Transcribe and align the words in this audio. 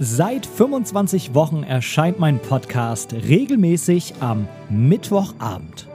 Seit 0.00 0.46
25 0.46 1.34
Wochen 1.34 1.64
erscheint 1.64 2.20
mein 2.20 2.38
Podcast 2.38 3.12
regelmäßig 3.14 4.14
am 4.20 4.46
Mittwochabend. 4.70 5.88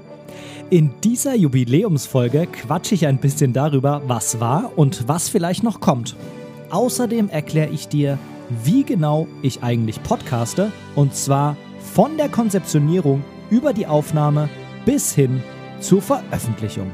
In 0.69 0.91
dieser 1.05 1.35
Jubiläumsfolge 1.35 2.47
quatsche 2.47 2.95
ich 2.95 3.07
ein 3.07 3.19
bisschen 3.19 3.53
darüber, 3.53 4.01
was 4.05 4.41
war 4.41 4.73
und 4.75 5.07
was 5.07 5.29
vielleicht 5.29 5.63
noch 5.63 5.79
kommt. 5.79 6.17
Außerdem 6.69 7.29
erkläre 7.29 7.69
ich 7.69 7.87
dir, 7.87 8.19
wie 8.65 8.83
genau 8.83 9.25
ich 9.41 9.63
eigentlich 9.63 10.03
podcaste 10.03 10.73
und 10.95 11.15
zwar 11.15 11.55
von 11.79 12.17
der 12.17 12.27
Konzeptionierung 12.27 13.23
über 13.49 13.71
die 13.71 13.87
Aufnahme 13.87 14.49
bis 14.85 15.15
hin 15.15 15.41
zur 15.79 16.01
Veröffentlichung. 16.01 16.91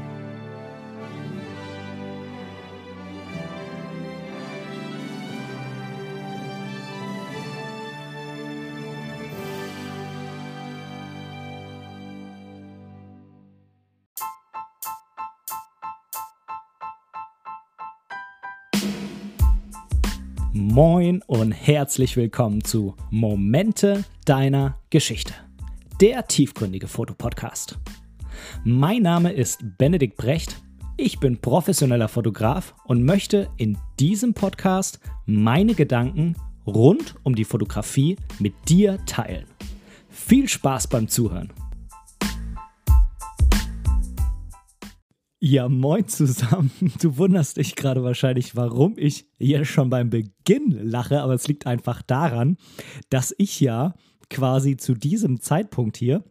Und 21.26 21.52
herzlich 21.52 22.16
willkommen 22.16 22.62
zu 22.64 22.94
Momente 23.10 24.04
deiner 24.24 24.78
Geschichte, 24.90 25.32
der 26.00 26.26
tiefgründige 26.26 26.88
Fotopodcast. 26.88 27.78
Mein 28.64 29.02
Name 29.02 29.32
ist 29.32 29.60
Benedikt 29.78 30.16
Brecht, 30.16 30.60
ich 30.96 31.18
bin 31.18 31.38
professioneller 31.38 32.08
Fotograf 32.08 32.74
und 32.84 33.04
möchte 33.04 33.48
in 33.56 33.78
diesem 33.98 34.34
Podcast 34.34 35.00
meine 35.26 35.74
Gedanken 35.74 36.36
rund 36.66 37.14
um 37.22 37.34
die 37.34 37.44
Fotografie 37.44 38.16
mit 38.38 38.54
dir 38.68 38.98
teilen. 39.06 39.46
Viel 40.10 40.48
Spaß 40.48 40.88
beim 40.88 41.08
Zuhören! 41.08 41.52
Ja, 45.42 45.70
moin 45.70 46.06
zusammen. 46.06 46.70
Du 47.00 47.16
wunderst 47.16 47.56
dich 47.56 47.74
gerade 47.74 48.04
wahrscheinlich, 48.04 48.56
warum 48.56 48.98
ich 48.98 49.26
hier 49.38 49.64
schon 49.64 49.88
beim 49.88 50.10
Beginn 50.10 50.78
lache, 50.82 51.22
aber 51.22 51.32
es 51.32 51.48
liegt 51.48 51.66
einfach 51.66 52.02
daran, 52.02 52.58
dass 53.08 53.34
ich 53.38 53.58
ja 53.58 53.94
quasi 54.28 54.76
zu 54.76 54.92
diesem 54.92 55.40
Zeitpunkt 55.40 55.96
hier 55.96 56.22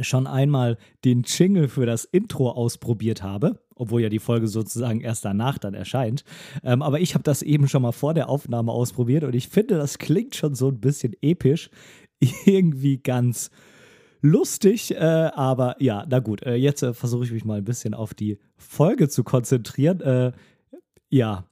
schon 0.00 0.26
einmal 0.26 0.78
den 1.04 1.22
Jingle 1.22 1.68
für 1.68 1.86
das 1.86 2.04
Intro 2.04 2.50
ausprobiert 2.50 3.22
habe, 3.22 3.60
obwohl 3.76 4.02
ja 4.02 4.08
die 4.08 4.18
Folge 4.18 4.48
sozusagen 4.48 5.00
erst 5.00 5.24
danach 5.24 5.58
dann 5.58 5.74
erscheint. 5.74 6.24
Ähm, 6.64 6.82
aber 6.82 6.98
ich 6.98 7.14
habe 7.14 7.22
das 7.22 7.42
eben 7.42 7.68
schon 7.68 7.82
mal 7.82 7.92
vor 7.92 8.14
der 8.14 8.28
Aufnahme 8.28 8.72
ausprobiert 8.72 9.22
und 9.22 9.36
ich 9.36 9.46
finde, 9.46 9.76
das 9.76 9.98
klingt 9.98 10.34
schon 10.34 10.56
so 10.56 10.66
ein 10.68 10.80
bisschen 10.80 11.14
episch, 11.22 11.70
irgendwie 12.44 12.98
ganz 12.98 13.50
lustig, 14.20 14.94
äh, 14.94 14.98
aber 14.98 15.76
ja, 15.80 16.04
na 16.08 16.18
gut, 16.18 16.42
äh, 16.42 16.54
jetzt 16.54 16.82
äh, 16.82 16.92
versuche 16.92 17.24
ich 17.24 17.32
mich 17.32 17.44
mal 17.44 17.58
ein 17.58 17.64
bisschen 17.64 17.94
auf 17.94 18.14
die 18.14 18.38
Folge 18.56 19.08
zu 19.08 19.24
konzentrieren. 19.24 20.00
Äh, 20.00 20.32
ja, 21.08 21.44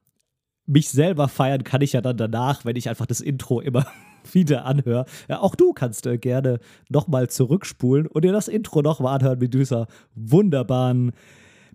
mich 0.67 0.91
selber 0.91 1.28
feiern 1.28 1.64
kann 1.64 1.81
ich 1.81 1.92
ja 1.92 2.00
dann 2.00 2.17
danach, 2.17 2.64
wenn 2.64 2.77
ich 2.77 2.89
einfach 2.89 3.06
das 3.06 3.20
Intro 3.20 3.61
immer 3.61 3.87
wieder 4.33 4.64
anhöre. 4.64 5.06
Ja, 5.28 5.41
auch 5.41 5.55
du 5.55 5.72
kannst 5.72 6.06
äh, 6.06 6.19
gerne 6.19 6.59
nochmal 6.89 7.28
zurückspulen 7.28 8.06
und 8.06 8.25
dir 8.25 8.33
das 8.33 8.48
Intro 8.48 8.83
nochmal 8.83 9.17
anhören 9.17 9.39
mit 9.39 9.55
dieser 9.55 9.87
wunderbaren 10.14 11.12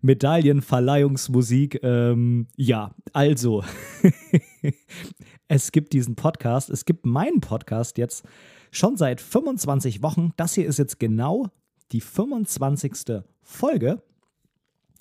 Medaillenverleihungsmusik. 0.01 1.83
Ähm, 1.83 2.47
ja, 2.55 2.93
also, 3.13 3.63
es 5.47 5.71
gibt 5.71 5.93
diesen 5.93 6.15
Podcast, 6.15 6.69
es 6.69 6.85
gibt 6.85 7.05
meinen 7.05 7.39
Podcast 7.39 7.97
jetzt 7.97 8.25
Schon 8.73 8.95
seit 8.95 9.19
25 9.19 10.01
Wochen. 10.01 10.31
Das 10.37 10.53
hier 10.53 10.65
ist 10.65 10.79
jetzt 10.79 10.97
genau 10.97 11.49
die 11.91 11.99
25. 11.99 13.21
Folge. 13.43 14.01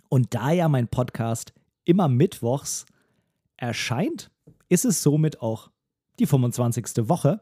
Und 0.09 0.35
da 0.35 0.51
ja 0.51 0.69
mein 0.69 0.89
Podcast 0.89 1.55
immer 1.85 2.09
mittwochs 2.09 2.85
erscheint, 3.57 4.33
ist 4.69 4.85
es 4.85 5.05
somit 5.05 5.41
auch 5.41 5.71
die 6.19 6.27
25. 6.27 7.09
Woche. 7.09 7.41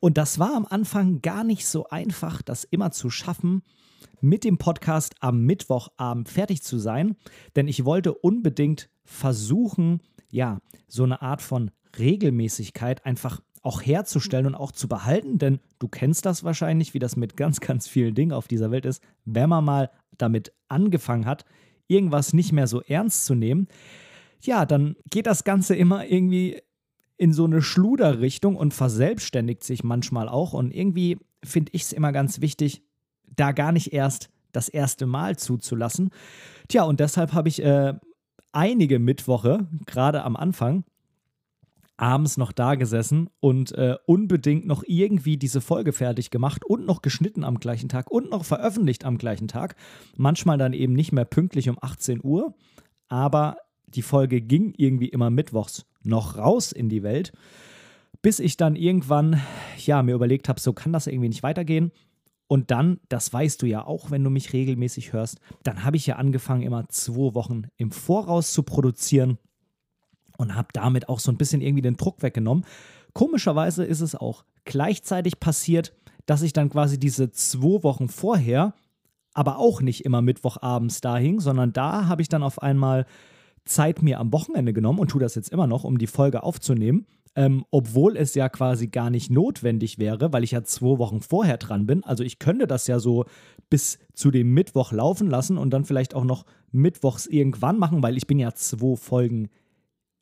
Und 0.00 0.18
das 0.18 0.38
war 0.38 0.54
am 0.54 0.66
Anfang 0.66 1.22
gar 1.22 1.44
nicht 1.44 1.66
so 1.66 1.88
einfach, 1.88 2.42
das 2.42 2.64
immer 2.64 2.90
zu 2.90 3.08
schaffen, 3.08 3.62
mit 4.20 4.44
dem 4.44 4.58
Podcast 4.58 5.14
am 5.20 5.42
Mittwochabend 5.42 6.28
fertig 6.28 6.62
zu 6.62 6.78
sein, 6.78 7.16
denn 7.56 7.68
ich 7.68 7.84
wollte 7.84 8.14
unbedingt 8.14 8.88
versuchen, 9.04 10.00
ja, 10.30 10.60
so 10.88 11.04
eine 11.04 11.22
Art 11.22 11.42
von 11.42 11.70
Regelmäßigkeit 11.98 13.04
einfach 13.06 13.40
auch 13.62 13.80
herzustellen 13.80 14.46
und 14.46 14.54
auch 14.54 14.72
zu 14.72 14.88
behalten, 14.88 15.38
denn 15.38 15.60
du 15.78 15.88
kennst 15.88 16.26
das 16.26 16.44
wahrscheinlich, 16.44 16.92
wie 16.92 16.98
das 16.98 17.16
mit 17.16 17.36
ganz, 17.36 17.60
ganz 17.60 17.88
vielen 17.88 18.14
Dingen 18.14 18.32
auf 18.32 18.46
dieser 18.46 18.70
Welt 18.70 18.84
ist, 18.84 19.02
wenn 19.24 19.48
man 19.48 19.64
mal 19.64 19.90
damit 20.18 20.52
angefangen 20.68 21.26
hat, 21.26 21.44
irgendwas 21.86 22.32
nicht 22.34 22.52
mehr 22.52 22.66
so 22.66 22.82
ernst 22.82 23.24
zu 23.24 23.34
nehmen, 23.34 23.68
ja, 24.42 24.66
dann 24.66 24.96
geht 25.10 25.26
das 25.26 25.44
Ganze 25.44 25.74
immer 25.74 26.06
irgendwie 26.06 26.60
in 27.16 27.32
so 27.32 27.44
eine 27.44 27.62
Schluderrichtung 27.62 28.56
und 28.56 28.74
verselbstständigt 28.74 29.64
sich 29.64 29.84
manchmal 29.84 30.28
auch. 30.28 30.52
Und 30.52 30.72
irgendwie 30.72 31.18
finde 31.42 31.70
ich 31.72 31.82
es 31.82 31.92
immer 31.92 32.12
ganz 32.12 32.40
wichtig, 32.40 32.82
da 33.36 33.52
gar 33.52 33.72
nicht 33.72 33.92
erst 33.92 34.30
das 34.52 34.68
erste 34.68 35.06
Mal 35.06 35.36
zuzulassen. 35.36 36.10
Tja, 36.68 36.84
und 36.84 37.00
deshalb 37.00 37.32
habe 37.32 37.48
ich 37.48 37.62
äh, 37.62 37.94
einige 38.52 38.98
Mittwoche, 38.98 39.66
gerade 39.86 40.22
am 40.22 40.36
Anfang, 40.36 40.84
abends 41.96 42.36
noch 42.36 42.52
da 42.52 42.74
gesessen 42.74 43.30
und 43.40 43.72
äh, 43.72 43.96
unbedingt 44.06 44.66
noch 44.66 44.82
irgendwie 44.86 45.36
diese 45.36 45.60
Folge 45.60 45.92
fertig 45.92 46.30
gemacht 46.30 46.64
und 46.64 46.86
noch 46.86 47.02
geschnitten 47.02 47.44
am 47.44 47.60
gleichen 47.60 47.88
Tag 47.88 48.10
und 48.10 48.30
noch 48.30 48.44
veröffentlicht 48.44 49.04
am 49.04 49.18
gleichen 49.18 49.48
Tag. 49.48 49.76
Manchmal 50.16 50.58
dann 50.58 50.72
eben 50.72 50.92
nicht 50.92 51.12
mehr 51.12 51.24
pünktlich 51.24 51.68
um 51.68 51.78
18 51.80 52.20
Uhr, 52.22 52.54
aber 53.08 53.58
die 53.86 54.02
Folge 54.02 54.40
ging 54.40 54.74
irgendwie 54.76 55.08
immer 55.08 55.30
mittwochs 55.30 55.86
noch 56.02 56.36
raus 56.36 56.72
in 56.72 56.88
die 56.88 57.02
Welt, 57.02 57.32
bis 58.22 58.40
ich 58.40 58.56
dann 58.56 58.74
irgendwann, 58.74 59.40
ja, 59.78 60.02
mir 60.02 60.14
überlegt 60.14 60.48
habe, 60.48 60.60
so 60.60 60.72
kann 60.72 60.92
das 60.92 61.06
irgendwie 61.06 61.28
nicht 61.28 61.42
weitergehen. 61.42 61.92
Und 62.46 62.70
dann, 62.70 63.00
das 63.08 63.32
weißt 63.32 63.62
du 63.62 63.66
ja 63.66 63.86
auch, 63.86 64.10
wenn 64.10 64.22
du 64.22 64.30
mich 64.30 64.52
regelmäßig 64.52 65.12
hörst, 65.12 65.40
dann 65.62 65.84
habe 65.84 65.96
ich 65.96 66.06
ja 66.06 66.16
angefangen, 66.16 66.62
immer 66.62 66.88
zwei 66.88 67.34
Wochen 67.34 67.62
im 67.76 67.90
Voraus 67.90 68.52
zu 68.52 68.62
produzieren 68.62 69.38
und 70.36 70.54
habe 70.54 70.68
damit 70.72 71.08
auch 71.08 71.20
so 71.20 71.32
ein 71.32 71.38
bisschen 71.38 71.62
irgendwie 71.62 71.82
den 71.82 71.96
Druck 71.96 72.22
weggenommen. 72.22 72.64
Komischerweise 73.12 73.84
ist 73.84 74.00
es 74.00 74.14
auch 74.14 74.44
gleichzeitig 74.64 75.40
passiert, 75.40 75.94
dass 76.26 76.42
ich 76.42 76.52
dann 76.52 76.70
quasi 76.70 76.98
diese 76.98 77.30
zwei 77.30 77.82
Wochen 77.82 78.08
vorher, 78.08 78.74
aber 79.32 79.58
auch 79.58 79.80
nicht 79.80 80.04
immer 80.04 80.22
Mittwochabends 80.22 81.00
da 81.00 81.16
hing, 81.16 81.40
sondern 81.40 81.72
da 81.72 82.06
habe 82.06 82.22
ich 82.22 82.28
dann 82.28 82.42
auf 82.42 82.62
einmal 82.62 83.06
Zeit 83.64 84.02
mir 84.02 84.20
am 84.20 84.32
Wochenende 84.32 84.72
genommen 84.72 84.98
und 84.98 85.08
tue 85.08 85.20
das 85.20 85.34
jetzt 85.34 85.50
immer 85.50 85.66
noch, 85.66 85.84
um 85.84 85.98
die 85.98 86.06
Folge 86.06 86.42
aufzunehmen. 86.42 87.06
Ähm, 87.36 87.64
obwohl 87.70 88.16
es 88.16 88.34
ja 88.34 88.48
quasi 88.48 88.86
gar 88.86 89.10
nicht 89.10 89.28
notwendig 89.28 89.98
wäre, 89.98 90.32
weil 90.32 90.44
ich 90.44 90.52
ja 90.52 90.62
zwei 90.62 90.98
Wochen 90.98 91.20
vorher 91.20 91.56
dran 91.56 91.84
bin. 91.84 92.04
Also 92.04 92.22
ich 92.22 92.38
könnte 92.38 92.68
das 92.68 92.86
ja 92.86 93.00
so 93.00 93.24
bis 93.70 93.98
zu 94.12 94.30
dem 94.30 94.54
Mittwoch 94.54 94.92
laufen 94.92 95.28
lassen 95.28 95.58
und 95.58 95.70
dann 95.70 95.84
vielleicht 95.84 96.14
auch 96.14 96.22
noch 96.22 96.44
mittwochs 96.70 97.26
irgendwann 97.26 97.78
machen, 97.78 98.02
weil 98.04 98.16
ich 98.16 98.28
bin 98.28 98.38
ja 98.38 98.54
zwei 98.54 98.94
Folgen 98.94 99.48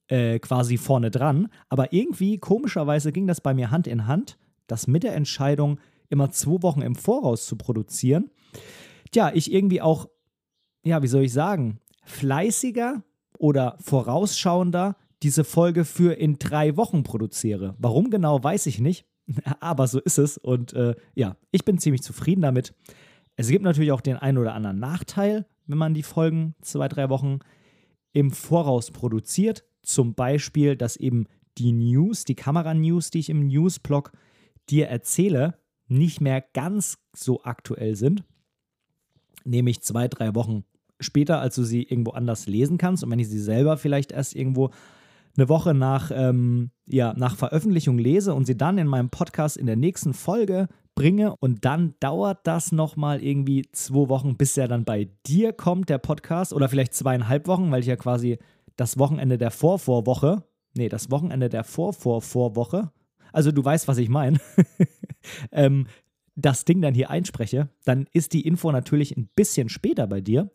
äh, 0.09 0.39
quasi 0.39 0.79
vorne 0.79 1.11
dran. 1.11 1.49
Aber 1.69 1.93
irgendwie, 1.93 2.39
komischerweise, 2.39 3.13
ging 3.13 3.27
das 3.27 3.41
bei 3.41 3.55
mir 3.55 3.71
Hand 3.71 3.87
in 3.87 4.07
Hand, 4.07 4.39
das 4.67 4.87
mit 4.87 5.03
der 5.03 5.15
Entscheidung, 5.15 5.81
immer 6.09 6.31
zwei 6.31 6.63
Wochen 6.63 6.83
im 6.83 6.95
Voraus 6.95 7.47
zu 7.47 7.57
produzieren. 7.57 8.31
Tja, 9.11 9.31
ich 9.35 9.53
irgendwie 9.53 9.81
auch, 9.81 10.09
ja, 10.85 11.03
wie 11.03 11.09
soll 11.09 11.25
ich 11.25 11.33
sagen, 11.33 11.81
fleißiger 12.05 13.03
oder 13.39 13.77
vorausschauender 13.81 14.97
diese 15.23 15.45
Folge 15.45 15.85
für 15.85 16.15
in 16.15 16.39
drei 16.39 16.77
Wochen 16.77 17.03
produziere. 17.03 17.75
Warum 17.79 18.11
genau, 18.11 18.43
weiß 18.43 18.67
ich 18.67 18.81
nicht. 18.81 19.07
Aber 19.61 19.87
so 19.87 20.01
ist 20.01 20.19
es. 20.19 20.39
Und 20.39 20.73
äh, 20.73 20.95
ja, 21.15 21.37
ich 21.51 21.65
bin 21.65 21.79
ziemlich 21.79 22.03
zufrieden 22.03 22.43
damit. 22.43 22.75
Es 23.37 23.49
gibt 23.49 23.65
natürlich 23.65 23.93
auch 23.93 24.01
den 24.01 24.17
einen 24.17 24.39
oder 24.39 24.55
anderen 24.55 24.79
Nachteil, 24.79 25.47
wenn 25.67 25.79
man 25.79 25.95
die 25.95 26.03
Folgen 26.03 26.55
zwei, 26.61 26.89
drei 26.89 27.09
Wochen 27.09 27.39
im 28.13 28.31
Voraus 28.31 28.91
produziert. 28.91 29.65
Zum 29.83 30.15
Beispiel, 30.15 30.77
dass 30.77 30.97
eben 30.97 31.27
die 31.59 31.73
News, 31.73 32.25
die 32.25 32.35
Kameranews, 32.35 33.11
die 33.11 33.21
ich 33.21 33.31
im 33.31 33.47
Newsblog 33.47 34.13
dir 34.71 34.89
erzähle, 34.89 35.59
nicht 35.89 36.21
mehr 36.21 36.41
ganz 36.41 36.99
so 37.15 37.43
aktuell 37.45 37.97
sind. 37.97 38.25
Nämlich 39.45 39.83
zwei, 39.83 40.09
drei 40.09 40.35
Wochen 40.35 40.65
später, 41.01 41.41
als 41.41 41.57
du 41.57 41.65
sie 41.65 41.83
irgendwo 41.83 42.13
anders 42.13 42.47
lesen 42.47 42.79
kannst. 42.79 43.03
Und 43.03 43.11
wenn 43.11 43.19
ich 43.19 43.29
sie 43.29 43.41
selber 43.41 43.77
vielleicht 43.77 44.13
erst 44.13 44.35
irgendwo 44.35 44.71
eine 45.37 45.49
Woche 45.49 45.75
nach, 45.75 46.11
ähm, 46.15 46.71
ja, 46.87 47.15
nach 47.17 47.37
Veröffentlichung 47.37 47.99
lese 47.99 48.35
und 48.35 48.47
sie 48.47 48.57
dann 48.57 48.79
in 48.79 48.87
meinem 48.87 49.11
Podcast 49.11 49.57
in 49.57 49.67
der 49.67 49.77
nächsten 49.77 50.15
Folge 50.15 50.69
bringe 50.95 51.37
und 51.37 51.65
dann 51.65 51.95
dauert 52.01 52.47
das 52.47 52.73
nochmal 52.73 53.23
irgendwie 53.23 53.67
zwei 53.73 54.09
Wochen, 54.09 54.37
bis 54.37 54.57
er 54.57 54.69
dann 54.69 54.85
bei 54.85 55.09
dir 55.27 55.53
kommt, 55.53 55.89
der 55.89 55.99
Podcast, 55.99 56.53
oder 56.53 56.69
vielleicht 56.69 56.95
zweieinhalb 56.95 57.47
Wochen, 57.47 57.71
weil 57.71 57.81
ich 57.81 57.87
ja 57.87 57.97
quasi 57.97 58.39
das 58.77 58.99
Wochenende 58.99 59.39
der 59.39 59.51
Vorvorwoche, 59.51 60.45
nee, 60.75 60.89
das 60.89 61.11
Wochenende 61.11 61.49
der 61.49 61.65
Vorvorvorwoche, 61.65 62.91
also 63.33 63.53
du 63.53 63.65
weißt, 63.65 63.89
was 63.89 63.99
ich 63.99 64.11
meine, 64.11 64.39
ähm, 65.53 65.87
das 66.35 66.65
Ding 66.65 66.81
dann 66.81 66.95
hier 66.95 67.11
einspreche, 67.11 67.69
dann 67.85 68.07
ist 68.13 68.33
die 68.33 68.47
Info 68.47 68.71
natürlich 68.73 69.17
ein 69.17 69.29
bisschen 69.35 69.69
später 69.69 70.07
bei 70.07 70.21
dir. 70.21 70.51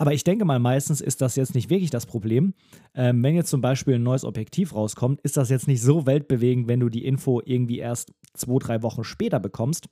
Aber 0.00 0.14
ich 0.14 0.24
denke 0.24 0.46
mal, 0.46 0.58
meistens 0.58 1.02
ist 1.02 1.20
das 1.20 1.36
jetzt 1.36 1.54
nicht 1.54 1.68
wirklich 1.68 1.90
das 1.90 2.06
Problem. 2.06 2.54
Ähm, 2.94 3.22
wenn 3.22 3.34
jetzt 3.34 3.50
zum 3.50 3.60
Beispiel 3.60 3.96
ein 3.96 4.02
neues 4.02 4.24
Objektiv 4.24 4.74
rauskommt, 4.74 5.20
ist 5.20 5.36
das 5.36 5.50
jetzt 5.50 5.68
nicht 5.68 5.82
so 5.82 6.06
weltbewegend, 6.06 6.68
wenn 6.68 6.80
du 6.80 6.88
die 6.88 7.04
Info 7.04 7.42
irgendwie 7.44 7.80
erst 7.80 8.14
zwei, 8.32 8.58
drei 8.58 8.82
Wochen 8.82 9.04
später 9.04 9.38
bekommst. 9.40 9.90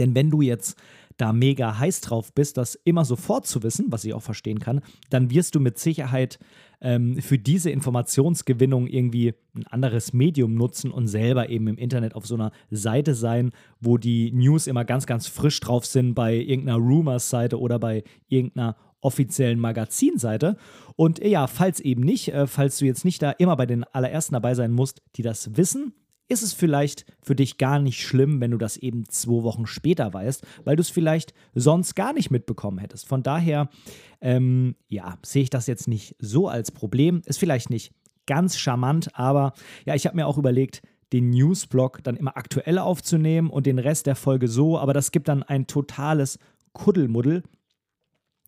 Denn 0.00 0.16
wenn 0.16 0.30
du 0.30 0.40
jetzt 0.40 0.76
da 1.18 1.32
mega 1.32 1.78
heiß 1.78 2.00
drauf 2.00 2.32
bist, 2.32 2.56
das 2.56 2.74
immer 2.74 3.04
sofort 3.04 3.46
zu 3.46 3.62
wissen, 3.62 3.86
was 3.90 4.04
ich 4.04 4.12
auch 4.12 4.22
verstehen 4.22 4.58
kann, 4.58 4.80
dann 5.08 5.30
wirst 5.30 5.54
du 5.54 5.60
mit 5.60 5.78
Sicherheit 5.78 6.40
ähm, 6.80 7.22
für 7.22 7.38
diese 7.38 7.70
Informationsgewinnung 7.70 8.88
irgendwie 8.88 9.34
ein 9.54 9.68
anderes 9.68 10.14
Medium 10.14 10.54
nutzen 10.54 10.90
und 10.90 11.06
selber 11.06 11.48
eben 11.48 11.68
im 11.68 11.78
Internet 11.78 12.16
auf 12.16 12.26
so 12.26 12.34
einer 12.34 12.50
Seite 12.70 13.14
sein, 13.14 13.52
wo 13.80 13.98
die 13.98 14.32
News 14.32 14.66
immer 14.66 14.84
ganz, 14.84 15.06
ganz 15.06 15.28
frisch 15.28 15.60
drauf 15.60 15.86
sind, 15.86 16.14
bei 16.14 16.34
irgendeiner 16.34 16.78
Rumors-Seite 16.78 17.60
oder 17.60 17.78
bei 17.78 18.02
irgendeiner 18.28 18.76
offiziellen 19.06 19.60
Magazinseite. 19.60 20.56
Und 20.96 21.24
ja, 21.24 21.46
falls 21.46 21.78
eben 21.78 22.02
nicht, 22.02 22.28
äh, 22.28 22.48
falls 22.48 22.78
du 22.78 22.84
jetzt 22.84 23.04
nicht 23.04 23.22
da 23.22 23.30
immer 23.30 23.56
bei 23.56 23.66
den 23.66 23.84
allerersten 23.84 24.34
dabei 24.34 24.54
sein 24.54 24.72
musst, 24.72 25.00
die 25.14 25.22
das 25.22 25.56
wissen, 25.56 25.94
ist 26.28 26.42
es 26.42 26.52
vielleicht 26.52 27.06
für 27.22 27.36
dich 27.36 27.56
gar 27.56 27.78
nicht 27.78 28.04
schlimm, 28.04 28.40
wenn 28.40 28.50
du 28.50 28.58
das 28.58 28.76
eben 28.76 29.08
zwei 29.08 29.44
Wochen 29.44 29.66
später 29.66 30.12
weißt, 30.12 30.44
weil 30.64 30.74
du 30.74 30.80
es 30.80 30.90
vielleicht 30.90 31.34
sonst 31.54 31.94
gar 31.94 32.12
nicht 32.12 32.32
mitbekommen 32.32 32.78
hättest. 32.78 33.06
Von 33.06 33.22
daher, 33.22 33.68
ähm, 34.20 34.74
ja, 34.88 35.18
sehe 35.24 35.44
ich 35.44 35.50
das 35.50 35.68
jetzt 35.68 35.86
nicht 35.86 36.16
so 36.18 36.48
als 36.48 36.72
Problem. 36.72 37.22
Ist 37.26 37.38
vielleicht 37.38 37.70
nicht 37.70 37.92
ganz 38.26 38.58
charmant, 38.58 39.10
aber 39.14 39.52
ja, 39.84 39.94
ich 39.94 40.04
habe 40.04 40.16
mir 40.16 40.26
auch 40.26 40.36
überlegt, 40.36 40.82
den 41.12 41.30
Newsblog 41.30 42.02
dann 42.02 42.16
immer 42.16 42.36
aktuell 42.36 42.78
aufzunehmen 42.78 43.50
und 43.50 43.66
den 43.66 43.78
Rest 43.78 44.06
der 44.06 44.16
Folge 44.16 44.48
so, 44.48 44.76
aber 44.76 44.92
das 44.92 45.12
gibt 45.12 45.28
dann 45.28 45.44
ein 45.44 45.68
totales 45.68 46.40
Kuddelmuddel 46.72 47.44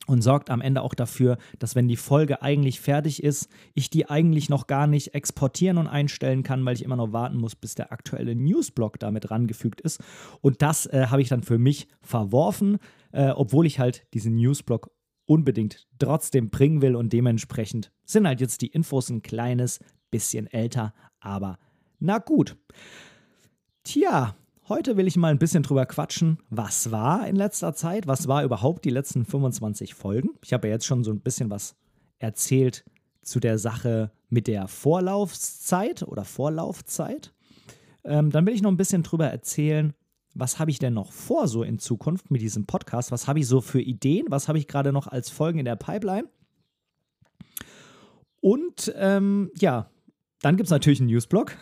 und 0.09 0.23
sorgt 0.23 0.49
am 0.49 0.63
Ende 0.63 0.83
auch 0.83 0.95
dafür, 0.95 1.37
dass 1.59 1.75
wenn 1.75 1.87
die 1.87 1.97
Folge 1.97 2.41
eigentlich 2.41 2.81
fertig 2.81 3.23
ist, 3.23 3.49
ich 3.75 3.91
die 3.91 4.09
eigentlich 4.09 4.49
noch 4.49 4.67
gar 4.67 4.87
nicht 4.87 5.15
exportieren 5.15 5.77
und 5.77 5.87
einstellen 5.87 6.43
kann, 6.43 6.65
weil 6.65 6.75
ich 6.75 6.83
immer 6.83 6.97
noch 6.97 7.13
warten 7.13 7.37
muss, 7.37 7.55
bis 7.55 7.75
der 7.75 7.93
aktuelle 7.93 8.35
Newsblock 8.35 8.99
damit 8.99 9.31
rangefügt 9.31 9.83
ist. 9.83 10.01
Und 10.41 10.63
das 10.63 10.87
äh, 10.87 11.07
habe 11.11 11.21
ich 11.21 11.29
dann 11.29 11.43
für 11.43 11.59
mich 11.59 11.89
verworfen, 12.01 12.79
äh, 13.13 13.29
obwohl 13.29 13.67
ich 13.67 13.79
halt 13.79 14.07
diesen 14.15 14.37
Newsblock 14.37 14.91
unbedingt 15.27 15.87
trotzdem 15.99 16.49
bringen 16.49 16.81
will 16.81 16.97
und 16.97 17.13
dementsprechend 17.13 17.93
sind 18.05 18.27
halt 18.27 18.41
jetzt 18.41 18.63
die 18.63 18.69
Infos 18.69 19.11
ein 19.11 19.21
kleines 19.21 19.79
bisschen 20.11 20.47
älter, 20.47 20.95
aber 21.21 21.59
na 22.01 22.17
gut. 22.17 22.57
Tja, 23.85 24.35
Heute 24.69 24.99
will 24.99 25.07
ich 25.07 25.17
mal 25.17 25.31
ein 25.31 25.39
bisschen 25.39 25.63
drüber 25.63 25.87
quatschen, 25.87 26.41
was 26.51 26.91
war 26.91 27.27
in 27.27 27.37
letzter 27.37 27.75
Zeit, 27.75 28.07
was 28.07 28.29
war 28.29 28.45
überhaupt 28.45 28.85
die 28.85 28.91
letzten 28.91 29.25
25 29.25 29.95
Folgen. 29.95 30.33
Ich 30.45 30.53
habe 30.53 30.69
ja 30.69 30.75
jetzt 30.75 30.85
schon 30.85 31.05
so 31.05 31.11
ein 31.11 31.21
bisschen 31.21 31.49
was 31.49 31.75
erzählt 32.19 32.85
zu 33.23 33.41
der 33.41 33.59
Sache 33.59 34.13
mit 34.29 34.47
der 34.47 34.69
Vorlaufzeit 34.69 36.03
oder 36.03 36.27
Vorlaufzeit. 36.27 37.33
Ähm, 38.05 38.31
dann 38.31 38.45
will 38.45 38.53
ich 38.53 38.61
noch 38.61 38.71
ein 38.71 38.77
bisschen 38.77 39.03
drüber 39.03 39.29
erzählen, 39.29 39.95
was 40.35 40.59
habe 40.59 40.71
ich 40.71 40.79
denn 40.79 40.93
noch 40.93 41.13
vor 41.13 41.49
so 41.49 41.63
in 41.63 41.79
Zukunft 41.79 42.31
mit 42.31 42.43
diesem 42.43 42.67
Podcast? 42.67 43.11
Was 43.11 43.27
habe 43.27 43.39
ich 43.39 43.47
so 43.47 43.63
für 43.63 43.81
Ideen? 43.81 44.27
Was 44.29 44.49
habe 44.49 44.59
ich 44.59 44.69
gerade 44.69 44.93
noch 44.93 45.07
als 45.07 45.31
Folgen 45.31 45.61
in 45.61 45.65
der 45.65 45.77
Pipeline? 45.77 46.29
Und 48.41 48.93
ähm, 48.97 49.51
ja, 49.59 49.91
dann 50.43 50.59
gibt 50.59 50.67
es 50.67 50.71
natürlich 50.71 51.01
einen 51.01 51.09
Newsblog. 51.09 51.57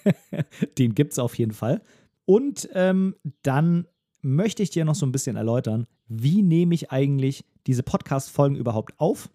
Den 0.78 0.94
gibt 0.94 1.12
es 1.12 1.18
auf 1.18 1.36
jeden 1.36 1.52
Fall. 1.52 1.82
Und 2.24 2.68
ähm, 2.72 3.16
dann 3.42 3.86
möchte 4.20 4.62
ich 4.62 4.70
dir 4.70 4.84
noch 4.84 4.94
so 4.94 5.04
ein 5.04 5.12
bisschen 5.12 5.36
erläutern, 5.36 5.86
wie 6.06 6.42
nehme 6.42 6.74
ich 6.74 6.90
eigentlich 6.90 7.44
diese 7.66 7.82
Podcast-Folgen 7.82 8.56
überhaupt 8.56 8.98
auf? 8.98 9.30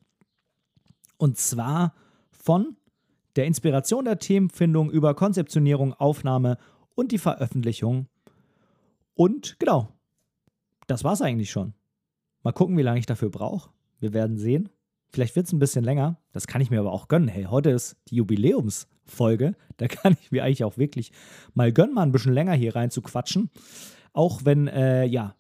Und 1.18 1.38
zwar 1.38 1.94
von 2.32 2.78
der 3.36 3.46
Inspiration 3.46 4.06
der 4.06 4.20
Themenfindung 4.20 4.90
über 4.90 5.14
Konzeptionierung, 5.14 5.94
Aufnahme 5.94 6.58
und 6.96 7.12
die 7.12 7.18
Veröffentlichung. 7.18 8.08
Und 9.14 9.60
genau, 9.60 9.90
das 10.88 11.04
war 11.04 11.14
es 11.14 11.22
eigentlich 11.22 11.52
schon. 11.52 11.74
Mal 12.44 12.54
gucken, 12.54 12.78
wie 12.78 12.84
lange 12.84 13.00
ich 13.00 13.06
dafür 13.06 13.30
brauche. 13.30 13.72
Wir 14.00 14.14
werden 14.14 14.38
sehen. 14.38 14.70
Vielleicht 15.10 15.36
wird 15.36 15.48
es 15.48 15.54
ein 15.54 15.60
bisschen 15.60 15.84
länger. 15.84 16.22
Das 16.32 16.48
kann 16.48 16.62
ich 16.62 16.70
mir 16.70 16.80
aber 16.80 16.92
auch 16.92 17.08
gönnen. 17.08 17.28
Hey, 17.28 17.46
heute 17.46 17.72
ist 17.72 17.98
die 18.10 18.22
Jubiläums- 18.22 18.88
Folge. 19.12 19.56
Da 19.78 19.88
kann 19.88 20.16
ich 20.22 20.32
mir 20.32 20.44
eigentlich 20.44 20.64
auch 20.64 20.78
wirklich 20.78 21.12
mal 21.54 21.72
gönnen, 21.72 21.94
mal 21.94 22.04
ein 22.04 22.12
bisschen 22.12 22.34
länger 22.34 22.54
hier 22.54 22.76
rein 22.76 22.92
zu 22.92 23.02
quatschen. 23.02 23.50
Auch 24.14 24.42
wenn, 24.44 24.68
äh, 24.68 25.06
ja, 25.06 25.36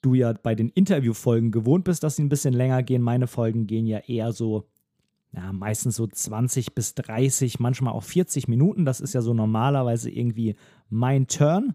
du 0.00 0.14
ja 0.14 0.32
bei 0.32 0.54
den 0.54 0.68
Interviewfolgen 0.68 1.50
gewohnt 1.50 1.84
bist, 1.84 2.02
dass 2.02 2.16
sie 2.16 2.22
ein 2.22 2.28
bisschen 2.28 2.54
länger 2.54 2.82
gehen. 2.82 3.02
Meine 3.02 3.26
Folgen 3.26 3.66
gehen 3.66 3.86
ja 3.86 3.98
eher 3.98 4.32
so, 4.32 4.68
ja, 5.32 5.52
meistens 5.52 5.96
so 5.96 6.06
20 6.06 6.74
bis 6.74 6.94
30, 6.94 7.60
manchmal 7.60 7.92
auch 7.92 8.04
40 8.04 8.48
Minuten. 8.48 8.84
Das 8.84 9.00
ist 9.00 9.14
ja 9.14 9.20
so 9.20 9.34
normalerweise 9.34 10.10
irgendwie 10.10 10.56
mein 10.88 11.26
Turn. 11.26 11.74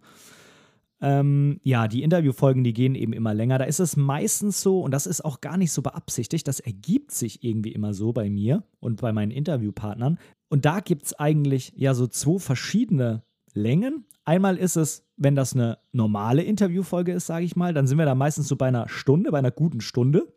Ähm, 1.01 1.59
ja, 1.63 1.89
die 1.89 2.01
Interviewfolgen, 2.01 2.63
die 2.63 2.73
gehen 2.73 2.95
eben 2.95 3.11
immer 3.11 3.33
länger. 3.33 3.57
Da 3.57 3.65
ist 3.65 3.81
es 3.81 3.97
meistens 3.97 4.61
so, 4.61 4.79
und 4.79 4.91
das 4.91 5.05
ist 5.05 5.25
auch 5.25 5.41
gar 5.41 5.57
nicht 5.57 5.73
so 5.73 5.81
beabsichtigt, 5.81 6.47
das 6.47 6.61
ergibt 6.61 7.11
sich 7.11 7.43
irgendwie 7.43 7.73
immer 7.73 7.93
so 7.93 8.13
bei 8.13 8.29
mir 8.29 8.63
und 8.79 9.01
bei 9.01 9.11
meinen 9.11 9.31
Interviewpartnern. 9.31 10.17
Und 10.53 10.65
da 10.65 10.81
gibt 10.81 11.05
es 11.07 11.17
eigentlich 11.17 11.73
ja 11.75 11.95
so 11.95 12.05
zwei 12.05 12.37
verschiedene 12.37 13.23
Längen. 13.55 14.05
Einmal 14.23 14.57
ist 14.57 14.75
es, 14.75 15.03
wenn 15.17 15.33
das 15.33 15.55
eine 15.55 15.79
normale 15.93 16.43
Interviewfolge 16.43 17.11
ist, 17.11 17.25
sage 17.25 17.43
ich 17.43 17.55
mal, 17.55 17.73
dann 17.73 17.87
sind 17.87 17.97
wir 17.97 18.05
da 18.05 18.13
meistens 18.13 18.49
so 18.49 18.55
bei 18.55 18.67
einer 18.67 18.87
Stunde, 18.87 19.31
bei 19.31 19.39
einer 19.39 19.49
guten 19.49 19.81
Stunde. 19.81 20.31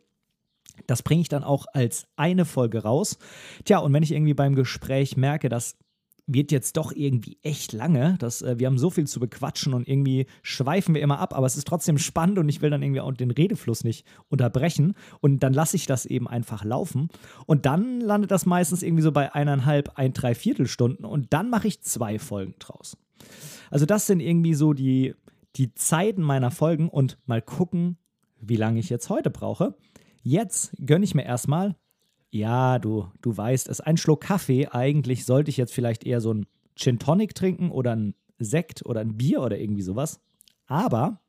Das 0.87 1.03
bringe 1.03 1.21
ich 1.21 1.29
dann 1.29 1.43
auch 1.43 1.67
als 1.71 2.07
eine 2.15 2.45
Folge 2.45 2.81
raus. 2.81 3.19
Tja, 3.63 3.77
und 3.77 3.93
wenn 3.93 4.01
ich 4.01 4.11
irgendwie 4.11 4.33
beim 4.33 4.55
Gespräch 4.55 5.17
merke, 5.17 5.49
dass 5.49 5.77
wird 6.27 6.51
jetzt 6.51 6.75
doch 6.75 6.91
irgendwie 6.91 7.39
echt 7.41 7.71
lange. 7.71 8.15
Das, 8.19 8.41
äh, 8.41 8.59
wir 8.59 8.67
haben 8.67 8.77
so 8.77 8.89
viel 8.89 9.07
zu 9.07 9.19
bequatschen 9.19 9.73
und 9.73 9.87
irgendwie 9.87 10.27
schweifen 10.43 10.93
wir 10.93 11.01
immer 11.01 11.19
ab, 11.19 11.33
aber 11.33 11.47
es 11.47 11.55
ist 11.55 11.67
trotzdem 11.67 11.97
spannend 11.97 12.37
und 12.37 12.49
ich 12.49 12.61
will 12.61 12.69
dann 12.69 12.83
irgendwie 12.83 13.01
auch 13.01 13.13
den 13.13 13.31
Redefluss 13.31 13.85
nicht 13.85 14.05
unterbrechen. 14.27 14.93
Und 15.21 15.41
dann 15.41 15.53
lasse 15.53 15.77
ich 15.77 15.85
das 15.85 16.05
eben 16.05 16.27
einfach 16.27 16.65
laufen. 16.65 17.07
Und 17.45 17.65
dann 17.65 18.01
landet 18.01 18.31
das 18.31 18.45
meistens 18.45 18.83
irgendwie 18.83 19.03
so 19.03 19.11
bei 19.13 19.33
eineinhalb, 19.33 19.97
ein, 19.97 20.13
drei 20.13 20.35
Viertelstunden 20.35 21.05
und 21.05 21.33
dann 21.33 21.49
mache 21.49 21.69
ich 21.69 21.81
zwei 21.81 22.19
Folgen 22.19 22.55
draus. 22.59 22.97
Also 23.71 23.85
das 23.85 24.05
sind 24.05 24.19
irgendwie 24.19 24.53
so 24.53 24.73
die, 24.73 25.15
die 25.55 25.73
Zeiten 25.73 26.21
meiner 26.21 26.51
Folgen 26.51 26.89
und 26.89 27.17
mal 27.25 27.41
gucken, 27.41 27.97
wie 28.39 28.57
lange 28.57 28.79
ich 28.79 28.89
jetzt 28.89 29.09
heute 29.09 29.29
brauche. 29.29 29.75
Jetzt 30.21 30.73
gönne 30.85 31.05
ich 31.05 31.15
mir 31.15 31.23
erstmal 31.23 31.75
ja, 32.29 32.79
du, 32.79 33.09
du 33.21 33.35
weißt 33.35 33.67
es, 33.69 33.81
ein 33.81 33.97
Schluck 33.97 34.21
Kaffee, 34.21 34.67
eigentlich 34.67 35.25
sollte 35.25 35.49
ich 35.49 35.57
jetzt 35.57 35.73
vielleicht 35.73 36.05
eher 36.05 36.21
so 36.21 36.33
ein 36.33 36.45
Gin 36.75 36.99
Tonic 36.99 37.33
trinken 37.35 37.71
oder 37.71 37.95
ein 37.95 38.13
Sekt 38.39 38.85
oder 38.85 39.01
ein 39.01 39.17
Bier 39.17 39.41
oder 39.41 39.57
irgendwie 39.57 39.81
sowas. 39.81 40.19
Aber 40.67 41.19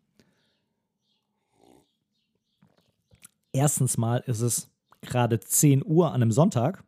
erstens 3.52 3.96
mal 3.96 4.22
ist 4.26 4.40
es 4.40 4.70
gerade 5.00 5.40
10 5.40 5.84
Uhr 5.84 6.08
an 6.08 6.22
einem 6.22 6.32
Sonntag. 6.32 6.84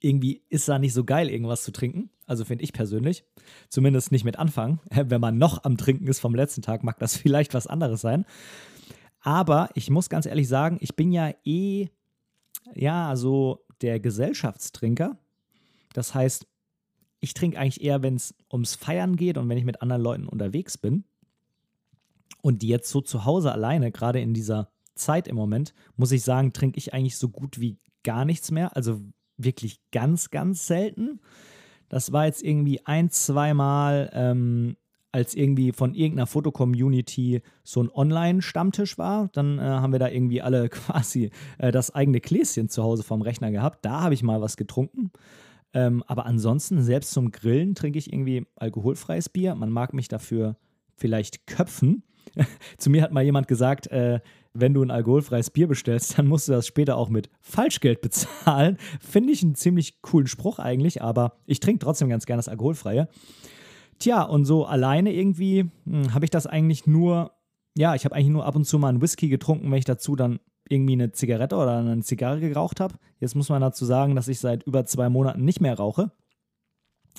Irgendwie 0.00 0.42
ist 0.50 0.68
da 0.68 0.78
nicht 0.78 0.92
so 0.92 1.04
geil, 1.04 1.30
irgendwas 1.30 1.62
zu 1.62 1.72
trinken. 1.72 2.10
Also 2.26 2.44
finde 2.44 2.64
ich 2.64 2.72
persönlich. 2.72 3.24
Zumindest 3.68 4.12
nicht 4.12 4.24
mit 4.24 4.38
Anfang. 4.38 4.80
Wenn 4.90 5.20
man 5.20 5.38
noch 5.38 5.64
am 5.64 5.76
Trinken 5.76 6.06
ist 6.08 6.20
vom 6.20 6.34
letzten 6.34 6.62
Tag, 6.62 6.82
mag 6.82 6.98
das 6.98 7.16
vielleicht 7.16 7.54
was 7.54 7.66
anderes 7.66 8.00
sein. 8.00 8.26
Aber 9.26 9.70
ich 9.74 9.90
muss 9.90 10.08
ganz 10.08 10.24
ehrlich 10.24 10.46
sagen, 10.46 10.78
ich 10.80 10.94
bin 10.94 11.10
ja 11.10 11.34
eh, 11.44 11.88
ja, 12.76 13.16
so 13.16 13.64
der 13.80 13.98
Gesellschaftstrinker. 13.98 15.18
Das 15.92 16.14
heißt, 16.14 16.46
ich 17.18 17.34
trinke 17.34 17.58
eigentlich 17.58 17.82
eher, 17.82 18.04
wenn 18.04 18.14
es 18.14 18.36
ums 18.52 18.76
Feiern 18.76 19.16
geht 19.16 19.36
und 19.36 19.48
wenn 19.48 19.58
ich 19.58 19.64
mit 19.64 19.82
anderen 19.82 20.00
Leuten 20.00 20.28
unterwegs 20.28 20.78
bin. 20.78 21.02
Und 22.40 22.62
jetzt 22.62 22.88
so 22.88 23.00
zu 23.00 23.24
Hause 23.24 23.50
alleine, 23.50 23.90
gerade 23.90 24.20
in 24.20 24.32
dieser 24.32 24.70
Zeit 24.94 25.26
im 25.26 25.34
Moment, 25.34 25.74
muss 25.96 26.12
ich 26.12 26.22
sagen, 26.22 26.52
trinke 26.52 26.78
ich 26.78 26.94
eigentlich 26.94 27.16
so 27.16 27.28
gut 27.28 27.58
wie 27.58 27.80
gar 28.04 28.24
nichts 28.24 28.52
mehr. 28.52 28.76
Also 28.76 29.00
wirklich 29.38 29.80
ganz, 29.90 30.30
ganz 30.30 30.68
selten. 30.68 31.18
Das 31.88 32.12
war 32.12 32.26
jetzt 32.26 32.44
irgendwie 32.44 32.86
ein, 32.86 33.10
zweimal 33.10 34.08
ähm, 34.12 34.76
als 35.12 35.34
irgendwie 35.34 35.72
von 35.72 35.94
irgendeiner 35.94 36.26
Fotocommunity 36.26 37.42
so 37.64 37.82
ein 37.82 37.90
Online-Stammtisch 37.90 38.98
war. 38.98 39.28
Dann 39.32 39.58
äh, 39.58 39.62
haben 39.62 39.92
wir 39.92 39.98
da 39.98 40.08
irgendwie 40.08 40.42
alle 40.42 40.68
quasi 40.70 41.30
äh, 41.58 41.72
das 41.72 41.94
eigene 41.94 42.20
Gläschen 42.20 42.68
zu 42.68 42.82
Hause 42.82 43.02
vom 43.02 43.22
Rechner 43.22 43.50
gehabt. 43.50 43.84
Da 43.84 44.02
habe 44.02 44.14
ich 44.14 44.22
mal 44.22 44.40
was 44.40 44.56
getrunken. 44.56 45.10
Ähm, 45.72 46.02
aber 46.06 46.26
ansonsten, 46.26 46.82
selbst 46.82 47.10
zum 47.10 47.30
Grillen 47.30 47.74
trinke 47.74 47.98
ich 47.98 48.12
irgendwie 48.12 48.46
alkoholfreies 48.56 49.28
Bier. 49.28 49.54
Man 49.54 49.70
mag 49.70 49.92
mich 49.94 50.08
dafür 50.08 50.56
vielleicht 50.94 51.46
köpfen. 51.46 52.02
zu 52.78 52.90
mir 52.90 53.02
hat 53.02 53.12
mal 53.12 53.24
jemand 53.24 53.48
gesagt, 53.48 53.86
äh, 53.88 54.20
wenn 54.54 54.74
du 54.74 54.82
ein 54.82 54.90
alkoholfreies 54.90 55.50
Bier 55.50 55.68
bestellst, 55.68 56.18
dann 56.18 56.26
musst 56.26 56.48
du 56.48 56.52
das 56.52 56.66
später 56.66 56.96
auch 56.96 57.08
mit 57.08 57.28
Falschgeld 57.40 58.00
bezahlen. 58.00 58.78
Finde 59.00 59.32
ich 59.32 59.42
einen 59.42 59.54
ziemlich 59.54 60.00
coolen 60.02 60.26
Spruch 60.26 60.58
eigentlich, 60.58 61.02
aber 61.02 61.36
ich 61.46 61.60
trinke 61.60 61.84
trotzdem 61.84 62.08
ganz 62.08 62.26
gerne 62.26 62.38
das 62.38 62.48
alkoholfreie. 62.48 63.08
Tja, 63.98 64.22
und 64.22 64.44
so 64.44 64.66
alleine 64.66 65.12
irgendwie 65.12 65.70
hm, 65.84 66.14
habe 66.14 66.24
ich 66.24 66.30
das 66.30 66.46
eigentlich 66.46 66.86
nur, 66.86 67.32
ja, 67.76 67.94
ich 67.94 68.04
habe 68.04 68.14
eigentlich 68.14 68.28
nur 68.28 68.46
ab 68.46 68.56
und 68.56 68.64
zu 68.64 68.78
mal 68.78 68.88
einen 68.88 69.02
Whisky 69.02 69.28
getrunken, 69.28 69.70
wenn 69.70 69.78
ich 69.78 69.84
dazu 69.84 70.16
dann 70.16 70.40
irgendwie 70.68 70.94
eine 70.94 71.12
Zigarette 71.12 71.56
oder 71.56 71.78
eine 71.78 72.02
Zigarre 72.02 72.40
geraucht 72.40 72.80
habe. 72.80 72.96
Jetzt 73.20 73.36
muss 73.36 73.48
man 73.48 73.60
dazu 73.60 73.84
sagen, 73.84 74.16
dass 74.16 74.28
ich 74.28 74.40
seit 74.40 74.64
über 74.64 74.84
zwei 74.84 75.08
Monaten 75.08 75.44
nicht 75.44 75.60
mehr 75.60 75.76
rauche. 75.76 76.10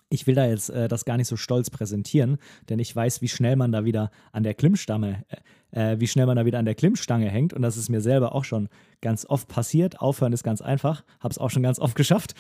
Ich 0.10 0.26
will 0.26 0.36
da 0.36 0.48
jetzt 0.48 0.70
äh, 0.70 0.88
das 0.88 1.04
gar 1.04 1.18
nicht 1.18 1.28
so 1.28 1.36
stolz 1.36 1.70
präsentieren, 1.70 2.38
denn 2.70 2.80
ich 2.80 2.96
weiß, 2.96 3.22
wie 3.22 3.28
schnell 3.28 3.58
man 3.58 3.72
da 3.72 3.84
wieder 3.84 4.10
an 4.32 4.44
der 4.44 4.54
Klimmstange, 4.54 5.26
äh, 5.72 5.94
äh, 5.94 6.00
wie 6.00 6.08
schnell 6.08 6.26
man 6.26 6.38
da 6.38 6.46
wieder 6.46 6.60
an 6.60 6.66
der 6.66 6.76
Klimmstange 6.76 7.30
hängt. 7.30 7.54
Und 7.54 7.62
das 7.62 7.76
ist 7.76 7.90
mir 7.90 8.00
selber 8.00 8.34
auch 8.34 8.46
schon 8.46 8.70
ganz 9.02 9.26
oft 9.26 9.48
passiert. 9.50 10.00
Aufhören 10.00 10.32
ist 10.32 10.44
ganz 10.44 10.62
einfach. 10.62 11.04
Hab's 11.20 11.38
auch 11.38 11.50
schon 11.50 11.64
ganz 11.64 11.78
oft 11.80 11.96
geschafft. 11.96 12.36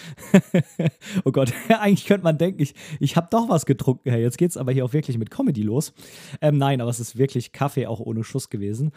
oh 1.26 1.32
Gott, 1.32 1.52
eigentlich 1.70 2.06
könnte 2.06 2.24
man 2.24 2.38
denken, 2.38 2.62
ich, 2.62 2.74
ich 3.00 3.18
habe 3.18 3.28
doch 3.30 3.50
was 3.50 3.66
getrunken. 3.66 4.14
Jetzt 4.14 4.38
geht's 4.38 4.56
aber 4.56 4.72
hier 4.72 4.86
auch 4.86 4.94
wirklich 4.94 5.18
mit 5.18 5.30
Comedy 5.30 5.62
los. 5.62 5.94
Ähm, 6.42 6.58
nein, 6.58 6.80
aber 6.80 6.90
es 6.90 7.00
ist 7.02 7.18
wirklich 7.18 7.52
Kaffee 7.52 7.88
auch 7.88 8.00
ohne 8.00 8.24
Schuss 8.24 8.50
gewesen. 8.50 8.92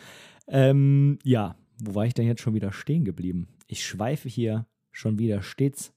Ähm, 0.47 1.19
ja, 1.25 1.57
wo 1.79 1.95
war 1.97 2.07
ich 2.07 2.15
denn 2.15 2.27
jetzt 2.27 2.43
schon 2.43 2.55
wieder 2.55 2.73
stehen 2.73 3.05
geblieben? 3.05 3.49
Ich 3.67 3.85
schweife 3.85 4.29
hier 4.29 4.67
schon 4.93 5.19
wieder 5.19 5.43
stets 5.43 5.93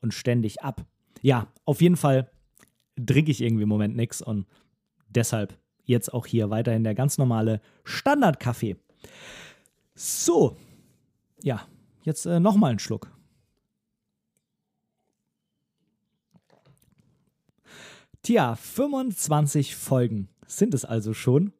und 0.00 0.12
ständig 0.12 0.62
ab. 0.62 0.84
Ja, 1.22 1.48
auf 1.64 1.80
jeden 1.80 1.96
Fall 1.96 2.30
trinke 2.96 3.30
ich 3.30 3.40
irgendwie 3.40 3.62
im 3.62 3.68
Moment 3.68 3.96
nichts 3.96 4.22
und 4.22 4.46
deshalb 5.08 5.58
jetzt 5.84 6.12
auch 6.12 6.26
hier 6.26 6.50
weiterhin 6.50 6.84
der 6.84 6.94
ganz 6.94 7.18
normale 7.18 7.60
Standardkaffee. 7.84 8.76
So, 9.94 10.56
ja, 11.42 11.66
jetzt 12.02 12.26
äh, 12.26 12.40
nochmal 12.40 12.70
einen 12.70 12.78
Schluck. 12.78 13.10
Tja, 18.22 18.56
25 18.56 19.74
Folgen 19.74 20.28
sind 20.46 20.74
es 20.74 20.84
also 20.84 21.14
schon. 21.14 21.52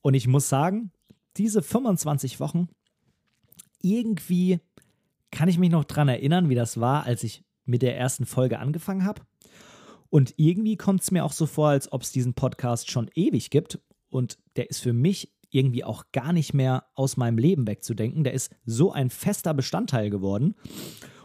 Und 0.00 0.14
ich 0.14 0.26
muss 0.26 0.48
sagen, 0.48 0.90
diese 1.36 1.62
25 1.62 2.40
Wochen 2.40 2.68
irgendwie 3.80 4.60
kann 5.30 5.48
ich 5.48 5.58
mich 5.58 5.70
noch 5.70 5.84
dran 5.84 6.08
erinnern, 6.08 6.48
wie 6.48 6.54
das 6.54 6.80
war, 6.80 7.04
als 7.04 7.24
ich 7.24 7.44
mit 7.64 7.82
der 7.82 7.96
ersten 7.96 8.26
Folge 8.26 8.58
angefangen 8.58 9.04
habe. 9.04 9.22
Und 10.10 10.34
irgendwie 10.36 10.76
kommt 10.76 11.02
es 11.02 11.10
mir 11.10 11.24
auch 11.24 11.32
so 11.32 11.46
vor, 11.46 11.68
als 11.68 11.90
ob 11.92 12.02
es 12.02 12.12
diesen 12.12 12.34
Podcast 12.34 12.90
schon 12.90 13.10
ewig 13.14 13.50
gibt. 13.50 13.80
Und 14.10 14.38
der 14.56 14.70
ist 14.70 14.80
für 14.80 14.92
mich 14.92 15.32
irgendwie 15.50 15.84
auch 15.84 16.04
gar 16.12 16.32
nicht 16.32 16.54
mehr 16.54 16.84
aus 16.94 17.16
meinem 17.16 17.38
Leben 17.38 17.66
wegzudenken. 17.66 18.24
Der 18.24 18.32
ist 18.32 18.54
so 18.64 18.92
ein 18.92 19.10
fester 19.10 19.54
Bestandteil 19.54 20.10
geworden 20.10 20.54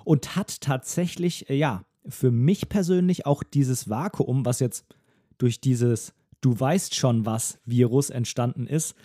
und 0.06 0.36
hat 0.36 0.62
tatsächlich, 0.62 1.50
äh, 1.50 1.56
ja, 1.56 1.86
für 2.08 2.32
mich 2.32 2.70
persönlich 2.70 3.26
auch 3.26 3.44
dieses 3.44 3.90
Vakuum, 3.90 4.46
was 4.46 4.60
jetzt 4.60 4.86
durch 5.38 5.62
dieses 5.62 6.14
Du 6.42 6.58
weißt 6.58 6.96
schon 6.96 7.26
was 7.26 7.60
Virus 7.66 8.10
entstanden 8.10 8.66
ist, 8.66 8.96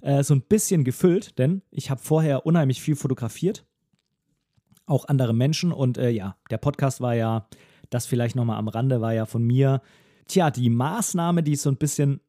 äh, 0.00 0.24
so 0.24 0.34
ein 0.34 0.42
bisschen 0.42 0.82
gefüllt, 0.82 1.38
denn 1.38 1.62
ich 1.70 1.90
habe 1.90 2.00
vorher 2.00 2.46
unheimlich 2.46 2.82
viel 2.82 2.96
fotografiert, 2.96 3.64
auch 4.90 5.06
andere 5.06 5.32
Menschen 5.32 5.72
und 5.72 5.98
äh, 5.98 6.10
ja, 6.10 6.36
der 6.50 6.58
Podcast 6.58 7.00
war 7.00 7.14
ja, 7.14 7.46
das 7.90 8.06
vielleicht 8.06 8.36
nochmal 8.36 8.58
am 8.58 8.68
Rande, 8.68 9.00
war 9.00 9.12
ja 9.12 9.26
von 9.26 9.42
mir, 9.42 9.82
tja, 10.26 10.50
die 10.50 10.70
Maßnahme, 10.70 11.42
die 11.42 11.52
ich 11.52 11.60
so 11.60 11.70
ein 11.70 11.76
bisschen 11.76 12.20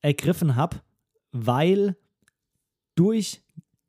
ergriffen 0.00 0.56
habe, 0.56 0.76
weil 1.32 1.96
durch 2.94 3.42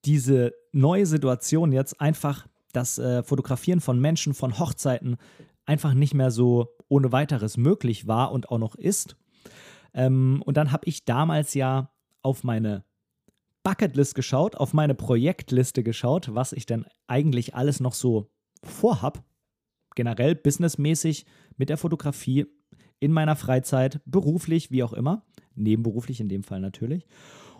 diese 0.06 0.54
neue 0.72 1.06
Situation 1.06 1.72
jetzt 1.72 2.00
einfach 2.00 2.48
das 2.72 3.00
äh, 3.00 3.24
Fotografieren 3.24 3.82
von 3.82 4.00
Menschen, 4.00 4.34
von 4.34 4.60
Hochzeiten 4.60 5.18
einfach 5.66 5.94
nicht 5.94 6.14
mehr 6.14 6.32
so 6.32 6.70
ohne 6.88 7.12
weiteres 7.12 7.58
möglich 7.58 8.08
war 8.08 8.32
und 8.32 8.50
auch 8.50 8.60
noch 8.60 8.76
ist. 8.76 9.16
Ähm, 9.94 10.42
und 10.46 10.58
dann 10.58 10.72
habe 10.72 10.86
ich 10.86 11.06
damals 11.06 11.54
ja 11.54 11.92
auf 12.22 12.44
meine 12.44 12.84
Bucketlist 13.64 14.16
geschaut, 14.16 14.56
auf 14.56 14.74
meine 14.74 14.96
Projektliste 14.96 15.84
geschaut, 15.84 16.34
was 16.34 16.54
ich 16.54 16.66
denn 16.66 16.86
eigentlich 17.08 17.56
alles 17.56 17.80
noch 17.80 17.94
so 17.94 18.32
vorhab. 18.64 19.24
Generell 19.96 20.36
businessmäßig 20.36 21.26
mit 21.58 21.70
der 21.70 21.78
Fotografie 21.78 22.46
in 23.00 23.12
meiner 23.12 23.36
Freizeit, 23.36 24.02
beruflich, 24.06 24.72
wie 24.72 24.84
auch 24.84 24.94
immer. 24.94 25.26
Nebenberuflich 25.56 26.20
in 26.20 26.30
dem 26.30 26.44
Fall 26.44 26.60
natürlich. 26.60 27.08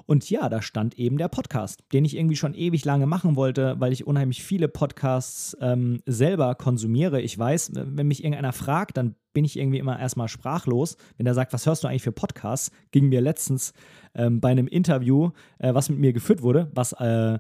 Und 0.10 0.28
ja, 0.32 0.50
da 0.50 0.64
stand 0.64 0.98
eben 0.98 1.20
der 1.20 1.28
Podcast, 1.28 1.84
den 1.94 2.04
ich 2.04 2.18
irgendwie 2.18 2.36
schon 2.36 2.56
ewig 2.56 2.84
lange 2.84 3.06
machen 3.06 3.36
wollte, 3.36 3.76
weil 3.78 3.94
ich 3.94 4.08
unheimlich 4.08 4.42
viele 4.42 4.68
Podcasts 4.68 5.56
ähm, 5.62 6.02
selber 6.08 6.56
konsumiere. 6.56 7.22
Ich 7.22 7.38
weiß, 7.38 7.74
wenn 7.76 8.08
mich 8.08 8.24
irgendeiner 8.24 8.52
fragt, 8.52 8.98
dann 8.98 9.14
bin 9.34 9.46
ich 9.46 9.56
irgendwie 9.56 9.78
immer 9.78 10.00
erstmal 10.00 10.28
sprachlos. 10.28 10.98
Wenn 11.18 11.28
er 11.28 11.36
sagt, 11.36 11.54
was 11.54 11.68
hörst 11.68 11.84
du 11.84 11.88
eigentlich 11.88 12.02
für 12.02 12.12
Podcasts, 12.12 12.72
ging 12.90 13.10
mir 13.10 13.22
letztens 13.22 13.72
ähm, 14.16 14.40
bei 14.40 14.50
einem 14.50 14.68
Interview, 14.68 15.30
äh, 15.60 15.76
was 15.76 15.90
mit 15.90 16.00
mir 16.00 16.12
geführt 16.12 16.42
wurde, 16.42 16.72
was 16.74 16.94
äh, 16.94 17.38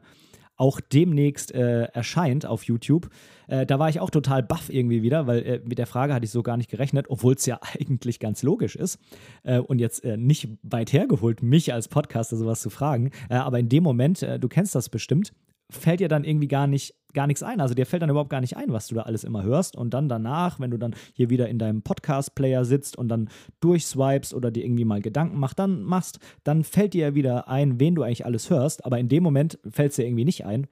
auch 0.59 0.81
demnächst 0.81 1.53
äh, 1.53 1.83
erscheint 1.85 2.45
auf 2.45 2.63
YouTube. 2.63 3.09
Äh, 3.47 3.65
da 3.65 3.79
war 3.79 3.89
ich 3.89 3.99
auch 3.99 4.09
total 4.09 4.43
baff 4.43 4.69
irgendwie 4.69 5.01
wieder, 5.01 5.25
weil 5.25 5.39
äh, 5.39 5.61
mit 5.65 5.77
der 5.77 5.87
Frage 5.87 6.13
hatte 6.13 6.25
ich 6.25 6.31
so 6.31 6.43
gar 6.43 6.57
nicht 6.57 6.69
gerechnet, 6.69 7.05
obwohl 7.09 7.33
es 7.33 7.45
ja 7.45 7.59
eigentlich 7.79 8.19
ganz 8.19 8.43
logisch 8.43 8.75
ist. 8.75 8.99
Äh, 9.43 9.59
und 9.59 9.79
jetzt 9.79 10.03
äh, 10.03 10.17
nicht 10.17 10.49
weit 10.63 10.91
hergeholt, 10.91 11.41
mich 11.41 11.73
als 11.73 11.87
Podcaster 11.87 12.35
sowas 12.35 12.61
zu 12.61 12.69
fragen. 12.69 13.11
Äh, 13.29 13.35
aber 13.35 13.59
in 13.59 13.69
dem 13.69 13.83
Moment, 13.83 14.21
du 14.21 14.47
kennst 14.47 14.75
das 14.75 14.89
bestimmt, 14.89 15.31
fällt 15.69 15.99
dir 15.99 16.07
dann 16.07 16.23
irgendwie 16.23 16.47
gar 16.47 16.67
nicht 16.67 16.95
gar 17.13 17.27
nichts 17.27 17.43
ein. 17.43 17.59
Also 17.59 17.73
dir 17.73 17.85
fällt 17.85 18.03
dann 18.03 18.09
überhaupt 18.09 18.29
gar 18.29 18.41
nicht 18.41 18.57
ein, 18.57 18.71
was 18.71 18.88
du 18.88 18.95
da 18.95 19.01
alles 19.01 19.23
immer 19.23 19.43
hörst. 19.43 19.75
Und 19.75 19.93
dann 19.93 20.09
danach, 20.09 20.59
wenn 20.59 20.71
du 20.71 20.77
dann 20.77 20.95
hier 21.13 21.29
wieder 21.29 21.49
in 21.49 21.57
deinem 21.57 21.81
Podcast-Player 21.81 22.65
sitzt 22.65 22.97
und 22.97 23.09
dann 23.09 23.29
durchswipest 23.61 24.33
oder 24.33 24.51
dir 24.51 24.63
irgendwie 24.63 24.85
mal 24.85 25.01
Gedanken 25.01 25.39
machst, 25.39 25.59
dann 25.59 25.81
machst, 25.81 26.19
dann 26.43 26.63
fällt 26.63 26.93
dir 26.93 27.07
ja 27.07 27.15
wieder 27.15 27.47
ein, 27.47 27.79
wen 27.79 27.95
du 27.95 28.03
eigentlich 28.03 28.25
alles 28.25 28.49
hörst. 28.49 28.85
Aber 28.85 28.99
in 28.99 29.09
dem 29.09 29.23
Moment 29.23 29.59
fällt 29.69 29.91
es 29.91 29.95
dir 29.95 30.05
irgendwie 30.05 30.25
nicht 30.25 30.45
ein. 30.45 30.67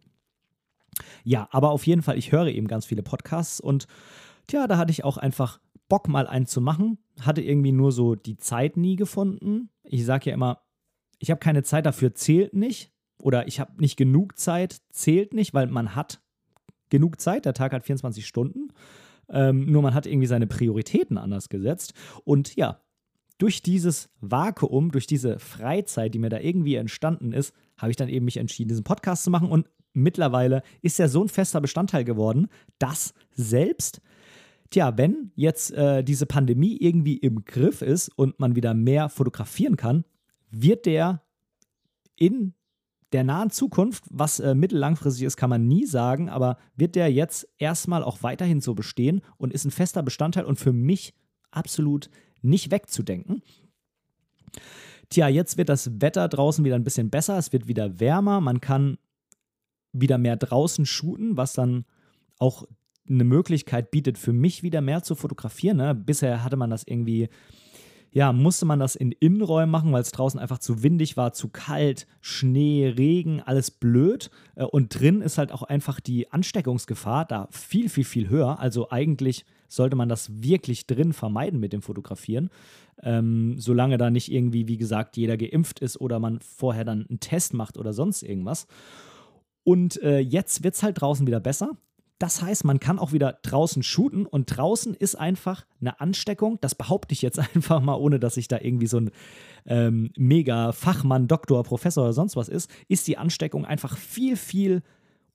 Ja, 1.23 1.47
aber 1.51 1.71
auf 1.71 1.85
jeden 1.85 2.01
Fall, 2.01 2.17
ich 2.17 2.31
höre 2.31 2.47
eben 2.47 2.67
ganz 2.67 2.85
viele 2.85 3.03
Podcasts 3.03 3.59
und 3.59 3.87
tja, 4.47 4.67
da 4.67 4.77
hatte 4.77 4.91
ich 4.91 5.03
auch 5.03 5.17
einfach 5.17 5.59
Bock, 5.89 6.07
mal 6.07 6.27
einen 6.27 6.47
zu 6.47 6.59
machen. 6.59 6.97
Hatte 7.21 7.41
irgendwie 7.41 7.71
nur 7.71 7.91
so 7.91 8.15
die 8.15 8.37
Zeit 8.37 8.77
nie 8.77 8.95
gefunden. 8.95 9.69
Ich 9.83 10.05
sage 10.05 10.29
ja 10.29 10.33
immer, 10.33 10.61
ich 11.19 11.31
habe 11.31 11.39
keine 11.39 11.63
Zeit 11.63 11.85
dafür, 11.85 12.13
zählt 12.13 12.53
nicht. 12.53 12.91
Oder 13.19 13.47
ich 13.47 13.59
habe 13.59 13.79
nicht 13.81 13.97
genug 13.97 14.37
Zeit, 14.37 14.81
zählt 14.89 15.33
nicht, 15.33 15.53
weil 15.53 15.67
man 15.67 15.95
hat 15.95 16.21
genug 16.89 17.19
Zeit. 17.19 17.45
Der 17.45 17.53
Tag 17.53 17.73
hat 17.73 17.83
24 17.83 18.25
Stunden. 18.25 18.69
Ähm, 19.29 19.71
nur 19.71 19.81
man 19.81 19.93
hat 19.93 20.05
irgendwie 20.05 20.27
seine 20.27 20.47
Prioritäten 20.47 21.17
anders 21.17 21.49
gesetzt. 21.49 21.93
Und 22.23 22.55
ja, 22.55 22.81
durch 23.37 23.61
dieses 23.61 24.09
Vakuum, 24.19 24.91
durch 24.91 25.07
diese 25.07 25.39
Freizeit, 25.39 26.13
die 26.13 26.19
mir 26.19 26.29
da 26.29 26.39
irgendwie 26.39 26.75
entstanden 26.75 27.33
ist, 27.33 27.53
habe 27.77 27.91
ich 27.91 27.97
dann 27.97 28.09
eben 28.09 28.25
mich 28.25 28.37
entschieden, 28.37 28.69
diesen 28.69 28.83
Podcast 28.83 29.23
zu 29.23 29.29
machen. 29.29 29.49
Und 29.49 29.69
mittlerweile 29.93 30.63
ist 30.81 30.99
er 30.99 31.09
so 31.09 31.23
ein 31.23 31.29
fester 31.29 31.61
Bestandteil 31.61 32.03
geworden, 32.03 32.47
dass 32.79 33.13
selbst, 33.33 34.01
tja, 34.69 34.97
wenn 34.97 35.31
jetzt 35.35 35.71
äh, 35.71 36.03
diese 36.03 36.25
Pandemie 36.25 36.77
irgendwie 36.77 37.17
im 37.17 37.45
Griff 37.45 37.81
ist 37.81 38.09
und 38.09 38.39
man 38.39 38.55
wieder 38.55 38.73
mehr 38.73 39.09
fotografieren 39.09 39.75
kann, 39.75 40.05
wird 40.49 40.85
der 40.85 41.21
in 42.15 42.53
der 43.13 43.23
nahen 43.23 43.49
Zukunft, 43.49 44.03
was 44.09 44.39
äh, 44.39 44.53
mittellangfristig 44.53 45.23
ist, 45.23 45.37
kann 45.37 45.49
man 45.49 45.67
nie 45.67 45.85
sagen, 45.85 46.29
aber 46.29 46.57
wird 46.75 46.95
der 46.95 47.11
jetzt 47.11 47.47
erstmal 47.57 48.03
auch 48.03 48.23
weiterhin 48.23 48.61
so 48.61 48.73
bestehen 48.73 49.21
und 49.37 49.53
ist 49.53 49.65
ein 49.65 49.71
fester 49.71 50.03
Bestandteil 50.03 50.45
und 50.45 50.59
für 50.59 50.73
mich 50.73 51.13
absolut 51.51 52.09
nicht 52.41 52.71
wegzudenken. 52.71 53.41
Tja, 55.09 55.29
jetzt 55.29 55.57
wird 55.57 55.69
das 55.69 56.01
Wetter 56.01 56.27
draußen 56.27 56.65
wieder 56.65 56.75
ein 56.75 56.83
bisschen 56.83 57.09
besser, 57.09 57.37
es 57.37 57.53
wird 57.53 57.67
wieder 57.67 57.99
wärmer, 57.99 58.41
man 58.41 58.59
kann 58.59 58.97
wieder 59.93 60.17
mehr 60.17 60.35
draußen 60.35 60.85
shooten, 60.85 61.37
was 61.37 61.53
dann 61.53 61.85
auch 62.39 62.65
eine 63.09 63.23
Möglichkeit 63.23 63.89
bietet, 63.89 64.17
für 64.17 64.33
mich 64.33 64.63
wieder 64.63 64.81
mehr 64.81 65.01
zu 65.01 65.15
fotografieren. 65.15 65.77
Ne? 65.77 65.95
Bisher 65.95 66.43
hatte 66.43 66.57
man 66.57 66.69
das 66.69 66.83
irgendwie 66.85 67.29
ja, 68.11 68.33
musste 68.33 68.65
man 68.65 68.79
das 68.79 68.95
in 68.95 69.11
Innenräumen 69.11 69.69
machen, 69.69 69.91
weil 69.91 70.01
es 70.01 70.11
draußen 70.11 70.39
einfach 70.39 70.59
zu 70.59 70.83
windig 70.83 71.17
war, 71.17 71.33
zu 71.33 71.49
kalt, 71.49 72.07
Schnee, 72.21 72.87
Regen, 72.87 73.41
alles 73.41 73.71
blöd. 73.71 74.31
Äh, 74.55 74.63
und 74.63 74.99
drin 74.99 75.21
ist 75.21 75.37
halt 75.37 75.51
auch 75.51 75.63
einfach 75.63 75.99
die 75.99 76.31
Ansteckungsgefahr 76.31 77.25
da 77.25 77.47
viel, 77.51 77.89
viel, 77.89 78.05
viel 78.05 78.29
höher. 78.29 78.59
Also 78.59 78.89
eigentlich 78.89 79.45
sollte 79.67 79.95
man 79.95 80.09
das 80.09 80.41
wirklich 80.41 80.87
drin 80.87 81.13
vermeiden 81.13 81.59
mit 81.59 81.73
dem 81.73 81.81
Fotografieren. 81.81 82.49
Ähm, 83.03 83.55
solange 83.59 83.97
da 83.97 84.09
nicht 84.09 84.31
irgendwie, 84.31 84.67
wie 84.67 84.77
gesagt, 84.77 85.17
jeder 85.17 85.37
geimpft 85.37 85.79
ist 85.79 85.99
oder 86.01 86.19
man 86.19 86.39
vorher 86.39 86.85
dann 86.85 87.05
einen 87.07 87.19
Test 87.19 87.53
macht 87.53 87.77
oder 87.77 87.93
sonst 87.93 88.23
irgendwas. 88.23 88.67
Und 89.63 90.01
äh, 90.01 90.19
jetzt 90.19 90.63
wird 90.63 90.75
es 90.75 90.83
halt 90.83 91.01
draußen 91.01 91.27
wieder 91.27 91.39
besser. 91.39 91.71
Das 92.19 92.41
heißt, 92.41 92.65
man 92.65 92.79
kann 92.79 92.97
auch 92.97 93.11
wieder 93.11 93.39
draußen 93.43 93.83
shooten 93.83 94.25
und 94.25 94.45
draußen 94.45 94.95
ist 94.95 95.15
einfach 95.15 95.65
eine 95.79 95.99
Ansteckung. 95.99 96.57
Das 96.61 96.73
behaupte 96.73 97.13
ich 97.13 97.21
jetzt 97.21 97.39
einfach 97.55 97.81
mal, 97.81 97.95
ohne 97.95 98.19
dass 98.19 98.37
ich 98.37 98.47
da 98.47 98.59
irgendwie 98.59 98.87
so 98.87 98.99
ein 98.99 99.11
ähm, 99.65 100.11
mega 100.17 100.71
Fachmann, 100.71 101.27
Doktor, 101.27 101.63
Professor 101.63 102.03
oder 102.03 102.13
sonst 102.13 102.35
was 102.35 102.49
ist, 102.49 102.69
ist 102.87 103.07
die 103.07 103.17
Ansteckung 103.17 103.65
einfach 103.65 103.97
viel, 103.97 104.35
viel 104.35 104.81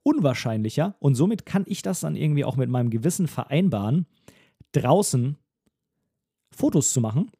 unwahrscheinlicher. 0.02 0.96
Und 0.98 1.14
somit 1.14 1.46
kann 1.46 1.64
ich 1.66 1.82
das 1.82 2.00
dann 2.00 2.16
irgendwie 2.16 2.44
auch 2.44 2.56
mit 2.56 2.68
meinem 2.68 2.90
Gewissen 2.90 3.28
vereinbaren, 3.28 4.06
draußen 4.72 5.36
Fotos 6.50 6.92
zu 6.92 7.00
machen 7.00 7.30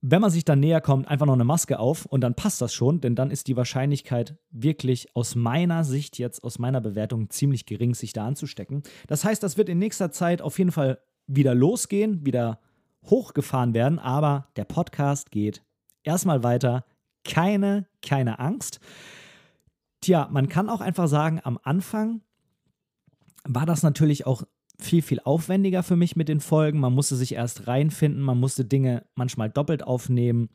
wenn 0.00 0.20
man 0.20 0.30
sich 0.30 0.44
dann 0.44 0.60
näher 0.60 0.80
kommt, 0.80 1.08
einfach 1.08 1.26
noch 1.26 1.34
eine 1.34 1.44
Maske 1.44 1.78
auf 1.78 2.06
und 2.06 2.20
dann 2.20 2.34
passt 2.34 2.60
das 2.60 2.72
schon, 2.72 3.00
denn 3.00 3.16
dann 3.16 3.30
ist 3.30 3.48
die 3.48 3.56
Wahrscheinlichkeit 3.56 4.36
wirklich 4.50 5.14
aus 5.16 5.34
meiner 5.34 5.82
Sicht 5.82 6.18
jetzt, 6.18 6.44
aus 6.44 6.58
meiner 6.58 6.80
Bewertung 6.80 7.30
ziemlich 7.30 7.66
gering, 7.66 7.94
sich 7.94 8.12
da 8.12 8.26
anzustecken. 8.26 8.82
Das 9.08 9.24
heißt, 9.24 9.42
das 9.42 9.56
wird 9.56 9.68
in 9.68 9.78
nächster 9.78 10.12
Zeit 10.12 10.40
auf 10.40 10.58
jeden 10.58 10.70
Fall 10.70 11.00
wieder 11.26 11.54
losgehen, 11.54 12.24
wieder 12.24 12.60
hochgefahren 13.06 13.74
werden, 13.74 13.98
aber 13.98 14.48
der 14.56 14.64
Podcast 14.64 15.30
geht 15.30 15.64
erstmal 16.04 16.42
weiter. 16.42 16.84
Keine, 17.24 17.86
keine 18.00 18.38
Angst. 18.38 18.80
Tja, 20.00 20.28
man 20.30 20.48
kann 20.48 20.68
auch 20.68 20.80
einfach 20.80 21.08
sagen, 21.08 21.40
am 21.42 21.58
Anfang 21.62 22.22
war 23.44 23.66
das 23.66 23.82
natürlich 23.82 24.26
auch 24.26 24.44
viel, 24.80 25.02
viel 25.02 25.20
aufwendiger 25.20 25.82
für 25.82 25.96
mich 25.96 26.16
mit 26.16 26.28
den 26.28 26.40
Folgen. 26.40 26.80
Man 26.80 26.94
musste 26.94 27.16
sich 27.16 27.34
erst 27.34 27.66
reinfinden, 27.66 28.22
man 28.22 28.38
musste 28.38 28.64
Dinge 28.64 29.04
manchmal 29.14 29.50
doppelt 29.50 29.82
aufnehmen. 29.82 30.48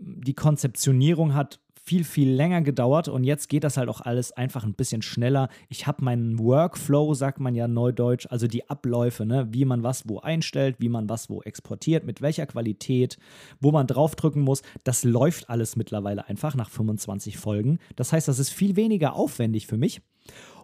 Die 0.00 0.34
Konzeptionierung 0.34 1.34
hat 1.34 1.60
viel, 1.88 2.04
viel 2.04 2.30
länger 2.30 2.60
gedauert 2.60 3.08
und 3.08 3.24
jetzt 3.24 3.48
geht 3.48 3.64
das 3.64 3.78
halt 3.78 3.88
auch 3.88 4.02
alles 4.02 4.30
einfach 4.32 4.62
ein 4.62 4.74
bisschen 4.74 5.00
schneller. 5.00 5.48
Ich 5.70 5.86
habe 5.86 6.04
meinen 6.04 6.38
Workflow, 6.38 7.14
sagt 7.14 7.40
man 7.40 7.54
ja 7.54 7.66
neudeutsch, 7.66 8.26
also 8.28 8.46
die 8.46 8.68
Abläufe, 8.68 9.24
ne? 9.24 9.48
wie 9.52 9.64
man 9.64 9.82
was 9.82 10.06
wo 10.06 10.18
einstellt, 10.20 10.76
wie 10.80 10.90
man 10.90 11.08
was 11.08 11.30
wo 11.30 11.40
exportiert, 11.40 12.04
mit 12.04 12.20
welcher 12.20 12.44
Qualität, 12.44 13.16
wo 13.58 13.72
man 13.72 13.86
draufdrücken 13.86 14.42
muss. 14.42 14.60
Das 14.84 15.02
läuft 15.02 15.48
alles 15.48 15.76
mittlerweile 15.76 16.28
einfach 16.28 16.54
nach 16.54 16.68
25 16.68 17.38
Folgen. 17.38 17.78
Das 17.96 18.12
heißt, 18.12 18.28
das 18.28 18.38
ist 18.38 18.50
viel 18.50 18.76
weniger 18.76 19.14
aufwendig 19.14 19.66
für 19.66 19.78
mich. 19.78 20.02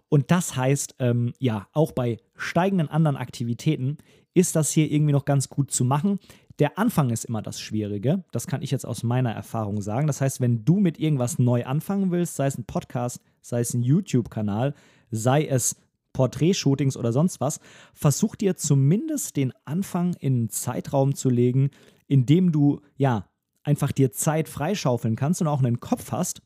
Und 0.09 0.31
das 0.31 0.55
heißt, 0.55 0.95
ähm, 0.99 1.33
ja, 1.39 1.67
auch 1.73 1.91
bei 1.91 2.17
steigenden 2.35 2.89
anderen 2.89 3.17
Aktivitäten 3.17 3.97
ist 4.33 4.55
das 4.55 4.71
hier 4.71 4.91
irgendwie 4.91 5.13
noch 5.13 5.25
ganz 5.25 5.49
gut 5.49 5.71
zu 5.71 5.85
machen. 5.85 6.19
Der 6.59 6.77
Anfang 6.77 7.09
ist 7.09 7.25
immer 7.25 7.41
das 7.41 7.59
Schwierige. 7.59 8.23
Das 8.31 8.47
kann 8.47 8.61
ich 8.61 8.71
jetzt 8.71 8.85
aus 8.85 9.03
meiner 9.03 9.31
Erfahrung 9.31 9.81
sagen. 9.81 10.07
Das 10.07 10.21
heißt, 10.21 10.39
wenn 10.39 10.63
du 10.63 10.79
mit 10.79 10.99
irgendwas 10.99 11.39
neu 11.39 11.65
anfangen 11.65 12.11
willst, 12.11 12.35
sei 12.35 12.47
es 12.47 12.57
ein 12.57 12.65
Podcast, 12.65 13.19
sei 13.41 13.59
es 13.59 13.73
ein 13.73 13.83
YouTube-Kanal, 13.83 14.73
sei 15.11 15.45
es 15.45 15.75
Porträtshootings 16.13 16.95
oder 16.95 17.11
sonst 17.11 17.41
was, 17.41 17.59
versuch 17.93 18.35
dir 18.35 18.55
zumindest 18.55 19.35
den 19.35 19.51
Anfang 19.65 20.13
in 20.19 20.33
einen 20.33 20.49
Zeitraum 20.49 21.13
zu 21.13 21.29
legen, 21.29 21.71
in 22.07 22.25
dem 22.25 22.53
du 22.53 22.79
ja 22.95 23.27
einfach 23.63 23.91
dir 23.91 24.11
Zeit 24.11 24.47
freischaufeln 24.47 25.17
kannst 25.17 25.41
und 25.41 25.47
auch 25.47 25.59
einen 25.59 25.81
Kopf 25.81 26.11
hast. 26.11 26.41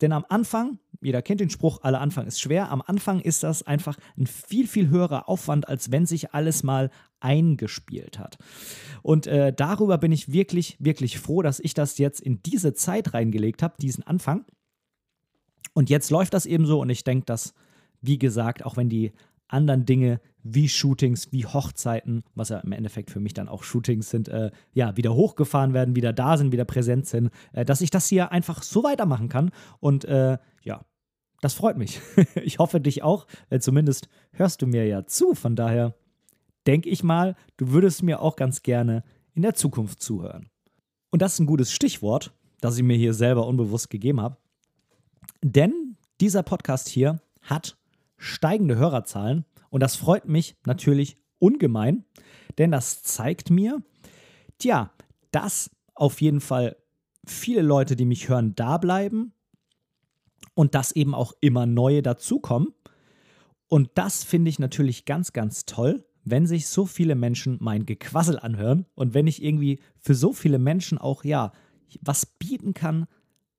Denn 0.00 0.12
am 0.12 0.24
Anfang 0.28 0.78
jeder 1.00 1.22
kennt 1.22 1.40
den 1.40 1.50
Spruch, 1.50 1.82
aller 1.82 2.00
Anfang 2.00 2.26
ist 2.26 2.40
schwer. 2.40 2.70
Am 2.70 2.82
Anfang 2.84 3.20
ist 3.20 3.42
das 3.42 3.62
einfach 3.62 3.96
ein 4.16 4.26
viel, 4.26 4.66
viel 4.66 4.88
höherer 4.88 5.28
Aufwand, 5.28 5.68
als 5.68 5.92
wenn 5.92 6.06
sich 6.06 6.34
alles 6.34 6.62
mal 6.62 6.90
eingespielt 7.20 8.18
hat. 8.18 8.38
Und 9.02 9.26
äh, 9.26 9.52
darüber 9.52 9.98
bin 9.98 10.12
ich 10.12 10.32
wirklich, 10.32 10.76
wirklich 10.80 11.18
froh, 11.18 11.42
dass 11.42 11.60
ich 11.60 11.74
das 11.74 11.98
jetzt 11.98 12.20
in 12.20 12.42
diese 12.42 12.74
Zeit 12.74 13.14
reingelegt 13.14 13.62
habe, 13.62 13.76
diesen 13.80 14.06
Anfang. 14.06 14.44
Und 15.72 15.90
jetzt 15.90 16.10
läuft 16.10 16.34
das 16.34 16.46
eben 16.46 16.66
so 16.66 16.80
und 16.80 16.90
ich 16.90 17.04
denke, 17.04 17.26
dass, 17.26 17.54
wie 18.00 18.18
gesagt, 18.18 18.64
auch 18.64 18.76
wenn 18.76 18.88
die 18.88 19.12
anderen 19.48 19.84
Dinge 19.84 20.20
wie 20.42 20.68
Shootings, 20.68 21.32
wie 21.32 21.46
Hochzeiten, 21.46 22.22
was 22.34 22.48
ja 22.48 22.58
im 22.58 22.72
Endeffekt 22.72 23.10
für 23.10 23.20
mich 23.20 23.34
dann 23.34 23.48
auch 23.48 23.62
Shootings 23.62 24.08
sind, 24.10 24.28
äh, 24.28 24.50
ja, 24.72 24.96
wieder 24.96 25.14
hochgefahren 25.14 25.74
werden, 25.74 25.96
wieder 25.96 26.12
da 26.12 26.36
sind, 26.36 26.52
wieder 26.52 26.64
präsent 26.64 27.06
sind, 27.06 27.30
äh, 27.52 27.64
dass 27.64 27.80
ich 27.80 27.90
das 27.90 28.08
hier 28.08 28.32
einfach 28.32 28.62
so 28.62 28.82
weitermachen 28.82 29.28
kann. 29.28 29.50
Und 29.80 30.04
äh, 30.04 30.38
ja, 30.62 30.84
das 31.40 31.54
freut 31.54 31.76
mich. 31.76 32.00
ich 32.36 32.58
hoffe 32.58 32.80
dich 32.80 33.02
auch. 33.02 33.26
Äh, 33.50 33.60
zumindest 33.60 34.08
hörst 34.32 34.62
du 34.62 34.66
mir 34.66 34.86
ja 34.86 35.06
zu. 35.06 35.34
Von 35.34 35.56
daher 35.56 35.94
denke 36.66 36.88
ich 36.88 37.02
mal, 37.02 37.36
du 37.56 37.70
würdest 37.70 38.02
mir 38.02 38.20
auch 38.20 38.36
ganz 38.36 38.62
gerne 38.62 39.04
in 39.34 39.42
der 39.42 39.54
Zukunft 39.54 40.02
zuhören. 40.02 40.50
Und 41.10 41.22
das 41.22 41.34
ist 41.34 41.40
ein 41.40 41.46
gutes 41.46 41.72
Stichwort, 41.72 42.32
das 42.60 42.76
ich 42.76 42.82
mir 42.82 42.96
hier 42.96 43.14
selber 43.14 43.46
unbewusst 43.46 43.88
gegeben 43.88 44.20
habe. 44.20 44.36
Denn 45.42 45.96
dieser 46.20 46.42
Podcast 46.42 46.88
hier 46.88 47.20
hat 47.42 47.77
steigende 48.18 48.76
Hörerzahlen 48.76 49.44
und 49.70 49.82
das 49.82 49.96
freut 49.96 50.28
mich 50.28 50.56
natürlich 50.66 51.16
ungemein, 51.38 52.04
denn 52.58 52.70
das 52.70 53.02
zeigt 53.02 53.50
mir, 53.50 53.82
tja, 54.58 54.90
dass 55.30 55.70
auf 55.94 56.20
jeden 56.20 56.40
Fall 56.40 56.76
viele 57.26 57.62
Leute, 57.62 57.96
die 57.96 58.04
mich 58.04 58.28
hören, 58.28 58.54
da 58.54 58.78
bleiben 58.78 59.32
und 60.54 60.74
dass 60.74 60.92
eben 60.92 61.14
auch 61.14 61.32
immer 61.40 61.66
neue 61.66 62.02
dazukommen. 62.02 62.74
Und 63.68 63.90
das 63.94 64.24
finde 64.24 64.48
ich 64.48 64.58
natürlich 64.58 65.04
ganz, 65.04 65.32
ganz 65.32 65.66
toll, 65.66 66.04
wenn 66.24 66.46
sich 66.46 66.66
so 66.66 66.86
viele 66.86 67.14
Menschen 67.14 67.58
mein 67.60 67.86
Gequassel 67.86 68.38
anhören 68.38 68.86
und 68.94 69.14
wenn 69.14 69.26
ich 69.26 69.42
irgendwie 69.42 69.80
für 69.98 70.14
so 70.14 70.32
viele 70.32 70.58
Menschen 70.58 70.98
auch, 70.98 71.24
ja, 71.24 71.52
was 72.00 72.26
bieten 72.26 72.74
kann, 72.74 73.06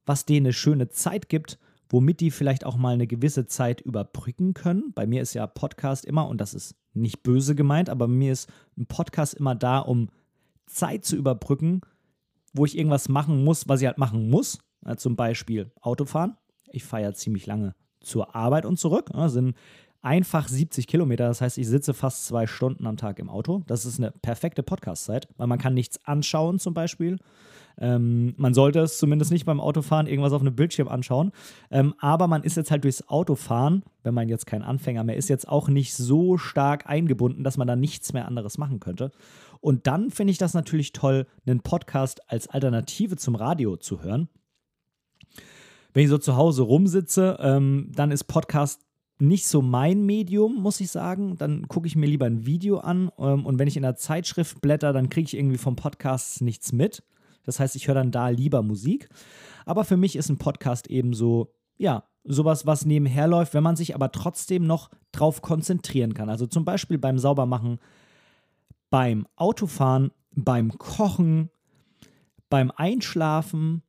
was 0.06 0.26
denen 0.26 0.48
eine 0.48 0.54
schöne 0.54 0.90
Zeit 0.90 1.30
gibt 1.30 1.60
womit 1.90 2.20
die 2.20 2.32
vielleicht 2.32 2.66
auch 2.66 2.78
mal 2.78 2.94
eine 2.94 3.08
gewisse 3.08 3.48
Zeit 3.48 3.82
überbrücken 3.82 4.54
können. 4.54 4.94
Bei 4.94 5.08
mir 5.08 5.22
ist 5.22 5.34
ja 5.34 5.48
Podcast 5.48 6.06
immer, 6.06 6.28
und 6.28 6.40
das 6.40 6.54
ist 6.54 6.76
nicht 6.94 7.24
böse 7.24 7.56
gemeint, 7.56 7.90
aber 7.90 8.08
bei 8.08 8.14
mir 8.14 8.32
ist 8.32 8.50
ein 8.78 8.86
Podcast 8.86 9.34
immer 9.34 9.56
da, 9.56 9.80
um 9.80 10.10
Zeit 10.68 11.04
zu 11.04 11.16
überbrücken, 11.16 11.82
wo 12.54 12.66
ich 12.66 12.78
irgendwas 12.78 13.10
machen 13.10 13.44
muss, 13.44 13.68
was 13.68 13.82
ich 13.82 13.88
halt 13.88 13.98
machen 13.98 14.30
muss. 14.30 14.60
Zum 14.98 15.16
Beispiel 15.16 15.72
Autofahren. 15.82 16.38
Ich 16.72 16.84
fahre 16.84 17.04
ja 17.04 17.14
ziemlich 17.14 17.46
lange 17.46 17.76
zur 18.00 18.36
Arbeit 18.36 18.66
und 18.66 18.78
zurück. 18.78 19.10
Das 19.12 19.34
sind 19.34 19.56
einfach 20.02 20.48
70 20.48 20.88
Kilometer. 20.88 21.28
Das 21.28 21.42
heißt, 21.42 21.58
ich 21.58 21.68
sitze 21.68 21.94
fast 21.94 22.26
zwei 22.26 22.48
Stunden 22.48 22.88
am 22.88 22.98
Tag 22.98 23.20
im 23.20 23.30
Auto. 23.30 23.64
Das 23.68 23.86
ist 23.86 24.00
eine 24.00 24.12
perfekte 24.12 24.64
Podcast-Zeit, 24.64 25.28
weil 25.38 25.48
man 25.48 25.60
kann 25.60 25.74
nichts 25.74 26.04
anschauen 26.06 26.60
zum 26.60 26.74
Beispiel. 26.74 27.18
Ähm, 27.82 28.34
man 28.38 28.54
sollte 28.54 28.80
es 28.82 28.98
zumindest 28.98 29.32
nicht 29.32 29.46
beim 29.46 29.62
Autofahren 29.62 30.08
irgendwas 30.08 30.34
auf 30.34 30.42
einem 30.42 30.56
Bildschirm 30.56 30.88
anschauen. 30.88 31.32
Ähm, 31.72 31.94
aber 32.00 32.28
man 32.28 32.44
ist 32.44 32.58
jetzt 32.58 32.72
halt 32.72 32.84
durchs 32.84 33.08
Autofahren, 33.08 33.84
wenn 34.04 34.14
man 34.14 34.28
jetzt 34.28 34.46
kein 34.46 34.64
Anfänger 34.64 35.04
mehr 35.04 35.16
ist, 35.16 35.30
jetzt 35.30 35.48
auch 35.48 35.70
nicht 35.70 35.94
so 35.94 36.38
stark 36.38 36.90
eingebunden, 36.90 37.44
dass 37.44 37.58
man 37.58 37.68
da 37.68 37.76
nichts 37.76 38.12
mehr 38.12 38.28
anderes 38.28 38.58
machen 38.58 38.80
könnte. 38.80 39.12
Und 39.62 39.88
dann 39.88 40.10
finde 40.10 40.32
ich 40.32 40.38
das 40.38 40.54
natürlich 40.54 40.94
toll, 40.94 41.26
einen 41.46 41.62
Podcast 41.62 42.30
als 42.30 42.48
Alternative 42.48 43.18
zum 43.18 43.36
Radio 43.36 43.78
zu 43.78 44.02
hören. 44.04 44.30
Wenn 45.94 46.04
ich 46.04 46.10
so 46.10 46.18
zu 46.18 46.36
Hause 46.36 46.64
rumsitze, 46.64 47.38
ähm, 47.42 47.92
dann 47.96 48.12
ist 48.12 48.26
Podcast 48.26 48.86
nicht 49.20 49.48
so 49.48 49.62
mein 49.62 50.06
Medium, 50.06 50.56
muss 50.56 50.80
ich 50.80 50.90
sagen. 50.90 51.38
Dann 51.38 51.68
gucke 51.68 51.88
ich 51.88 51.96
mir 51.96 52.08
lieber 52.08 52.26
ein 52.26 52.46
Video 52.46 52.80
an. 52.80 53.12
Ähm, 53.18 53.46
und 53.46 53.60
wenn 53.60 53.68
ich 53.68 53.78
in 53.78 53.84
der 53.84 53.96
Zeitschrift 53.96 54.62
blätter, 54.62 54.94
dann 54.94 55.10
kriege 55.10 55.26
ich 55.26 55.38
irgendwie 55.38 55.58
vom 55.58 55.76
Podcast 55.76 56.42
nichts 56.42 56.72
mit. 56.72 57.04
Das 57.44 57.60
heißt, 57.60 57.76
ich 57.76 57.88
höre 57.88 57.96
dann 57.96 58.12
da 58.12 58.30
lieber 58.30 58.62
Musik. 58.62 59.10
Aber 59.66 59.84
für 59.84 59.98
mich 59.98 60.16
ist 60.16 60.30
ein 60.30 60.38
Podcast 60.38 60.88
eben 60.88 61.14
so, 61.14 61.54
ja, 61.78 62.04
sowas, 62.24 62.66
was 62.66 62.86
nebenher 62.86 63.28
läuft, 63.28 63.54
wenn 63.54 63.64
man 63.64 63.76
sich 63.76 63.96
aber 63.96 64.12
trotzdem 64.12 64.66
noch 64.66 64.90
drauf 65.12 65.42
konzentrieren 65.42 66.14
kann. 66.14 66.30
Also 66.30 66.46
zum 66.46 66.66
Beispiel 66.66 66.98
beim 66.98 67.18
Saubermachen, 67.18 67.80
beim 68.90 69.28
Autofahren, 69.36 70.12
beim 70.32 70.78
Kochen, 70.78 71.50
beim 72.50 72.72
Einschlafen. 72.72 73.84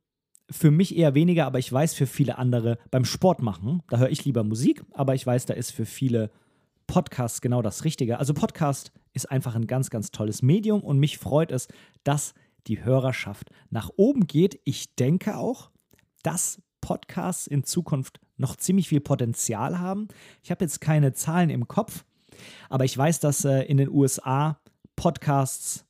Für 0.51 0.71
mich 0.71 0.97
eher 0.97 1.15
weniger, 1.15 1.45
aber 1.45 1.59
ich 1.59 1.71
weiß 1.71 1.93
für 1.93 2.07
viele 2.07 2.37
andere 2.37 2.77
beim 2.91 3.05
Sport 3.05 3.41
machen. 3.41 3.81
Da 3.89 3.97
höre 3.97 4.09
ich 4.09 4.25
lieber 4.25 4.43
Musik, 4.43 4.83
aber 4.91 5.15
ich 5.15 5.25
weiß, 5.25 5.45
da 5.45 5.53
ist 5.53 5.71
für 5.71 5.85
viele 5.85 6.29
Podcasts 6.87 7.39
genau 7.39 7.61
das 7.61 7.85
Richtige. 7.85 8.19
Also 8.19 8.33
Podcast 8.33 8.91
ist 9.13 9.31
einfach 9.31 9.55
ein 9.55 9.65
ganz, 9.65 9.89
ganz 9.89 10.11
tolles 10.11 10.41
Medium 10.41 10.81
und 10.81 10.99
mich 10.99 11.17
freut 11.17 11.51
es, 11.51 11.69
dass 12.03 12.33
die 12.67 12.83
Hörerschaft 12.83 13.49
nach 13.69 13.89
oben 13.95 14.27
geht. 14.27 14.59
Ich 14.65 14.95
denke 14.95 15.37
auch, 15.37 15.71
dass 16.23 16.61
Podcasts 16.81 17.47
in 17.47 17.63
Zukunft 17.63 18.19
noch 18.37 18.55
ziemlich 18.55 18.89
viel 18.89 18.99
Potenzial 19.01 19.79
haben. 19.79 20.07
Ich 20.43 20.51
habe 20.51 20.65
jetzt 20.65 20.81
keine 20.81 21.13
Zahlen 21.13 21.49
im 21.49 21.67
Kopf, 21.67 22.03
aber 22.69 22.83
ich 22.83 22.97
weiß, 22.97 23.19
dass 23.19 23.45
äh, 23.45 23.61
in 23.63 23.77
den 23.77 23.89
USA 23.89 24.59
Podcasts 24.95 25.85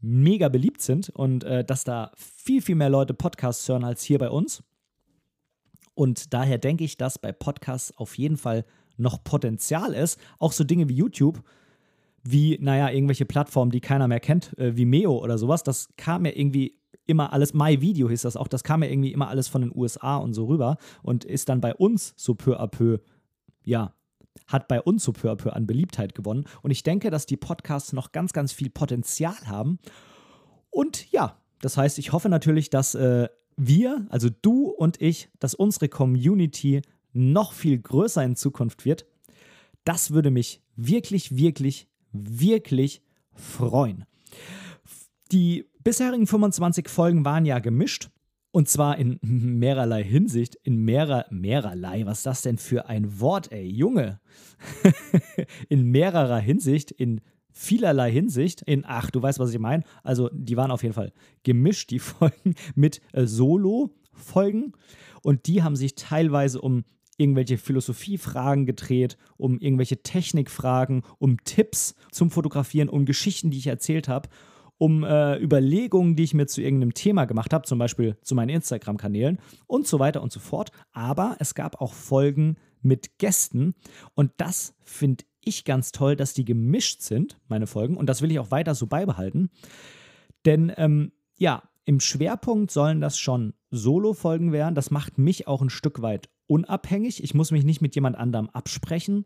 mega 0.00 0.48
beliebt 0.48 0.80
sind 0.80 1.10
und 1.10 1.44
äh, 1.44 1.64
dass 1.64 1.84
da 1.84 2.12
viel, 2.16 2.62
viel 2.62 2.76
mehr 2.76 2.90
Leute 2.90 3.14
Podcasts 3.14 3.68
hören 3.68 3.84
als 3.84 4.02
hier 4.02 4.18
bei 4.18 4.30
uns. 4.30 4.62
Und 5.94 6.32
daher 6.32 6.58
denke 6.58 6.84
ich, 6.84 6.96
dass 6.96 7.18
bei 7.18 7.32
Podcasts 7.32 7.96
auf 7.96 8.16
jeden 8.16 8.36
Fall 8.36 8.64
noch 8.96 9.22
Potenzial 9.24 9.94
ist. 9.94 10.20
Auch 10.38 10.52
so 10.52 10.64
Dinge 10.64 10.88
wie 10.88 10.94
YouTube 10.94 11.42
wie, 12.30 12.58
naja, 12.60 12.90
irgendwelche 12.90 13.24
Plattformen, 13.24 13.70
die 13.70 13.80
keiner 13.80 14.08
mehr 14.08 14.20
kennt, 14.20 14.56
äh, 14.58 14.76
wie 14.76 14.84
Meo 14.84 15.18
oder 15.18 15.38
sowas. 15.38 15.62
Das 15.62 15.88
kam 15.96 16.26
ja 16.26 16.32
irgendwie 16.34 16.78
immer 17.06 17.32
alles, 17.32 17.54
My 17.54 17.80
Video 17.80 18.08
hieß 18.08 18.22
das 18.22 18.36
auch, 18.36 18.48
das 18.48 18.64
kam 18.64 18.82
ja 18.82 18.90
irgendwie 18.90 19.12
immer 19.12 19.28
alles 19.28 19.48
von 19.48 19.62
den 19.62 19.72
USA 19.74 20.16
und 20.16 20.34
so 20.34 20.46
rüber 20.46 20.76
und 21.02 21.24
ist 21.24 21.48
dann 21.48 21.60
bei 21.60 21.74
uns 21.74 22.12
so 22.16 22.34
peu 22.34 22.60
à 22.60 22.66
peu, 22.66 22.98
ja, 23.64 23.94
hat 24.46 24.68
bei 24.68 24.80
uns 24.80 25.04
so 25.04 25.12
peu 25.12 25.30
à 25.30 25.36
peu 25.36 25.52
an 25.52 25.66
Beliebtheit 25.66 26.14
gewonnen. 26.14 26.44
Und 26.62 26.70
ich 26.70 26.82
denke, 26.82 27.10
dass 27.10 27.26
die 27.26 27.36
Podcasts 27.36 27.92
noch 27.92 28.12
ganz, 28.12 28.32
ganz 28.32 28.52
viel 28.52 28.70
Potenzial 28.70 29.36
haben. 29.46 29.78
Und 30.70 31.10
ja, 31.10 31.40
das 31.60 31.76
heißt, 31.76 31.98
ich 31.98 32.12
hoffe 32.12 32.28
natürlich, 32.28 32.70
dass 32.70 32.94
äh, 32.94 33.28
wir, 33.56 34.06
also 34.10 34.28
du 34.30 34.68
und 34.68 35.00
ich, 35.02 35.28
dass 35.40 35.54
unsere 35.54 35.88
Community 35.88 36.82
noch 37.12 37.52
viel 37.52 37.78
größer 37.78 38.22
in 38.22 38.36
Zukunft 38.36 38.84
wird. 38.84 39.06
Das 39.84 40.12
würde 40.12 40.30
mich 40.30 40.62
wirklich, 40.76 41.36
wirklich, 41.36 41.88
wirklich 42.12 43.02
freuen. 43.34 44.04
Die 45.32 45.66
bisherigen 45.82 46.26
25 46.26 46.88
Folgen 46.88 47.24
waren 47.24 47.44
ja 47.44 47.58
gemischt. 47.58 48.10
Und 48.58 48.68
zwar 48.68 48.98
in 48.98 49.20
mehrerlei 49.22 50.02
Hinsicht, 50.02 50.56
in 50.64 50.84
mehrer, 50.84 51.26
mehrerlei, 51.30 52.04
was 52.06 52.18
ist 52.18 52.26
das 52.26 52.42
denn 52.42 52.58
für 52.58 52.88
ein 52.88 53.20
Wort, 53.20 53.52
ey, 53.52 53.64
Junge? 53.64 54.18
in 55.68 55.92
mehrerer 55.92 56.40
Hinsicht, 56.40 56.90
in 56.90 57.20
vielerlei 57.52 58.10
Hinsicht, 58.10 58.62
in, 58.62 58.82
ach, 58.84 59.12
du 59.12 59.22
weißt, 59.22 59.38
was 59.38 59.52
ich 59.52 59.60
meine. 59.60 59.84
Also, 60.02 60.28
die 60.32 60.56
waren 60.56 60.72
auf 60.72 60.82
jeden 60.82 60.96
Fall 60.96 61.12
gemischt, 61.44 61.92
die 61.92 61.98
Folgen 62.00 62.56
mit 62.74 63.00
äh, 63.12 63.26
Solo-Folgen. 63.26 64.72
Und 65.22 65.46
die 65.46 65.62
haben 65.62 65.76
sich 65.76 65.94
teilweise 65.94 66.60
um 66.60 66.82
irgendwelche 67.16 67.58
Philosophiefragen 67.58 68.66
gedreht, 68.66 69.18
um 69.36 69.60
irgendwelche 69.60 70.02
Technikfragen, 70.02 71.02
um 71.20 71.36
Tipps 71.44 71.94
zum 72.10 72.32
Fotografieren, 72.32 72.88
um 72.88 73.04
Geschichten, 73.04 73.52
die 73.52 73.58
ich 73.58 73.68
erzählt 73.68 74.08
habe 74.08 74.28
um 74.78 75.04
äh, 75.04 75.36
Überlegungen, 75.36 76.16
die 76.16 76.24
ich 76.24 76.34
mir 76.34 76.46
zu 76.46 76.62
irgendeinem 76.62 76.94
Thema 76.94 77.24
gemacht 77.24 77.52
habe, 77.52 77.66
zum 77.66 77.78
Beispiel 77.78 78.16
zu 78.22 78.34
meinen 78.34 78.50
Instagram-Kanälen 78.50 79.38
und 79.66 79.86
so 79.86 79.98
weiter 79.98 80.22
und 80.22 80.32
so 80.32 80.40
fort. 80.40 80.70
Aber 80.92 81.36
es 81.40 81.54
gab 81.54 81.80
auch 81.80 81.92
Folgen 81.92 82.56
mit 82.80 83.18
Gästen 83.18 83.74
und 84.14 84.30
das 84.36 84.74
finde 84.84 85.24
ich 85.40 85.64
ganz 85.64 85.92
toll, 85.92 86.14
dass 86.16 86.34
die 86.34 86.44
gemischt 86.44 87.02
sind, 87.02 87.38
meine 87.48 87.66
Folgen, 87.66 87.96
und 87.96 88.06
das 88.06 88.22
will 88.22 88.30
ich 88.30 88.38
auch 88.38 88.50
weiter 88.50 88.74
so 88.74 88.86
beibehalten. 88.86 89.50
Denn 90.44 90.72
ähm, 90.76 91.12
ja, 91.36 91.62
im 91.84 92.00
Schwerpunkt 92.00 92.70
sollen 92.70 93.00
das 93.00 93.18
schon 93.18 93.54
Solo-Folgen 93.70 94.52
werden. 94.52 94.74
Das 94.74 94.90
macht 94.90 95.16
mich 95.18 95.46
auch 95.46 95.62
ein 95.62 95.70
Stück 95.70 96.02
weit 96.02 96.28
unabhängig. 96.46 97.22
Ich 97.22 97.34
muss 97.34 97.50
mich 97.50 97.64
nicht 97.64 97.80
mit 97.80 97.94
jemand 97.94 98.16
anderem 98.16 98.50
absprechen. 98.50 99.24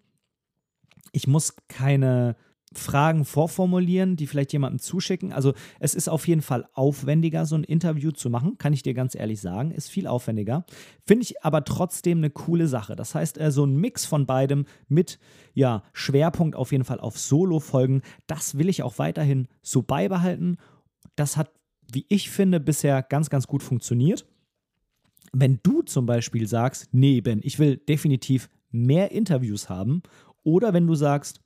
Ich 1.11 1.27
muss 1.27 1.57
keine 1.69 2.37
Fragen 2.79 3.25
vorformulieren, 3.25 4.17
die 4.17 4.27
vielleicht 4.27 4.53
jemandem 4.53 4.79
zuschicken. 4.79 5.33
Also 5.33 5.55
es 5.81 5.95
ist 5.95 6.09
auf 6.09 6.27
jeden 6.29 6.43
Fall 6.43 6.69
aufwendiger, 6.73 7.47
so 7.47 7.57
ein 7.57 7.65
Interview 7.65 8.11
zu 8.11 8.31
machen, 8.31 8.59
kann 8.59 8.73
ich 8.73 8.83
dir 8.83 8.95
ganz 8.95 9.15
ehrlich 9.15 9.41
sagen. 9.41 9.71
Ist 9.71 9.91
viel 9.91 10.07
aufwendiger. 10.07 10.65
Finde 11.07 11.25
ich 11.25 11.43
aber 11.45 11.65
trotzdem 11.65 12.19
eine 12.19 12.31
coole 12.31 12.69
Sache. 12.69 12.97
Das 12.97 13.15
heißt, 13.15 13.39
äh, 13.39 13.51
so 13.51 13.65
ein 13.65 13.77
Mix 13.77 14.05
von 14.05 14.27
beidem 14.27 14.67
mit 14.89 15.19
ja, 15.55 15.83
Schwerpunkt 15.93 16.57
auf 16.57 16.73
jeden 16.73 16.85
Fall 16.85 17.01
auf 17.01 17.19
Solo-Folgen, 17.19 18.03
das 18.27 18.59
will 18.59 18.69
ich 18.69 18.83
auch 18.83 18.99
weiterhin 18.99 19.49
so 19.63 19.83
beibehalten. 19.83 20.57
Das 21.17 21.37
hat, 21.37 21.51
wie 21.93 22.07
ich 22.09 22.31
finde, 22.31 22.61
bisher 22.61 23.03
ganz, 23.03 23.31
ganz 23.31 23.47
gut 23.47 23.63
funktioniert. 23.63 24.27
Wenn 25.33 25.61
du 25.63 25.83
zum 25.83 26.07
Beispiel 26.07 26.47
sagst, 26.47 26.89
nee, 26.93 27.21
Ben, 27.21 27.41
ich 27.43 27.59
will 27.59 27.77
definitiv 27.77 28.49
mehr 28.71 29.13
Interviews 29.13 29.69
haben, 29.69 30.03
oder 30.45 30.73
wenn 30.73 30.87
du 30.87 30.95
sagst, 30.95 31.41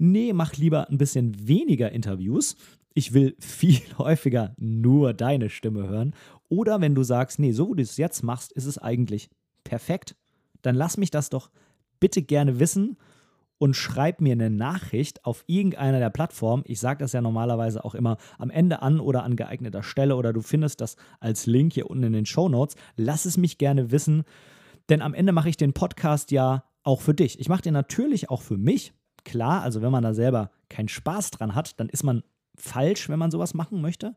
nee, 0.00 0.32
mach 0.32 0.56
lieber 0.56 0.88
ein 0.88 0.98
bisschen 0.98 1.46
weniger 1.46 1.92
Interviews. 1.92 2.56
Ich 2.94 3.12
will 3.12 3.36
viel 3.38 3.80
häufiger 3.98 4.54
nur 4.58 5.14
deine 5.14 5.50
Stimme 5.50 5.88
hören. 5.88 6.14
Oder 6.48 6.80
wenn 6.80 6.94
du 6.94 7.02
sagst, 7.02 7.38
nee, 7.38 7.52
so 7.52 7.70
wie 7.70 7.76
du 7.76 7.82
es 7.82 7.96
jetzt 7.96 8.22
machst, 8.22 8.52
ist 8.52 8.66
es 8.66 8.78
eigentlich 8.78 9.30
perfekt, 9.64 10.16
dann 10.62 10.74
lass 10.74 10.96
mich 10.96 11.10
das 11.10 11.30
doch 11.30 11.50
bitte 12.00 12.22
gerne 12.22 12.58
wissen 12.58 12.96
und 13.58 13.76
schreib 13.76 14.22
mir 14.22 14.32
eine 14.32 14.48
Nachricht 14.48 15.24
auf 15.26 15.44
irgendeiner 15.46 15.98
der 15.98 16.08
Plattformen. 16.08 16.64
Ich 16.66 16.80
sage 16.80 17.00
das 17.00 17.12
ja 17.12 17.20
normalerweise 17.20 17.84
auch 17.84 17.94
immer 17.94 18.16
am 18.38 18.50
Ende 18.50 18.80
an 18.80 19.00
oder 19.00 19.22
an 19.22 19.36
geeigneter 19.36 19.82
Stelle 19.82 20.16
oder 20.16 20.32
du 20.32 20.40
findest 20.40 20.80
das 20.80 20.96
als 21.20 21.44
Link 21.44 21.74
hier 21.74 21.90
unten 21.90 22.04
in 22.04 22.12
den 22.14 22.26
Show 22.26 22.48
Notes. 22.48 22.74
Lass 22.96 23.26
es 23.26 23.36
mich 23.36 23.58
gerne 23.58 23.90
wissen, 23.90 24.24
denn 24.88 25.02
am 25.02 25.12
Ende 25.12 25.32
mache 25.32 25.50
ich 25.50 25.58
den 25.58 25.74
Podcast 25.74 26.30
ja 26.30 26.64
auch 26.82 27.02
für 27.02 27.12
dich. 27.12 27.38
Ich 27.38 27.50
mache 27.50 27.62
den 27.62 27.74
natürlich 27.74 28.30
auch 28.30 28.40
für 28.40 28.56
mich, 28.56 28.94
klar, 29.24 29.62
also 29.62 29.82
wenn 29.82 29.92
man 29.92 30.02
da 30.02 30.14
selber 30.14 30.50
keinen 30.68 30.88
Spaß 30.88 31.30
dran 31.30 31.54
hat, 31.54 31.78
dann 31.80 31.88
ist 31.88 32.02
man 32.02 32.22
falsch, 32.56 33.08
wenn 33.08 33.18
man 33.18 33.30
sowas 33.30 33.54
machen 33.54 33.80
möchte. 33.80 34.14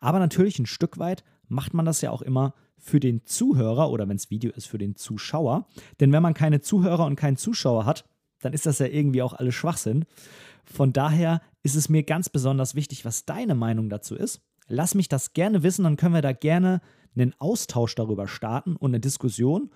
Aber 0.00 0.18
natürlich 0.18 0.58
ein 0.58 0.66
Stück 0.66 0.98
weit 0.98 1.24
macht 1.48 1.74
man 1.74 1.84
das 1.84 2.00
ja 2.00 2.10
auch 2.10 2.22
immer 2.22 2.54
für 2.78 3.00
den 3.00 3.24
Zuhörer 3.24 3.90
oder 3.90 4.08
wenn 4.08 4.16
es 4.16 4.30
Video 4.30 4.50
ist, 4.52 4.66
für 4.66 4.78
den 4.78 4.96
Zuschauer. 4.96 5.66
Denn 6.00 6.12
wenn 6.12 6.22
man 6.22 6.34
keine 6.34 6.60
Zuhörer 6.60 7.06
und 7.06 7.16
keinen 7.16 7.36
Zuschauer 7.36 7.86
hat, 7.86 8.04
dann 8.40 8.52
ist 8.52 8.66
das 8.66 8.78
ja 8.78 8.86
irgendwie 8.86 9.22
auch 9.22 9.32
alles 9.32 9.54
Schwachsinn. 9.54 10.04
Von 10.64 10.92
daher 10.92 11.40
ist 11.62 11.76
es 11.76 11.88
mir 11.88 12.02
ganz 12.02 12.28
besonders 12.28 12.74
wichtig, 12.74 13.04
was 13.04 13.24
deine 13.24 13.54
Meinung 13.54 13.88
dazu 13.88 14.14
ist. 14.14 14.42
Lass 14.66 14.94
mich 14.94 15.08
das 15.08 15.32
gerne 15.32 15.62
wissen, 15.62 15.84
dann 15.84 15.96
können 15.96 16.14
wir 16.14 16.22
da 16.22 16.32
gerne 16.32 16.80
einen 17.14 17.34
Austausch 17.38 17.94
darüber 17.94 18.28
starten 18.28 18.76
und 18.76 18.90
eine 18.90 19.00
Diskussion. 19.00 19.70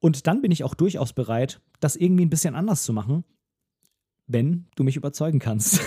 Und 0.00 0.26
dann 0.26 0.40
bin 0.42 0.50
ich 0.50 0.64
auch 0.64 0.74
durchaus 0.74 1.12
bereit, 1.12 1.60
das 1.78 1.94
irgendwie 1.94 2.24
ein 2.24 2.30
bisschen 2.30 2.54
anders 2.54 2.82
zu 2.82 2.92
machen, 2.92 3.24
wenn 4.26 4.66
du 4.74 4.82
mich 4.82 4.96
überzeugen 4.96 5.38
kannst. 5.38 5.80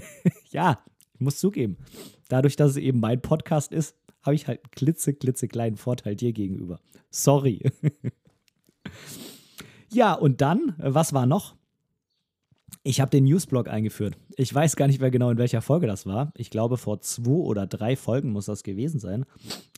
ja, 0.50 0.82
ich 1.14 1.20
muss 1.20 1.38
zugeben. 1.38 1.76
Dadurch, 2.28 2.56
dass 2.56 2.72
es 2.72 2.76
eben 2.76 3.00
mein 3.00 3.20
Podcast 3.20 3.72
ist, 3.72 3.96
habe 4.22 4.34
ich 4.34 4.46
halt 4.46 4.60
einen 4.62 4.70
klitze, 4.70 5.14
klitze 5.14 5.48
kleinen 5.48 5.76
Vorteil 5.76 6.16
dir 6.16 6.32
gegenüber. 6.32 6.80
Sorry. 7.10 7.62
ja, 9.92 10.12
und 10.14 10.40
dann, 10.40 10.74
was 10.78 11.12
war 11.12 11.26
noch? 11.26 11.56
Ich 12.82 13.00
habe 13.00 13.10
den 13.10 13.24
Newsblog 13.24 13.68
eingeführt. 13.68 14.16
Ich 14.36 14.54
weiß 14.54 14.76
gar 14.76 14.86
nicht 14.86 15.00
mehr 15.00 15.10
genau, 15.10 15.30
in 15.30 15.38
welcher 15.38 15.62
Folge 15.62 15.88
das 15.88 16.06
war. 16.06 16.32
Ich 16.36 16.50
glaube, 16.50 16.76
vor 16.76 17.00
zwei 17.00 17.30
oder 17.30 17.66
drei 17.66 17.96
Folgen 17.96 18.30
muss 18.30 18.46
das 18.46 18.62
gewesen 18.62 19.00
sein. 19.00 19.24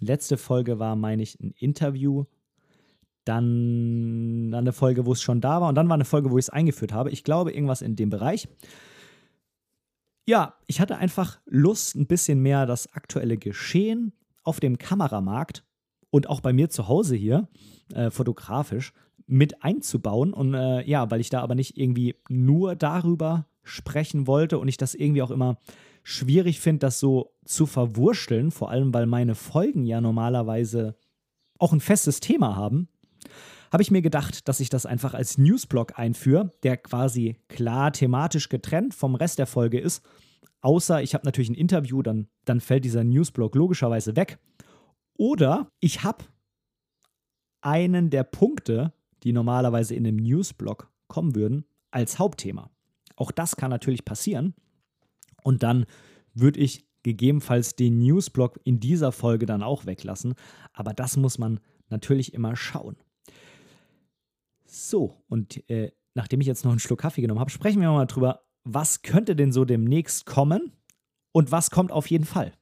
Letzte 0.00 0.36
Folge 0.36 0.78
war, 0.78 0.94
meine 0.94 1.22
ich, 1.22 1.40
ein 1.40 1.54
Interview 1.58 2.24
dann 3.28 4.52
eine 4.54 4.72
Folge, 4.72 5.06
wo 5.06 5.12
es 5.12 5.22
schon 5.22 5.40
da 5.40 5.60
war 5.60 5.68
und 5.68 5.74
dann 5.74 5.88
war 5.88 5.94
eine 5.94 6.04
Folge, 6.04 6.30
wo 6.30 6.38
ich 6.38 6.46
es 6.46 6.50
eingeführt 6.50 6.92
habe. 6.92 7.10
Ich 7.10 7.24
glaube, 7.24 7.52
irgendwas 7.52 7.82
in 7.82 7.96
dem 7.96 8.10
Bereich. 8.10 8.48
Ja, 10.26 10.54
ich 10.66 10.80
hatte 10.80 10.96
einfach 10.96 11.38
Lust, 11.46 11.94
ein 11.94 12.06
bisschen 12.06 12.40
mehr 12.40 12.66
das 12.66 12.92
aktuelle 12.92 13.36
Geschehen 13.36 14.12
auf 14.44 14.60
dem 14.60 14.78
Kameramarkt 14.78 15.64
und 16.10 16.28
auch 16.28 16.40
bei 16.40 16.52
mir 16.52 16.70
zu 16.70 16.88
Hause 16.88 17.16
hier, 17.16 17.48
äh, 17.94 18.10
fotografisch, 18.10 18.92
mit 19.26 19.62
einzubauen. 19.62 20.32
Und 20.32 20.54
äh, 20.54 20.82
ja, 20.84 21.10
weil 21.10 21.20
ich 21.20 21.30
da 21.30 21.40
aber 21.40 21.54
nicht 21.54 21.78
irgendwie 21.78 22.16
nur 22.28 22.76
darüber 22.76 23.46
sprechen 23.62 24.26
wollte 24.26 24.58
und 24.58 24.68
ich 24.68 24.78
das 24.78 24.94
irgendwie 24.94 25.22
auch 25.22 25.30
immer 25.30 25.58
schwierig 26.02 26.60
finde, 26.60 26.80
das 26.80 26.98
so 27.00 27.34
zu 27.44 27.66
verwurschteln, 27.66 28.50
vor 28.50 28.70
allem 28.70 28.94
weil 28.94 29.06
meine 29.06 29.34
Folgen 29.34 29.84
ja 29.84 30.00
normalerweise 30.00 30.96
auch 31.58 31.72
ein 31.72 31.80
festes 31.80 32.20
Thema 32.20 32.56
haben 32.56 32.88
habe 33.72 33.82
ich 33.82 33.90
mir 33.90 34.02
gedacht, 34.02 34.48
dass 34.48 34.60
ich 34.60 34.70
das 34.70 34.86
einfach 34.86 35.14
als 35.14 35.38
Newsblog 35.38 35.98
einführe, 35.98 36.52
der 36.62 36.76
quasi 36.76 37.36
klar 37.48 37.92
thematisch 37.92 38.48
getrennt 38.48 38.94
vom 38.94 39.14
Rest 39.14 39.38
der 39.38 39.46
Folge 39.46 39.78
ist. 39.78 40.02
Außer 40.60 41.02
ich 41.02 41.14
habe 41.14 41.24
natürlich 41.24 41.50
ein 41.50 41.54
Interview, 41.54 42.02
dann, 42.02 42.28
dann 42.44 42.60
fällt 42.60 42.84
dieser 42.84 43.04
Newsblog 43.04 43.54
logischerweise 43.54 44.16
weg. 44.16 44.38
Oder 45.14 45.70
ich 45.80 46.02
habe 46.02 46.24
einen 47.60 48.10
der 48.10 48.24
Punkte, 48.24 48.92
die 49.22 49.32
normalerweise 49.32 49.94
in 49.94 50.06
einem 50.06 50.16
Newsblog 50.16 50.90
kommen 51.08 51.34
würden, 51.34 51.64
als 51.90 52.18
Hauptthema. 52.18 52.70
Auch 53.16 53.30
das 53.30 53.56
kann 53.56 53.70
natürlich 53.70 54.04
passieren. 54.04 54.54
Und 55.42 55.62
dann 55.62 55.86
würde 56.34 56.60
ich 56.60 56.86
gegebenenfalls 57.02 57.74
den 57.74 57.98
Newsblog 57.98 58.60
in 58.64 58.80
dieser 58.80 59.12
Folge 59.12 59.46
dann 59.46 59.62
auch 59.62 59.86
weglassen. 59.86 60.34
Aber 60.72 60.92
das 60.92 61.16
muss 61.16 61.38
man 61.38 61.60
natürlich 61.88 62.34
immer 62.34 62.54
schauen. 62.54 62.96
So, 64.70 65.24
und 65.28 65.68
äh, 65.70 65.92
nachdem 66.14 66.42
ich 66.42 66.46
jetzt 66.46 66.64
noch 66.64 66.70
einen 66.70 66.78
Schluck 66.78 67.00
Kaffee 67.00 67.22
genommen 67.22 67.40
habe, 67.40 67.50
sprechen 67.50 67.80
wir 67.80 67.90
mal 67.90 68.04
drüber, 68.04 68.44
was 68.64 69.00
könnte 69.00 69.34
denn 69.34 69.50
so 69.50 69.64
demnächst 69.64 70.26
kommen 70.26 70.72
und 71.32 71.50
was 71.50 71.70
kommt 71.70 71.90
auf 71.90 72.06
jeden 72.08 72.26
Fall. 72.26 72.52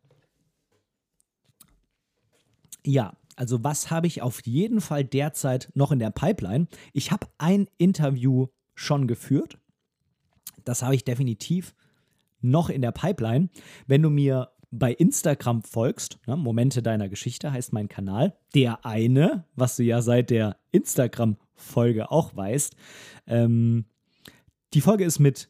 Ja, 2.85 3.17
also 3.35 3.65
was 3.65 3.91
habe 3.91 4.07
ich 4.07 4.23
auf 4.23 4.47
jeden 4.47 4.81
Fall 4.81 5.05
derzeit 5.05 5.71
noch 5.75 5.91
in 5.91 5.99
der 5.99 6.11
Pipeline? 6.11 6.69
Ich 6.93 7.11
habe 7.11 7.27
ein 7.39 7.67
Interview 7.77 8.47
schon 8.77 9.09
geführt. 9.09 9.59
Das 10.65 10.83
habe 10.83 10.95
ich 10.95 11.05
definitiv 11.05 11.75
noch 12.41 12.71
in 12.71 12.83
der 12.83 12.93
Pipeline. 12.93 13.49
Wenn 13.89 14.03
du 14.03 14.11
mir 14.11 14.53
bei 14.79 14.93
Instagram 14.93 15.63
folgst, 15.63 16.19
ne, 16.27 16.37
Momente 16.37 16.83
deiner 16.83 17.09
Geschichte 17.09 17.53
heißt 17.53 17.73
mein 17.73 17.89
Kanal, 17.89 18.37
der 18.55 18.85
eine, 18.85 19.45
was 19.55 19.77
du 19.77 19.83
ja 19.85 20.03
seit 20.03 20.31
der 20.31 20.57
Instagram-Folge 20.73 22.11
auch 22.11 22.37
weißt, 22.37 22.77
ähm, 23.27 23.87
die 24.75 24.81
Folge 24.81 25.05
ist 25.05 25.19
mit 25.19 25.49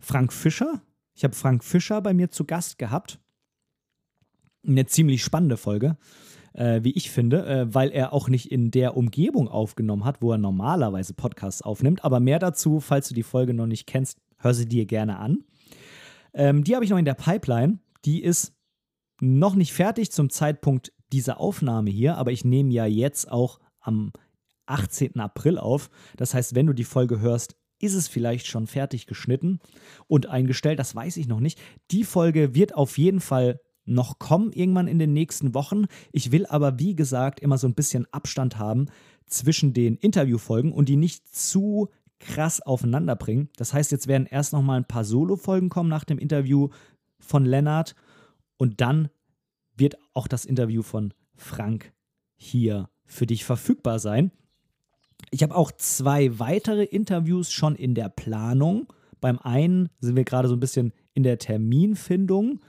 Frank 0.00 0.32
Fischer. 0.32 0.82
Ich 1.14 1.24
habe 1.24 1.34
Frank 1.34 1.64
Fischer 1.64 2.00
bei 2.00 2.14
mir 2.14 2.30
zu 2.30 2.44
Gast 2.44 2.78
gehabt. 2.78 3.18
Eine 4.66 4.86
ziemlich 4.86 5.22
spannende 5.22 5.56
Folge. 5.56 5.96
äh, 6.58 6.82
wie 6.82 6.92
ich 6.92 7.10
finde, 7.10 7.46
äh, 7.46 7.74
weil 7.74 7.90
er 7.90 8.12
auch 8.12 8.28
nicht 8.28 8.50
in 8.50 8.70
der 8.70 8.96
Umgebung 8.96 9.48
aufgenommen 9.48 10.04
hat, 10.04 10.20
wo 10.20 10.32
er 10.32 10.38
normalerweise 10.38 11.14
Podcasts 11.14 11.62
aufnimmt. 11.62 12.04
Aber 12.04 12.20
mehr 12.20 12.38
dazu, 12.38 12.80
falls 12.80 13.08
du 13.08 13.14
die 13.14 13.22
Folge 13.22 13.54
noch 13.54 13.66
nicht 13.66 13.86
kennst, 13.86 14.18
hör 14.38 14.54
sie 14.54 14.66
dir 14.66 14.86
gerne 14.86 15.18
an. 15.18 15.44
Ähm, 16.34 16.64
die 16.64 16.74
habe 16.74 16.84
ich 16.84 16.90
noch 16.90 16.98
in 16.98 17.04
der 17.04 17.14
Pipeline. 17.14 17.78
Die 18.08 18.22
ist 18.22 18.54
noch 19.20 19.54
nicht 19.54 19.74
fertig 19.74 20.10
zum 20.12 20.30
Zeitpunkt 20.30 20.94
dieser 21.12 21.40
Aufnahme 21.40 21.90
hier, 21.90 22.16
aber 22.16 22.32
ich 22.32 22.42
nehme 22.42 22.72
ja 22.72 22.86
jetzt 22.86 23.30
auch 23.30 23.60
am 23.80 24.12
18. 24.64 25.20
April 25.20 25.58
auf. 25.58 25.90
Das 26.16 26.32
heißt, 26.32 26.54
wenn 26.54 26.64
du 26.64 26.72
die 26.72 26.84
Folge 26.84 27.20
hörst, 27.20 27.56
ist 27.78 27.92
es 27.92 28.08
vielleicht 28.08 28.46
schon 28.46 28.66
fertig 28.66 29.06
geschnitten 29.06 29.58
und 30.06 30.26
eingestellt, 30.26 30.78
das 30.78 30.94
weiß 30.94 31.18
ich 31.18 31.28
noch 31.28 31.40
nicht. 31.40 31.60
Die 31.90 32.02
Folge 32.02 32.54
wird 32.54 32.74
auf 32.74 32.96
jeden 32.96 33.20
Fall 33.20 33.60
noch 33.84 34.18
kommen, 34.18 34.52
irgendwann 34.52 34.88
in 34.88 34.98
den 34.98 35.12
nächsten 35.12 35.52
Wochen. 35.52 35.84
Ich 36.10 36.32
will 36.32 36.46
aber, 36.46 36.78
wie 36.78 36.96
gesagt, 36.96 37.40
immer 37.40 37.58
so 37.58 37.66
ein 37.66 37.74
bisschen 37.74 38.06
Abstand 38.10 38.56
haben 38.56 38.86
zwischen 39.26 39.74
den 39.74 39.96
Interviewfolgen 39.96 40.72
und 40.72 40.88
die 40.88 40.96
nicht 40.96 41.28
zu 41.28 41.90
krass 42.20 42.62
aufeinander 42.62 43.16
bringen. 43.16 43.50
Das 43.58 43.74
heißt, 43.74 43.92
jetzt 43.92 44.08
werden 44.08 44.26
erst 44.26 44.54
noch 44.54 44.62
mal 44.62 44.78
ein 44.78 44.88
paar 44.88 45.04
Solo-Folgen 45.04 45.68
kommen 45.68 45.90
nach 45.90 46.04
dem 46.04 46.18
Interview 46.18 46.70
von 47.18 47.44
Lennart 47.44 47.94
und 48.56 48.80
dann 48.80 49.08
wird 49.76 49.96
auch 50.14 50.28
das 50.28 50.44
Interview 50.44 50.82
von 50.82 51.14
Frank 51.34 51.92
hier 52.36 52.88
für 53.04 53.26
dich 53.26 53.44
verfügbar 53.44 53.98
sein. 53.98 54.32
Ich 55.30 55.42
habe 55.42 55.54
auch 55.54 55.72
zwei 55.72 56.38
weitere 56.38 56.84
Interviews 56.84 57.50
schon 57.50 57.74
in 57.74 57.94
der 57.94 58.08
Planung. 58.08 58.92
Beim 59.20 59.38
einen 59.38 59.88
sind 60.00 60.16
wir 60.16 60.24
gerade 60.24 60.48
so 60.48 60.54
ein 60.54 60.60
bisschen 60.60 60.92
in 61.14 61.22
der 61.22 61.38
Terminfindung 61.38 62.60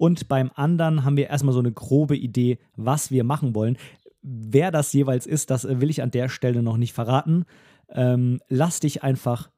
und 0.00 0.28
beim 0.28 0.50
anderen 0.54 1.04
haben 1.04 1.18
wir 1.18 1.28
erstmal 1.28 1.52
so 1.52 1.58
eine 1.58 1.72
grobe 1.72 2.16
Idee, 2.16 2.58
was 2.74 3.10
wir 3.10 3.22
machen 3.22 3.54
wollen. 3.54 3.76
Wer 4.22 4.70
das 4.70 4.94
jeweils 4.94 5.26
ist, 5.26 5.50
das 5.50 5.64
will 5.64 5.90
ich 5.90 6.02
an 6.02 6.10
der 6.10 6.30
Stelle 6.30 6.62
noch 6.62 6.78
nicht 6.78 6.94
verraten. 6.94 7.44
Ähm, 7.90 8.40
lass 8.48 8.80
dich 8.80 9.02
einfach 9.02 9.50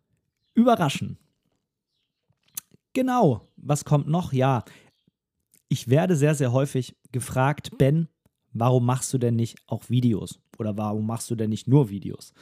überraschen. 0.54 1.16
Genau, 2.92 3.48
was 3.56 3.84
kommt 3.84 4.08
noch? 4.08 4.32
Ja, 4.32 4.64
ich 5.68 5.88
werde 5.88 6.16
sehr, 6.16 6.34
sehr 6.34 6.52
häufig 6.52 6.96
gefragt, 7.12 7.70
Ben, 7.78 8.08
warum 8.52 8.84
machst 8.84 9.12
du 9.14 9.18
denn 9.18 9.36
nicht 9.36 9.56
auch 9.66 9.88
Videos? 9.88 10.40
Oder 10.58 10.76
warum 10.76 11.06
machst 11.06 11.30
du 11.30 11.34
denn 11.34 11.50
nicht 11.50 11.66
nur 11.66 11.88
Videos? 11.88 12.34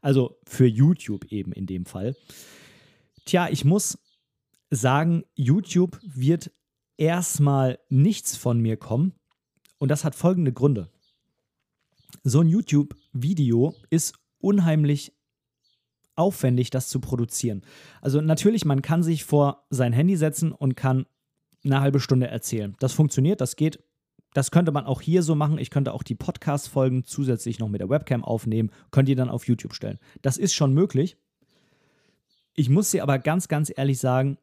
Also 0.00 0.38
für 0.46 0.66
YouTube 0.66 1.24
eben 1.32 1.52
in 1.52 1.66
dem 1.66 1.84
Fall. 1.84 2.14
Tja, 3.24 3.48
ich 3.50 3.64
muss 3.64 3.98
sagen, 4.70 5.24
YouTube 5.34 5.98
wird 6.02 6.52
erstmal 6.96 7.78
nichts 7.88 8.36
von 8.36 8.60
mir 8.60 8.76
kommen. 8.76 9.14
Und 9.78 9.90
das 9.90 10.04
hat 10.04 10.14
folgende 10.14 10.52
Gründe. 10.52 10.88
So 12.22 12.40
ein 12.40 12.48
YouTube-Video 12.48 13.74
ist 13.90 14.14
unheimlich 14.38 15.12
aufwendig, 16.16 16.70
das 16.70 16.88
zu 16.88 17.00
produzieren. 17.00 17.62
Also 18.00 18.20
natürlich, 18.20 18.64
man 18.64 18.82
kann 18.82 19.02
sich 19.02 19.24
vor 19.24 19.66
sein 19.70 19.92
Handy 19.92 20.16
setzen 20.16 20.52
und 20.52 20.74
kann 20.76 21.06
eine 21.64 21.80
halbe 21.80 22.00
Stunde 22.00 22.28
erzählen. 22.28 22.74
Das 22.78 22.92
funktioniert, 22.92 23.40
das 23.40 23.56
geht. 23.56 23.82
Das 24.32 24.50
könnte 24.50 24.72
man 24.72 24.84
auch 24.84 25.00
hier 25.00 25.22
so 25.22 25.34
machen. 25.34 25.58
Ich 25.58 25.70
könnte 25.70 25.94
auch 25.94 26.02
die 26.02 26.14
Podcast-Folgen 26.14 27.04
zusätzlich 27.04 27.58
noch 27.58 27.68
mit 27.68 27.80
der 27.80 27.88
Webcam 27.88 28.22
aufnehmen, 28.22 28.70
könnt 28.90 29.08
ihr 29.08 29.16
dann 29.16 29.30
auf 29.30 29.46
YouTube 29.46 29.74
stellen. 29.74 29.98
Das 30.22 30.36
ist 30.36 30.54
schon 30.54 30.74
möglich. 30.74 31.16
Ich 32.54 32.68
muss 32.68 32.90
dir 32.90 33.02
aber 33.02 33.18
ganz, 33.18 33.48
ganz 33.48 33.72
ehrlich 33.74 33.98
sagen, 33.98 34.38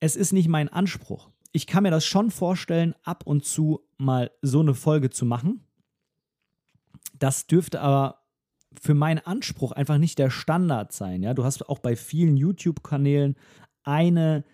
es 0.00 0.16
ist 0.16 0.32
nicht 0.32 0.48
mein 0.48 0.68
Anspruch. 0.68 1.30
Ich 1.52 1.66
kann 1.66 1.82
mir 1.82 1.90
das 1.90 2.04
schon 2.04 2.30
vorstellen, 2.30 2.94
ab 3.04 3.24
und 3.26 3.44
zu 3.44 3.80
mal 3.96 4.30
so 4.42 4.60
eine 4.60 4.74
Folge 4.74 5.10
zu 5.10 5.24
machen. 5.24 5.64
Das 7.18 7.46
dürfte 7.46 7.80
aber 7.80 8.23
für 8.80 8.94
meinen 8.94 9.20
Anspruch 9.20 9.72
einfach 9.72 9.98
nicht 9.98 10.18
der 10.18 10.30
Standard 10.30 10.92
sein. 10.92 11.22
Ja? 11.22 11.34
Du 11.34 11.44
hast 11.44 11.68
auch 11.68 11.78
bei 11.78 11.96
vielen 11.96 12.36
YouTube-Kanälen 12.36 13.36
eine 13.82 14.44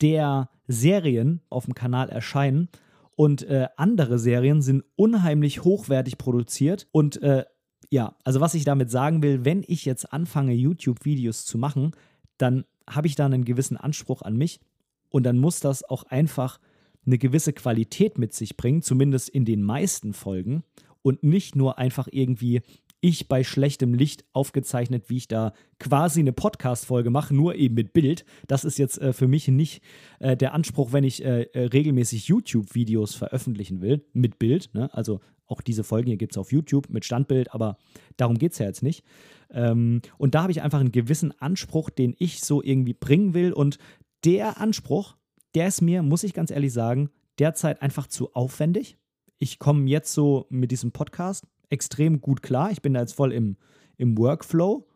der 0.00 0.50
Serien 0.66 1.40
auf 1.50 1.64
dem 1.64 1.74
Kanal 1.74 2.08
erscheinen 2.08 2.68
und 3.16 3.42
äh, 3.42 3.68
andere 3.76 4.18
Serien 4.18 4.62
sind 4.62 4.84
unheimlich 4.94 5.64
hochwertig 5.64 6.18
produziert 6.18 6.86
und 6.92 7.20
äh, 7.22 7.44
ja, 7.90 8.14
also 8.22 8.40
was 8.40 8.54
ich 8.54 8.64
damit 8.64 8.90
sagen 8.90 9.22
will, 9.22 9.44
wenn 9.44 9.64
ich 9.66 9.84
jetzt 9.84 10.12
anfange, 10.12 10.52
YouTube-Videos 10.52 11.46
zu 11.46 11.58
machen, 11.58 11.92
dann 12.36 12.64
habe 12.88 13.06
ich 13.06 13.14
da 13.14 13.26
einen 13.26 13.44
gewissen 13.44 13.76
Anspruch 13.76 14.22
an 14.22 14.36
mich 14.36 14.60
und 15.08 15.24
dann 15.24 15.38
muss 15.38 15.60
das 15.60 15.82
auch 15.84 16.04
einfach 16.04 16.60
eine 17.06 17.18
gewisse 17.18 17.52
Qualität 17.52 18.18
mit 18.18 18.34
sich 18.34 18.56
bringen, 18.56 18.82
zumindest 18.82 19.30
in 19.30 19.44
den 19.44 19.62
meisten 19.62 20.12
Folgen 20.12 20.62
und 21.02 21.22
nicht 21.22 21.56
nur 21.56 21.78
einfach 21.78 22.08
irgendwie 22.10 22.60
ich 23.00 23.28
bei 23.28 23.44
schlechtem 23.44 23.94
Licht 23.94 24.24
aufgezeichnet, 24.32 25.08
wie 25.08 25.18
ich 25.18 25.28
da 25.28 25.52
quasi 25.78 26.20
eine 26.20 26.32
Podcast-Folge 26.32 27.10
mache, 27.10 27.34
nur 27.34 27.54
eben 27.54 27.74
mit 27.74 27.92
Bild. 27.92 28.24
Das 28.46 28.64
ist 28.64 28.78
jetzt 28.78 29.00
äh, 29.00 29.12
für 29.12 29.28
mich 29.28 29.48
nicht 29.48 29.82
äh, 30.18 30.36
der 30.36 30.54
Anspruch, 30.54 30.92
wenn 30.92 31.04
ich 31.04 31.24
äh, 31.24 31.42
äh 31.52 31.66
regelmäßig 31.66 32.26
YouTube-Videos 32.26 33.14
veröffentlichen 33.14 33.80
will, 33.80 34.04
mit 34.12 34.38
Bild. 34.38 34.70
Ne? 34.74 34.92
Also 34.92 35.20
auch 35.46 35.62
diese 35.62 35.84
Folgen 35.84 36.08
hier 36.08 36.16
gibt 36.16 36.34
es 36.34 36.38
auf 36.38 36.52
YouTube 36.52 36.90
mit 36.90 37.04
Standbild, 37.04 37.54
aber 37.54 37.78
darum 38.16 38.36
geht 38.36 38.52
es 38.52 38.58
ja 38.58 38.66
jetzt 38.66 38.82
nicht. 38.82 39.04
Ähm, 39.50 40.02
und 40.18 40.34
da 40.34 40.42
habe 40.42 40.52
ich 40.52 40.62
einfach 40.62 40.80
einen 40.80 40.92
gewissen 40.92 41.32
Anspruch, 41.40 41.90
den 41.90 42.14
ich 42.18 42.42
so 42.42 42.62
irgendwie 42.62 42.94
bringen 42.94 43.32
will. 43.32 43.52
Und 43.52 43.78
der 44.24 44.60
Anspruch, 44.60 45.16
der 45.54 45.68
ist 45.68 45.80
mir, 45.80 46.02
muss 46.02 46.24
ich 46.24 46.34
ganz 46.34 46.50
ehrlich 46.50 46.72
sagen, 46.72 47.10
derzeit 47.38 47.80
einfach 47.80 48.08
zu 48.08 48.34
aufwendig. 48.34 48.98
Ich 49.38 49.58
komme 49.58 49.88
jetzt 49.88 50.12
so 50.12 50.46
mit 50.50 50.70
diesem 50.70 50.90
Podcast 50.90 51.46
extrem 51.70 52.20
gut 52.20 52.42
klar. 52.42 52.70
Ich 52.70 52.82
bin 52.82 52.94
da 52.94 53.00
jetzt 53.00 53.14
voll 53.14 53.32
im, 53.32 53.56
im 53.96 54.16
Workflow. 54.16 54.86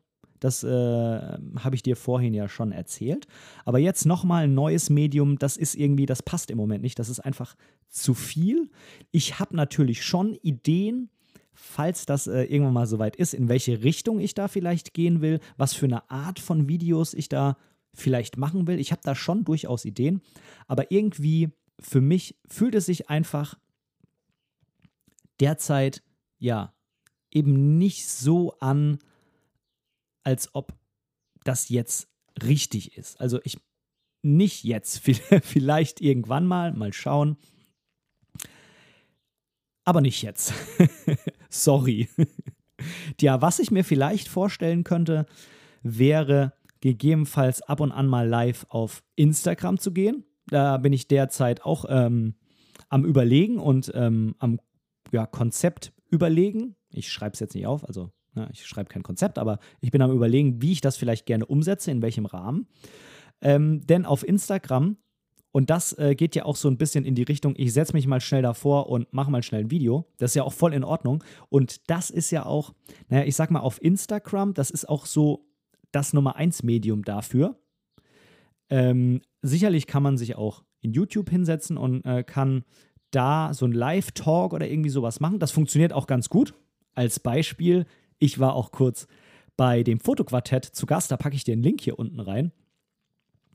Das 0.40 0.64
äh, 0.64 0.68
habe 0.70 1.74
ich 1.74 1.84
dir 1.84 1.94
vorhin 1.94 2.34
ja 2.34 2.48
schon 2.48 2.72
erzählt. 2.72 3.28
Aber 3.64 3.78
jetzt 3.78 4.06
nochmal 4.06 4.44
ein 4.44 4.54
neues 4.54 4.90
Medium, 4.90 5.38
das 5.38 5.56
ist 5.56 5.76
irgendwie, 5.76 6.04
das 6.04 6.22
passt 6.22 6.50
im 6.50 6.56
Moment 6.56 6.82
nicht. 6.82 6.98
Das 6.98 7.08
ist 7.08 7.20
einfach 7.20 7.54
zu 7.88 8.12
viel. 8.14 8.68
Ich 9.12 9.38
habe 9.38 9.54
natürlich 9.54 10.04
schon 10.04 10.34
Ideen, 10.42 11.10
falls 11.54 12.06
das 12.06 12.26
äh, 12.26 12.42
irgendwann 12.42 12.74
mal 12.74 12.86
soweit 12.86 13.14
ist, 13.14 13.34
in 13.34 13.48
welche 13.48 13.84
Richtung 13.84 14.18
ich 14.18 14.34
da 14.34 14.48
vielleicht 14.48 14.94
gehen 14.94 15.20
will, 15.20 15.38
was 15.56 15.74
für 15.74 15.86
eine 15.86 16.10
Art 16.10 16.40
von 16.40 16.68
Videos 16.68 17.14
ich 17.14 17.28
da 17.28 17.56
vielleicht 17.94 18.36
machen 18.36 18.66
will. 18.66 18.80
Ich 18.80 18.90
habe 18.90 19.02
da 19.04 19.14
schon 19.14 19.44
durchaus 19.44 19.84
Ideen. 19.84 20.22
Aber 20.66 20.90
irgendwie 20.90 21.50
für 21.78 22.00
mich 22.00 22.36
fühlt 22.48 22.74
es 22.74 22.86
sich 22.86 23.08
einfach 23.10 23.58
derzeit 25.40 26.02
ja, 26.42 26.74
eben 27.30 27.78
nicht 27.78 28.06
so 28.08 28.58
an, 28.58 28.98
als 30.24 30.54
ob 30.54 30.74
das 31.44 31.68
jetzt 31.68 32.08
richtig 32.42 32.96
ist. 32.98 33.20
Also 33.20 33.40
ich 33.44 33.58
nicht 34.22 34.64
jetzt, 34.64 34.98
vielleicht 35.42 36.00
irgendwann 36.00 36.46
mal, 36.46 36.72
mal 36.72 36.92
schauen. 36.92 37.36
Aber 39.84 40.00
nicht 40.00 40.22
jetzt. 40.22 40.52
Sorry. 41.48 42.08
Tja, 43.16 43.40
was 43.40 43.60
ich 43.60 43.70
mir 43.70 43.84
vielleicht 43.84 44.28
vorstellen 44.28 44.82
könnte, 44.82 45.26
wäre 45.82 46.54
gegebenenfalls 46.80 47.62
ab 47.62 47.78
und 47.78 47.92
an 47.92 48.08
mal 48.08 48.28
live 48.28 48.66
auf 48.68 49.04
Instagram 49.14 49.78
zu 49.78 49.92
gehen. 49.92 50.24
Da 50.46 50.78
bin 50.78 50.92
ich 50.92 51.06
derzeit 51.06 51.64
auch 51.64 51.84
ähm, 51.88 52.34
am 52.88 53.04
Überlegen 53.04 53.58
und 53.58 53.92
ähm, 53.94 54.34
am 54.40 54.60
ja, 55.12 55.26
Konzept 55.26 55.92
überlegen. 56.12 56.76
Ich 56.90 57.10
schreibe 57.10 57.32
es 57.32 57.40
jetzt 57.40 57.54
nicht 57.54 57.66
auf, 57.66 57.84
also 57.88 58.12
na, 58.34 58.44
ne, 58.44 58.50
ich 58.52 58.66
schreibe 58.66 58.88
kein 58.88 59.02
Konzept, 59.02 59.38
aber 59.38 59.58
ich 59.80 59.90
bin 59.90 60.00
am 60.00 60.12
Überlegen, 60.12 60.62
wie 60.62 60.72
ich 60.72 60.80
das 60.80 60.96
vielleicht 60.96 61.26
gerne 61.26 61.46
umsetze, 61.46 61.90
in 61.90 62.02
welchem 62.02 62.26
Rahmen. 62.26 62.68
Ähm, 63.40 63.84
denn 63.86 64.06
auf 64.06 64.26
Instagram, 64.26 64.96
und 65.50 65.68
das 65.68 65.92
äh, 65.98 66.14
geht 66.14 66.34
ja 66.34 66.44
auch 66.44 66.56
so 66.56 66.68
ein 66.68 66.78
bisschen 66.78 67.04
in 67.04 67.14
die 67.14 67.24
Richtung, 67.24 67.54
ich 67.56 67.72
setze 67.72 67.92
mich 67.92 68.06
mal 68.06 68.20
schnell 68.20 68.40
davor 68.40 68.88
und 68.88 69.12
mache 69.12 69.30
mal 69.30 69.42
schnell 69.42 69.62
ein 69.62 69.70
Video. 69.70 70.06
Das 70.16 70.30
ist 70.30 70.34
ja 70.34 70.44
auch 70.44 70.52
voll 70.52 70.72
in 70.72 70.84
Ordnung. 70.84 71.22
Und 71.50 71.90
das 71.90 72.08
ist 72.08 72.30
ja 72.30 72.46
auch, 72.46 72.72
naja, 73.08 73.24
ich 73.24 73.36
sag 73.36 73.50
mal, 73.50 73.60
auf 73.60 73.82
Instagram, 73.82 74.54
das 74.54 74.70
ist 74.70 74.88
auch 74.88 75.04
so 75.04 75.46
das 75.90 76.14
Nummer 76.14 76.36
1 76.36 76.62
Medium 76.62 77.04
dafür. 77.04 77.58
Ähm, 78.70 79.20
sicherlich 79.42 79.86
kann 79.86 80.02
man 80.02 80.16
sich 80.16 80.36
auch 80.36 80.64
in 80.80 80.92
YouTube 80.92 81.28
hinsetzen 81.28 81.76
und 81.76 82.04
äh, 82.06 82.24
kann 82.24 82.64
da 83.12 83.54
so 83.54 83.66
ein 83.66 83.72
Live-Talk 83.72 84.52
oder 84.52 84.68
irgendwie 84.68 84.90
sowas 84.90 85.20
machen. 85.20 85.38
Das 85.38 85.52
funktioniert 85.52 85.92
auch 85.92 86.06
ganz 86.06 86.28
gut. 86.28 86.54
Als 86.94 87.20
Beispiel, 87.20 87.86
ich 88.18 88.38
war 88.38 88.54
auch 88.54 88.72
kurz 88.72 89.06
bei 89.56 89.82
dem 89.82 90.00
Fotoquartett 90.00 90.64
zu 90.64 90.86
Gast, 90.86 91.10
da 91.10 91.16
packe 91.16 91.36
ich 91.36 91.44
dir 91.44 91.52
einen 91.52 91.62
Link 91.62 91.80
hier 91.80 91.98
unten 91.98 92.20
rein. 92.20 92.52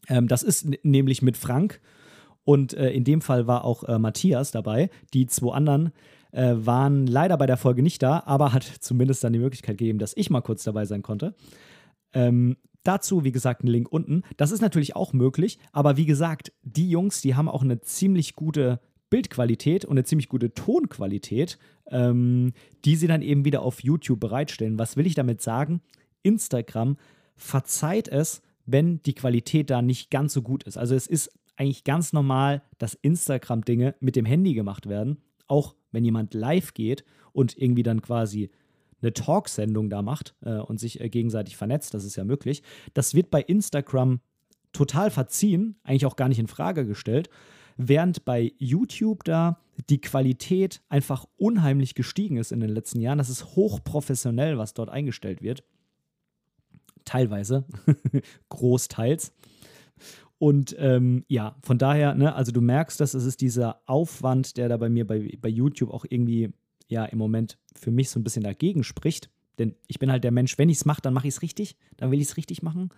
Ähm, 0.08 0.28
das 0.28 0.44
ist 0.44 0.68
nämlich 0.84 1.22
mit 1.22 1.38
Frank 1.38 1.82
und 2.44 2.74
äh, 2.74 2.92
in 2.92 3.04
dem 3.04 3.22
Fall 3.22 3.48
war 3.48 3.66
auch 3.66 3.84
äh, 3.84 4.00
Matthias 4.00 4.52
dabei. 4.52 4.90
Die 5.14 5.28
zwei 5.28 5.54
anderen 5.54 5.92
äh, 6.32 6.54
waren 6.56 7.08
leider 7.08 7.38
bei 7.38 7.46
der 7.46 7.58
Folge 7.58 7.84
nicht 7.84 8.02
da, 8.02 8.24
aber 8.26 8.54
hat 8.54 8.64
zumindest 8.80 9.24
dann 9.24 9.34
die 9.34 9.40
Möglichkeit 9.40 9.78
gegeben, 9.78 10.00
dass 10.00 10.16
ich 10.16 10.30
mal 10.30 10.42
kurz 10.42 10.64
dabei 10.64 10.86
sein 10.86 11.02
konnte. 11.02 11.36
Ähm, 12.14 12.58
dazu, 12.84 13.24
wie 13.24 13.34
gesagt, 13.34 13.64
ein 13.64 13.68
Link 13.68 13.92
unten. 13.92 14.24
Das 14.38 14.52
ist 14.52 14.62
natürlich 14.62 14.96
auch 14.96 15.14
möglich, 15.14 15.60
aber 15.74 15.98
wie 15.98 16.06
gesagt, 16.06 16.54
die 16.62 16.90
Jungs, 16.90 17.22
die 17.22 17.36
haben 17.36 17.50
auch 17.50 17.64
eine 17.64 17.82
ziemlich 17.82 18.36
gute 18.36 18.80
Bildqualität 19.10 19.86
und 19.86 19.92
eine 19.92 20.04
ziemlich 20.04 20.30
gute 20.30 20.54
Tonqualität, 20.54 21.58
ähm, 21.90 22.54
die 22.86 22.96
sie 22.96 23.08
dann 23.08 23.22
eben 23.22 23.46
wieder 23.46 23.62
auf 23.62 23.84
YouTube 23.84 24.20
bereitstellen. 24.20 24.80
Was 24.80 24.98
will 24.98 25.08
ich 25.08 25.16
damit 25.16 25.42
sagen? 25.42 25.82
Instagram 26.24 26.98
verzeiht 27.36 28.08
es, 28.08 28.42
wenn 28.66 29.02
die 29.04 29.14
Qualität 29.14 29.70
da 29.70 29.82
nicht 29.82 30.12
ganz 30.12 30.34
so 30.34 30.42
gut 30.42 30.64
ist. 30.64 30.78
Also 30.78 30.96
es 30.96 31.08
ist 31.08 31.32
eigentlich 31.56 31.84
ganz 31.84 32.14
normal, 32.14 32.62
dass 32.78 32.94
Instagram-Dinge 32.96 33.96
mit 34.00 34.16
dem 34.16 34.26
Handy 34.26 34.54
gemacht 34.54 34.88
werden, 34.88 35.18
auch 35.48 35.76
wenn 35.92 36.06
jemand 36.06 36.34
live 36.34 36.74
geht 36.74 37.04
und 37.32 37.58
irgendwie 37.58 37.84
dann 37.84 38.02
quasi 38.02 38.52
eine 39.02 39.14
Talksendung 39.14 39.90
da 39.90 40.02
macht 40.02 40.36
äh, 40.42 40.58
und 40.58 40.80
sich 40.80 41.00
äh, 41.00 41.10
gegenseitig 41.10 41.56
vernetzt, 41.56 41.94
das 41.94 42.04
ist 42.04 42.16
ja 42.16 42.24
möglich. 42.24 42.64
Das 42.94 43.14
wird 43.14 43.30
bei 43.30 43.42
Instagram 43.42 44.20
total 44.74 45.12
verziehen, 45.12 45.76
eigentlich 45.84 46.06
auch 46.06 46.16
gar 46.16 46.30
nicht 46.30 46.40
in 46.40 46.48
Frage 46.48 46.86
gestellt, 46.86 47.30
während 47.78 48.26
bei 48.26 48.54
YouTube 48.58 49.24
da 49.24 49.60
die 49.90 50.02
Qualität 50.02 50.82
einfach 50.90 51.26
unheimlich 51.38 51.96
gestiegen 51.96 52.38
ist 52.38 52.52
in 52.52 52.60
den 52.60 52.70
letzten 52.70 53.00
Jahren. 53.00 53.20
Das 53.20 53.30
ist 53.30 53.56
hochprofessionell, 53.56 54.58
was 54.58 54.74
dort 54.74 54.90
eingestellt 54.90 55.42
wird. 55.42 55.64
Teilweise, 57.06 57.66
großteils. 58.50 59.34
Und 60.40 60.76
ähm, 60.78 61.26
ja, 61.28 61.56
von 61.64 61.78
daher, 61.78 62.14
ne, 62.16 62.36
also 62.36 62.52
du 62.52 62.62
merkst, 62.62 63.00
dass 63.00 63.14
es 63.14 63.26
ist 63.26 63.42
dieser 63.42 63.82
Aufwand, 63.86 64.58
der 64.58 64.70
da 64.70 64.78
bei 64.78 64.90
mir 64.90 65.06
bei, 65.08 65.38
bei 65.42 65.50
YouTube 65.50 65.92
auch 65.92 66.06
irgendwie 66.08 66.52
ja 66.88 67.06
im 67.06 67.18
Moment 67.18 67.58
für 67.76 67.92
mich 67.92 68.10
so 68.10 68.20
ein 68.20 68.24
bisschen 68.24 68.44
dagegen 68.44 68.84
spricht. 68.84 69.30
Denn 69.58 69.76
ich 69.88 69.98
bin 69.98 70.12
halt 70.12 70.24
der 70.24 70.32
Mensch, 70.32 70.58
wenn 70.58 70.70
ich 70.70 70.78
es 70.78 70.86
mache, 70.86 71.02
dann 71.02 71.14
mache 71.14 71.28
ich 71.28 71.36
es 71.36 71.42
richtig. 71.42 71.76
Dann 71.98 72.12
will 72.12 72.22
ich 72.22 72.28
es 72.28 72.38
richtig 72.38 72.62
machen. 72.62 72.90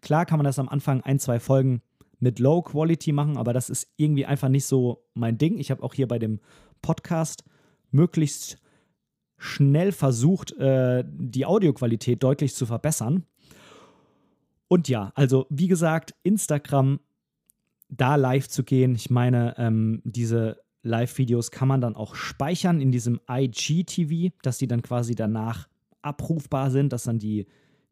Klar 0.00 0.24
kann 0.24 0.38
man 0.38 0.44
das 0.44 0.58
am 0.58 0.68
Anfang 0.68 1.02
ein, 1.02 1.18
zwei 1.18 1.38
Folgen 1.38 1.82
mit 2.18 2.38
Low 2.38 2.62
Quality 2.62 3.12
machen, 3.12 3.36
aber 3.36 3.52
das 3.52 3.70
ist 3.70 3.88
irgendwie 3.96 4.26
einfach 4.26 4.48
nicht 4.48 4.64
so 4.64 5.04
mein 5.14 5.38
Ding. 5.38 5.58
Ich 5.58 5.70
habe 5.70 5.82
auch 5.82 5.94
hier 5.94 6.08
bei 6.08 6.18
dem 6.18 6.40
Podcast 6.82 7.44
möglichst 7.90 8.58
schnell 9.38 9.92
versucht, 9.92 10.52
äh, 10.52 11.04
die 11.06 11.44
Audioqualität 11.46 12.22
deutlich 12.22 12.54
zu 12.54 12.66
verbessern. 12.66 13.24
Und 14.68 14.88
ja, 14.88 15.12
also 15.14 15.46
wie 15.50 15.68
gesagt, 15.68 16.14
Instagram, 16.22 17.00
da 17.88 18.16
live 18.16 18.48
zu 18.48 18.64
gehen. 18.64 18.94
Ich 18.94 19.10
meine, 19.10 19.54
ähm, 19.58 20.02
diese 20.04 20.60
Live-Videos 20.82 21.50
kann 21.50 21.68
man 21.68 21.80
dann 21.80 21.96
auch 21.96 22.14
speichern 22.14 22.80
in 22.80 22.90
diesem 22.90 23.20
IGTV, 23.30 24.34
dass 24.42 24.58
die 24.58 24.66
dann 24.66 24.82
quasi 24.82 25.14
danach 25.14 25.68
abrufbar 26.02 26.70
sind, 26.70 26.92
dass 26.92 27.04
dann 27.04 27.18
die, 27.18 27.46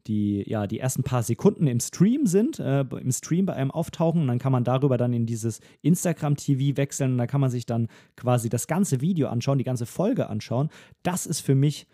die, 0.07 0.43
ja, 0.47 0.67
die 0.67 0.79
ersten 0.79 1.03
paar 1.03 1.23
Sekunden 1.23 1.67
im 1.67 1.79
Stream 1.79 2.25
sind, 2.25 2.59
äh, 2.59 2.81
im 2.81 3.11
Stream 3.11 3.45
bei 3.45 3.53
einem 3.53 3.71
auftauchen 3.71 4.21
und 4.21 4.27
dann 4.27 4.39
kann 4.39 4.51
man 4.51 4.63
darüber 4.63 4.97
dann 4.97 5.13
in 5.13 5.25
dieses 5.25 5.59
Instagram-TV 5.81 6.77
wechseln 6.77 7.13
und 7.13 7.17
dann 7.17 7.27
kann 7.27 7.41
man 7.41 7.49
sich 7.49 7.65
dann 7.65 7.87
quasi 8.15 8.49
das 8.49 8.67
ganze 8.67 9.01
Video 9.01 9.27
anschauen, 9.27 9.57
die 9.57 9.63
ganze 9.63 9.85
Folge 9.85 10.29
anschauen. 10.29 10.69
Das 11.03 11.25
ist 11.25 11.41
für 11.41 11.55
mich 11.55 11.87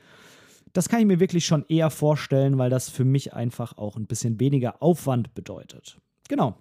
das 0.74 0.88
kann 0.88 1.02
ich 1.02 1.06
mir 1.06 1.20
wirklich 1.20 1.46
schon 1.46 1.66
eher 1.68 1.90
vorstellen, 1.90 2.58
weil 2.58 2.70
das 2.70 2.90
für 2.90 3.04
mich 3.04 3.34
einfach 3.34 3.78
auch 3.78 3.98
ein 3.98 4.08
bisschen 4.08 4.40
weniger 4.40 4.82
Aufwand 4.82 5.34
bedeutet. 5.36 5.98
Genau. 6.30 6.56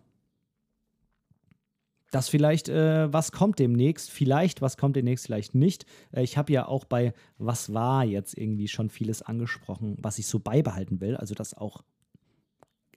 Das 2.11 2.29
vielleicht, 2.29 2.68
äh, 2.68 3.12
was 3.12 3.31
kommt 3.31 3.59
demnächst? 3.61 4.11
Vielleicht, 4.11 4.61
was 4.61 4.77
kommt 4.77 4.96
demnächst, 4.96 5.27
vielleicht 5.27 5.55
nicht. 5.55 5.87
Äh, 6.12 6.25
ich 6.25 6.37
habe 6.37 6.53
ja 6.53 6.66
auch 6.66 6.85
bei 6.85 7.12
Was 7.38 7.73
war 7.73 8.05
jetzt 8.05 8.37
irgendwie 8.37 8.68
schon 8.68 8.90
vieles 8.90 9.23
angesprochen, 9.23 9.96
was 10.01 10.18
ich 10.18 10.27
so 10.27 10.40
beibehalten 10.40 11.01
will. 11.01 11.16
Also 11.16 11.35
das 11.35 11.55
auch, 11.55 11.85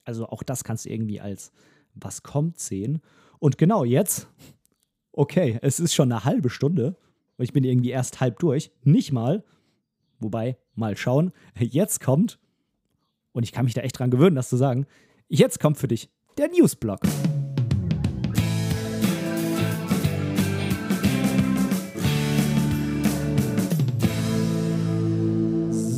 also 0.04 0.28
auch 0.28 0.42
das 0.42 0.64
kannst 0.64 0.86
du 0.86 0.90
irgendwie 0.90 1.22
als 1.22 1.52
Was 1.94 2.24
kommt 2.24 2.60
sehen. 2.60 3.02
Und 3.38 3.58
genau 3.58 3.84
jetzt, 3.84 4.28
okay, 5.12 5.60
es 5.62 5.80
ist 5.80 5.94
schon 5.94 6.12
eine 6.12 6.26
halbe 6.26 6.50
Stunde. 6.50 6.96
Und 7.38 7.44
ich 7.44 7.54
bin 7.54 7.64
irgendwie 7.64 7.92
erst 7.92 8.20
halb 8.20 8.40
durch. 8.40 8.72
Nicht 8.84 9.12
mal. 9.12 9.44
Wobei, 10.20 10.58
mal 10.74 10.98
schauen. 10.98 11.34
Jetzt 11.60 12.00
kommt, 12.00 12.40
und 13.32 13.44
ich 13.44 13.52
kann 13.52 13.66
mich 13.66 13.74
da 13.74 13.82
echt 13.82 14.00
dran 14.00 14.12
gewöhnen, 14.12 14.36
das 14.36 14.50
zu 14.50 14.58
sagen, 14.58 14.88
jetzt 15.28 15.60
kommt 15.60 15.78
für 15.78 15.88
dich 15.88 16.10
der 16.38 16.48
Newsblock. 16.50 17.02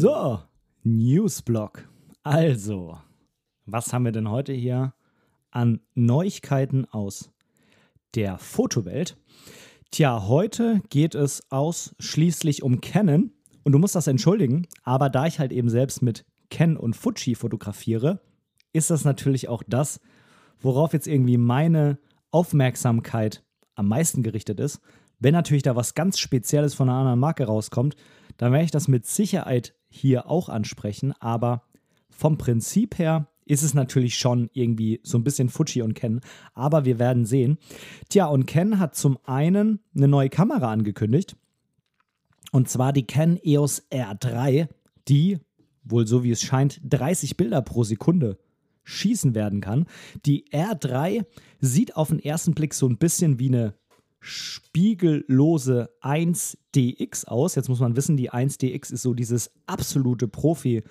So, 0.06 0.40
Newsblock. 0.84 1.90
Also, 2.22 3.00
was 3.66 3.92
haben 3.92 4.06
wir 4.06 4.12
denn 4.12 4.30
heute 4.30 4.54
hier 4.54 4.94
an 5.50 5.80
Neuigkeiten 5.96 6.86
aus 6.86 7.32
der 8.14 8.38
Fotowelt? 8.38 9.18
Tja, 9.90 10.28
heute 10.28 10.84
geht 10.92 11.16
es 11.16 11.52
ausschließlich 11.52 12.62
um 12.62 12.82
Canon. 12.82 13.32
Und 13.64 13.72
du 13.72 13.80
musst 13.80 13.96
das 13.96 14.06
entschuldigen, 14.06 14.68
aber 14.84 15.10
da 15.10 15.26
ich 15.26 15.40
halt 15.40 15.52
eben 15.52 15.70
selbst 15.70 16.04
mit 16.04 16.24
Ken 16.52 16.78
und 16.78 16.96
Fuji 16.96 17.34
fotografiere, 17.34 18.22
ist 18.74 18.92
das 18.92 19.06
natürlich 19.06 19.50
auch 19.50 19.64
das, 19.68 20.00
worauf 20.60 20.94
jetzt 20.94 21.08
irgendwie 21.08 21.38
meine 21.38 21.98
Aufmerksamkeit 22.30 23.44
am 23.74 23.88
meisten 23.88 24.22
gerichtet 24.22 24.60
ist. 24.60 24.82
Wenn 25.18 25.34
natürlich 25.34 25.64
da 25.64 25.76
was 25.76 25.96
ganz 25.96 26.20
Spezielles 26.20 26.76
von 26.76 26.90
einer 26.90 27.00
anderen 27.00 27.20
Marke 27.20 27.46
rauskommt, 27.46 27.96
dann 28.38 28.52
werde 28.52 28.66
ich 28.66 28.72
das 28.72 28.88
mit 28.88 29.06
Sicherheit 29.06 29.74
hier 29.88 30.30
auch 30.30 30.50
ansprechen. 30.50 31.14
Aber 31.20 31.64
vom 32.10 32.38
Prinzip 32.38 32.98
her 32.98 33.28
ist 33.46 33.64
es 33.64 33.74
natürlich 33.74 34.18
schon 34.18 34.50
irgendwie 34.54 35.00
so 35.04 35.18
ein 35.18 35.24
bisschen 35.24 35.50
Fuji 35.50 35.82
und 35.82 35.94
Ken. 35.94 36.22
Aber 36.54 36.86
wir 36.86 37.00
werden 37.00 37.26
sehen. 37.26 37.58
Tja, 38.10 38.26
und 38.26 38.46
Ken 38.46 38.80
hat 38.80 38.96
zum 38.96 39.18
einen 39.26 39.80
eine 39.96 40.08
neue 40.08 40.30
Kamera 40.30 40.72
angekündigt. 40.72 41.36
Und 42.52 42.70
zwar 42.70 42.94
die 42.94 43.06
Canon 43.06 43.40
EOS 43.44 43.84
R3, 43.92 44.68
die, 45.08 45.40
wohl 45.84 46.08
so 46.08 46.24
wie 46.24 46.32
es 46.32 46.42
scheint, 46.42 46.80
30 46.84 47.38
Bilder 47.38 47.62
pro 47.62 47.84
Sekunde 47.84 48.38
schießen 48.84 49.36
werden 49.36 49.62
kann. 49.62 49.86
Die 50.26 50.46
R3 50.52 51.26
sieht 51.60 51.96
auf 51.96 52.10
den 52.10 52.20
ersten 52.20 52.54
Blick 52.54 52.74
so 52.74 52.88
ein 52.88 52.98
bisschen 52.98 53.40
wie 53.40 53.48
eine 53.48 53.74
spiegellose 54.26 55.90
1DX 56.02 57.26
aus. 57.28 57.56
Jetzt 57.56 57.70
muss 57.70 57.80
man 57.80 57.96
wissen, 57.96 58.18
die 58.18 58.32
1DX 58.32 58.92
ist 58.94 59.02
so 59.02 59.14
dieses 59.14 59.52
absolute 59.68 60.28
Profi- 60.28 60.84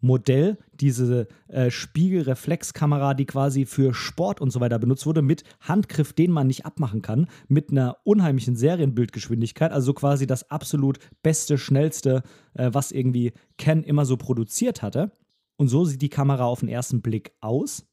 Modell, 0.00 0.58
diese 0.74 1.26
äh, 1.48 1.70
Spiegelreflexkamera, 1.70 3.14
die 3.14 3.24
quasi 3.24 3.64
für 3.64 3.94
Sport 3.94 4.40
und 4.40 4.50
so 4.50 4.60
weiter 4.60 4.78
benutzt 4.78 5.06
wurde, 5.06 5.22
mit 5.22 5.42
Handgriff, 5.60 6.12
den 6.12 6.30
man 6.30 6.46
nicht 6.46 6.66
abmachen 6.66 7.02
kann, 7.02 7.28
mit 7.48 7.70
einer 7.70 7.96
unheimlichen 8.04 8.56
Serienbildgeschwindigkeit, 8.56 9.72
also 9.72 9.94
quasi 9.94 10.26
das 10.26 10.50
absolut 10.50 10.98
beste, 11.22 11.56
schnellste, 11.58 12.22
äh, 12.54 12.70
was 12.72 12.92
irgendwie 12.92 13.32
Ken 13.56 13.82
immer 13.82 14.04
so 14.04 14.16
produziert 14.16 14.82
hatte. 14.82 15.12
Und 15.56 15.68
so 15.68 15.84
sieht 15.84 16.02
die 16.02 16.10
Kamera 16.10 16.44
auf 16.44 16.60
den 16.60 16.68
ersten 16.68 17.00
Blick 17.00 17.32
aus, 17.40 17.86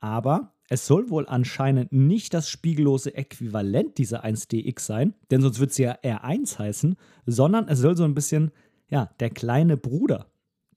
aber 0.00 0.53
es 0.68 0.86
soll 0.86 1.10
wohl 1.10 1.26
anscheinend 1.26 1.92
nicht 1.92 2.32
das 2.32 2.48
spiegellose 2.48 3.14
Äquivalent 3.14 3.98
dieser 3.98 4.24
1DX 4.24 4.80
sein, 4.80 5.14
denn 5.30 5.42
sonst 5.42 5.60
wird 5.60 5.72
sie 5.72 5.82
ja 5.82 5.98
R1 6.02 6.58
heißen, 6.58 6.96
sondern 7.26 7.68
es 7.68 7.80
soll 7.80 7.96
so 7.96 8.04
ein 8.04 8.14
bisschen, 8.14 8.50
ja, 8.88 9.10
der 9.20 9.30
kleine 9.30 9.76
Bruder 9.76 10.30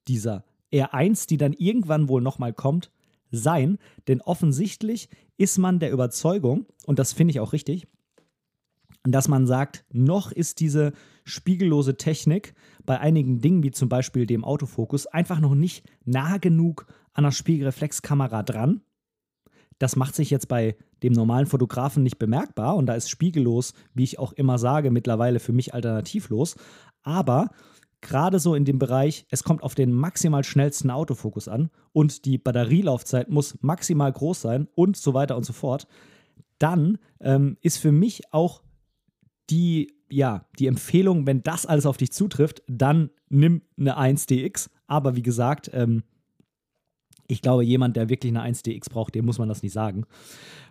dieser 0.07 0.43
R1, 0.73 1.27
die 1.27 1.37
dann 1.37 1.53
irgendwann 1.53 2.09
wohl 2.09 2.21
nochmal 2.21 2.53
kommt, 2.53 2.91
sein. 3.31 3.77
Denn 4.07 4.21
offensichtlich 4.21 5.09
ist 5.37 5.57
man 5.57 5.79
der 5.79 5.91
Überzeugung, 5.91 6.65
und 6.85 6.99
das 6.99 7.13
finde 7.13 7.31
ich 7.31 7.39
auch 7.39 7.53
richtig, 7.53 7.87
dass 9.03 9.27
man 9.29 9.47
sagt, 9.47 9.85
noch 9.91 10.31
ist 10.31 10.59
diese 10.59 10.91
spiegellose 11.23 11.95
Technik 11.95 12.53
bei 12.85 12.99
einigen 12.99 13.39
Dingen, 13.39 13.63
wie 13.63 13.71
zum 13.71 13.87
Beispiel 13.87 14.25
dem 14.25 14.43
Autofokus, 14.43 15.07
einfach 15.07 15.39
noch 15.39 15.55
nicht 15.55 15.89
nah 16.03 16.37
genug 16.37 16.87
an 17.13 17.23
der 17.23 17.31
Spiegelreflexkamera 17.31 18.43
dran. 18.43 18.81
Das 19.79 19.95
macht 19.95 20.15
sich 20.15 20.29
jetzt 20.29 20.47
bei 20.47 20.75
dem 21.03 21.13
normalen 21.13 21.45
Fotografen 21.45 22.03
nicht 22.03 22.17
bemerkbar 22.17 22.75
und 22.75 22.87
da 22.87 22.95
ist 22.95 23.09
spiegellos, 23.09 23.73
wie 23.93 24.03
ich 24.03 24.19
auch 24.19 24.33
immer 24.33 24.57
sage, 24.57 24.91
mittlerweile 24.91 25.39
für 25.39 25.53
mich 25.53 25.73
alternativlos. 25.73 26.55
Aber 27.03 27.49
gerade 28.01 28.39
so 28.39 28.55
in 28.55 28.65
dem 28.65 28.79
Bereich, 28.79 29.25
es 29.29 29.43
kommt 29.43 29.63
auf 29.63 29.75
den 29.75 29.91
maximal 29.91 30.43
schnellsten 30.43 30.89
Autofokus 30.89 31.47
an 31.47 31.69
und 31.93 32.25
die 32.25 32.37
Batterielaufzeit 32.37 33.29
muss 33.29 33.57
maximal 33.61 34.11
groß 34.11 34.41
sein 34.41 34.67
und 34.75 34.97
so 34.97 35.13
weiter 35.13 35.37
und 35.37 35.45
so 35.45 35.53
fort, 35.53 35.87
dann 36.59 36.97
ähm, 37.19 37.57
ist 37.61 37.77
für 37.77 37.91
mich 37.91 38.33
auch 38.33 38.63
die, 39.49 39.93
ja, 40.09 40.45
die 40.59 40.67
Empfehlung, 40.67 41.27
wenn 41.27 41.43
das 41.43 41.65
alles 41.65 41.85
auf 41.85 41.97
dich 41.97 42.11
zutrifft, 42.11 42.63
dann 42.67 43.09
nimm 43.29 43.61
eine 43.77 43.97
1DX. 43.97 44.69
Aber 44.87 45.15
wie 45.15 45.21
gesagt, 45.21 45.69
ähm, 45.73 46.03
ich 47.27 47.41
glaube, 47.41 47.63
jemand, 47.63 47.95
der 47.95 48.09
wirklich 48.09 48.35
eine 48.35 48.43
1DX 48.53 48.89
braucht, 48.89 49.15
dem 49.15 49.25
muss 49.25 49.39
man 49.39 49.49
das 49.49 49.63
nicht 49.63 49.73
sagen. 49.73 50.05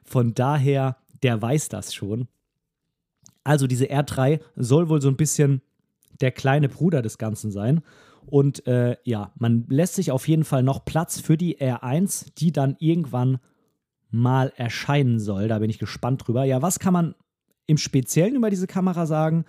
Von 0.04 0.34
daher, 0.34 0.96
der 1.22 1.40
weiß 1.40 1.68
das 1.68 1.94
schon. 1.94 2.28
Also 3.44 3.66
diese 3.66 3.86
R3 3.86 4.40
soll 4.56 4.88
wohl 4.88 5.00
so 5.00 5.08
ein 5.08 5.16
bisschen 5.16 5.62
der 6.20 6.32
kleine 6.32 6.68
Bruder 6.68 7.02
des 7.02 7.18
Ganzen 7.18 7.50
sein. 7.50 7.82
Und 8.26 8.66
äh, 8.66 8.96
ja, 9.04 9.32
man 9.38 9.66
lässt 9.68 9.94
sich 9.94 10.10
auf 10.10 10.26
jeden 10.26 10.44
Fall 10.44 10.62
noch 10.62 10.84
Platz 10.84 11.20
für 11.20 11.36
die 11.36 11.58
R1, 11.58 12.34
die 12.38 12.52
dann 12.52 12.76
irgendwann 12.80 13.38
mal 14.10 14.52
erscheinen 14.56 15.20
soll. 15.20 15.48
Da 15.48 15.58
bin 15.58 15.70
ich 15.70 15.78
gespannt 15.78 16.26
drüber. 16.26 16.44
Ja, 16.44 16.62
was 16.62 16.78
kann 16.78 16.92
man 16.92 17.14
im 17.66 17.78
Speziellen 17.78 18.36
über 18.36 18.50
diese 18.50 18.66
Kamera 18.66 19.06
sagen. 19.06 19.44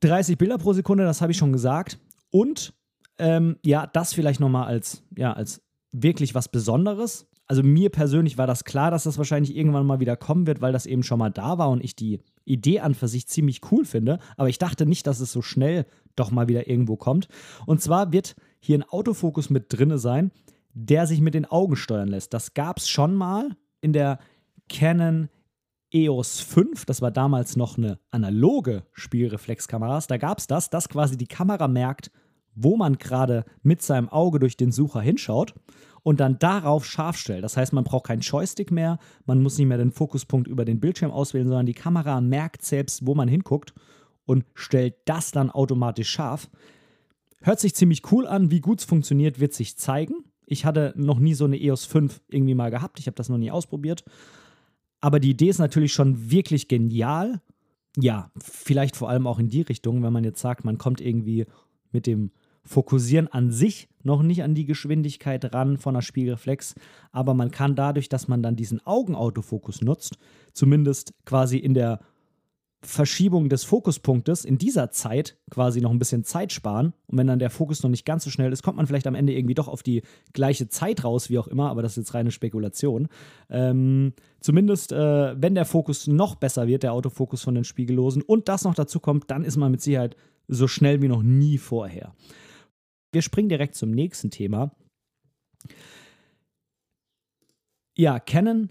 30 0.00 0.36
Bilder 0.36 0.58
pro 0.58 0.72
Sekunde, 0.72 1.04
das 1.04 1.20
habe 1.20 1.32
ich 1.32 1.38
schon 1.38 1.52
gesagt. 1.52 1.98
Und 2.30 2.74
ähm, 3.22 3.56
ja, 3.64 3.86
das 3.86 4.12
vielleicht 4.12 4.40
nochmal 4.40 4.66
als, 4.66 5.04
ja, 5.16 5.32
als 5.32 5.62
wirklich 5.92 6.34
was 6.34 6.48
Besonderes. 6.48 7.28
Also 7.46 7.62
mir 7.62 7.90
persönlich 7.90 8.36
war 8.36 8.48
das 8.48 8.64
klar, 8.64 8.90
dass 8.90 9.04
das 9.04 9.16
wahrscheinlich 9.16 9.56
irgendwann 9.56 9.86
mal 9.86 10.00
wieder 10.00 10.16
kommen 10.16 10.48
wird, 10.48 10.60
weil 10.60 10.72
das 10.72 10.86
eben 10.86 11.04
schon 11.04 11.20
mal 11.20 11.30
da 11.30 11.56
war 11.56 11.70
und 11.70 11.84
ich 11.84 11.94
die 11.94 12.20
Idee 12.44 12.80
an 12.80 12.94
für 12.94 13.06
sich 13.06 13.28
ziemlich 13.28 13.60
cool 13.70 13.84
finde. 13.84 14.18
Aber 14.36 14.48
ich 14.48 14.58
dachte 14.58 14.86
nicht, 14.86 15.06
dass 15.06 15.20
es 15.20 15.30
so 15.30 15.40
schnell 15.40 15.86
doch 16.16 16.32
mal 16.32 16.48
wieder 16.48 16.68
irgendwo 16.68 16.96
kommt. 16.96 17.28
Und 17.64 17.80
zwar 17.80 18.12
wird 18.12 18.34
hier 18.58 18.78
ein 18.78 18.88
Autofokus 18.88 19.50
mit 19.50 19.66
drinne 19.68 19.98
sein, 19.98 20.32
der 20.74 21.06
sich 21.06 21.20
mit 21.20 21.34
den 21.34 21.44
Augen 21.44 21.76
steuern 21.76 22.08
lässt. 22.08 22.34
Das 22.34 22.54
gab 22.54 22.78
es 22.78 22.88
schon 22.88 23.14
mal 23.14 23.50
in 23.80 23.92
der 23.92 24.18
Canon 24.68 25.28
EOS 25.94 26.40
5, 26.40 26.86
das 26.86 27.02
war 27.02 27.10
damals 27.10 27.54
noch 27.54 27.76
eine 27.76 27.98
analoge 28.10 28.84
Spielreflexkamera. 28.92 30.00
Da 30.08 30.16
gab 30.16 30.38
es 30.38 30.46
das, 30.46 30.70
dass 30.70 30.88
quasi 30.88 31.18
die 31.18 31.26
Kamera 31.26 31.68
merkt, 31.68 32.10
wo 32.54 32.76
man 32.76 32.98
gerade 32.98 33.44
mit 33.62 33.82
seinem 33.82 34.08
Auge 34.08 34.38
durch 34.38 34.56
den 34.56 34.72
Sucher 34.72 35.00
hinschaut 35.00 35.54
und 36.02 36.20
dann 36.20 36.38
darauf 36.38 36.84
scharf 36.84 37.16
stellt. 37.16 37.44
Das 37.44 37.56
heißt, 37.56 37.72
man 37.72 37.84
braucht 37.84 38.06
keinen 38.06 38.20
Joystick 38.20 38.70
mehr, 38.70 38.98
man 39.26 39.42
muss 39.42 39.58
nicht 39.58 39.68
mehr 39.68 39.78
den 39.78 39.92
Fokuspunkt 39.92 40.48
über 40.48 40.64
den 40.64 40.80
Bildschirm 40.80 41.10
auswählen, 41.10 41.46
sondern 41.46 41.66
die 41.66 41.74
Kamera 41.74 42.20
merkt 42.20 42.64
selbst, 42.64 43.06
wo 43.06 43.14
man 43.14 43.28
hinguckt 43.28 43.72
und 44.24 44.44
stellt 44.54 44.96
das 45.04 45.30
dann 45.30 45.50
automatisch 45.50 46.10
scharf. 46.10 46.50
Hört 47.40 47.60
sich 47.60 47.74
ziemlich 47.74 48.10
cool 48.12 48.26
an, 48.26 48.50
wie 48.50 48.60
gut 48.60 48.80
es 48.80 48.84
funktioniert, 48.84 49.40
wird 49.40 49.52
sich 49.52 49.76
zeigen. 49.76 50.24
Ich 50.46 50.64
hatte 50.64 50.92
noch 50.96 51.18
nie 51.18 51.34
so 51.34 51.44
eine 51.44 51.60
EOS 51.60 51.86
5 51.86 52.20
irgendwie 52.28 52.54
mal 52.54 52.70
gehabt, 52.70 52.98
ich 52.98 53.06
habe 53.06 53.16
das 53.16 53.28
noch 53.28 53.38
nie 53.38 53.50
ausprobiert. 53.50 54.04
Aber 55.00 55.18
die 55.18 55.30
Idee 55.30 55.48
ist 55.48 55.58
natürlich 55.58 55.92
schon 55.92 56.30
wirklich 56.30 56.68
genial. 56.68 57.40
Ja, 57.96 58.30
vielleicht 58.40 58.96
vor 58.96 59.08
allem 59.08 59.26
auch 59.26 59.38
in 59.38 59.48
die 59.48 59.62
Richtung, 59.62 60.02
wenn 60.02 60.12
man 60.12 60.24
jetzt 60.24 60.40
sagt, 60.40 60.64
man 60.64 60.78
kommt 60.78 61.00
irgendwie 61.00 61.46
mit 61.90 62.06
dem 62.06 62.30
Fokussieren 62.64 63.28
an 63.28 63.50
sich 63.50 63.88
noch 64.04 64.22
nicht 64.22 64.42
an 64.42 64.54
die 64.54 64.66
Geschwindigkeit 64.66 65.54
ran 65.54 65.78
von 65.78 65.94
der 65.94 66.02
Spiegelreflex, 66.02 66.74
aber 67.10 67.34
man 67.34 67.50
kann 67.50 67.74
dadurch, 67.74 68.08
dass 68.08 68.28
man 68.28 68.42
dann 68.42 68.56
diesen 68.56 68.84
Augenautofokus 68.84 69.80
nutzt, 69.80 70.18
zumindest 70.52 71.12
quasi 71.24 71.58
in 71.58 71.74
der 71.74 72.00
Verschiebung 72.84 73.48
des 73.48 73.62
Fokuspunktes 73.62 74.44
in 74.44 74.58
dieser 74.58 74.90
Zeit 74.90 75.36
quasi 75.50 75.80
noch 75.80 75.92
ein 75.92 76.00
bisschen 76.00 76.24
Zeit 76.24 76.50
sparen. 76.50 76.92
Und 77.06 77.16
wenn 77.16 77.28
dann 77.28 77.38
der 77.38 77.50
Fokus 77.50 77.82
noch 77.84 77.90
nicht 77.90 78.04
ganz 78.04 78.24
so 78.24 78.30
schnell 78.30 78.52
ist, 78.52 78.64
kommt 78.64 78.76
man 78.76 78.88
vielleicht 78.88 79.06
am 79.06 79.14
Ende 79.14 79.32
irgendwie 79.32 79.54
doch 79.54 79.68
auf 79.68 79.84
die 79.84 80.02
gleiche 80.32 80.68
Zeit 80.68 81.04
raus, 81.04 81.30
wie 81.30 81.38
auch 81.38 81.46
immer, 81.46 81.70
aber 81.70 81.82
das 81.82 81.92
ist 81.92 82.06
jetzt 82.08 82.14
reine 82.14 82.32
Spekulation. 82.32 83.06
Ähm, 83.50 84.14
zumindest, 84.40 84.90
äh, 84.90 85.40
wenn 85.40 85.54
der 85.54 85.64
Fokus 85.64 86.08
noch 86.08 86.34
besser 86.34 86.66
wird, 86.66 86.82
der 86.82 86.92
Autofokus 86.92 87.42
von 87.42 87.54
den 87.54 87.64
Spiegellosen, 87.64 88.20
und 88.22 88.48
das 88.48 88.64
noch 88.64 88.74
dazu 88.74 88.98
kommt, 88.98 89.30
dann 89.30 89.44
ist 89.44 89.56
man 89.56 89.70
mit 89.70 89.80
Sicherheit 89.80 90.16
so 90.48 90.66
schnell 90.66 91.00
wie 91.02 91.08
noch 91.08 91.22
nie 91.22 91.58
vorher. 91.58 92.12
Wir 93.12 93.22
springen 93.22 93.48
direkt 93.48 93.74
zum 93.74 93.90
nächsten 93.90 94.30
Thema. 94.30 94.74
Ja, 97.96 98.18
Canon 98.18 98.70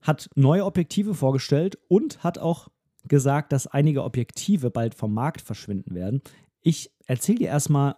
hat 0.00 0.30
neue 0.34 0.64
Objektive 0.64 1.14
vorgestellt 1.14 1.78
und 1.88 2.24
hat 2.24 2.38
auch 2.38 2.68
gesagt, 3.04 3.52
dass 3.52 3.66
einige 3.66 4.04
Objektive 4.04 4.70
bald 4.70 4.94
vom 4.94 5.12
Markt 5.12 5.42
verschwinden 5.42 5.94
werden. 5.94 6.22
Ich 6.62 6.90
erzähle 7.06 7.38
dir 7.38 7.48
erstmal, 7.48 7.96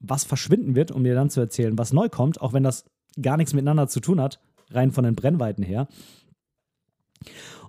was 0.00 0.24
verschwinden 0.24 0.74
wird, 0.74 0.90
um 0.90 1.04
dir 1.04 1.14
dann 1.14 1.30
zu 1.30 1.40
erzählen, 1.40 1.78
was 1.78 1.92
neu 1.92 2.08
kommt, 2.08 2.40
auch 2.40 2.52
wenn 2.52 2.62
das 2.62 2.84
gar 3.20 3.36
nichts 3.36 3.54
miteinander 3.54 3.88
zu 3.88 4.00
tun 4.00 4.20
hat, 4.20 4.40
rein 4.70 4.90
von 4.90 5.04
den 5.04 5.14
Brennweiten 5.14 5.62
her. 5.62 5.88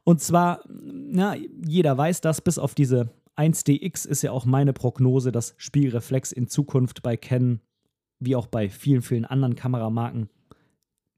Und 0.04 0.22
zwar, 0.22 0.64
na, 0.68 1.36
jeder 1.36 1.98
weiß 1.98 2.22
das, 2.22 2.42
bis 2.42 2.58
auf 2.58 2.76
diese 2.76 3.10
1DX 3.38 4.08
ist 4.08 4.22
ja 4.22 4.32
auch 4.32 4.46
meine 4.46 4.74
Prognose, 4.74 5.32
dass 5.32 5.54
Spielreflex 5.58 6.32
in 6.32 6.48
Zukunft 6.48 7.04
bei 7.04 7.18
Canon 7.18 7.60
wie 8.20 8.36
auch 8.36 8.48
bei 8.48 8.70
vielen, 8.70 9.02
vielen 9.02 9.26
anderen 9.26 9.56
Kameramarken 9.56 10.30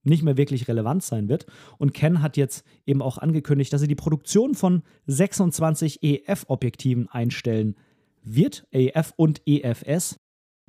nicht 0.03 0.23
mehr 0.23 0.37
wirklich 0.37 0.67
relevant 0.67 1.03
sein 1.03 1.29
wird. 1.29 1.45
Und 1.77 1.93
Ken 1.93 2.21
hat 2.21 2.37
jetzt 2.37 2.65
eben 2.85 3.01
auch 3.01 3.17
angekündigt, 3.17 3.73
dass 3.73 3.81
sie 3.81 3.87
die 3.87 3.95
Produktion 3.95 4.55
von 4.55 4.83
26 5.05 6.01
EF-Objektiven 6.01 7.09
einstellen 7.09 7.75
wird, 8.23 8.65
EF 8.71 9.13
und 9.15 9.41
EFS. 9.45 10.19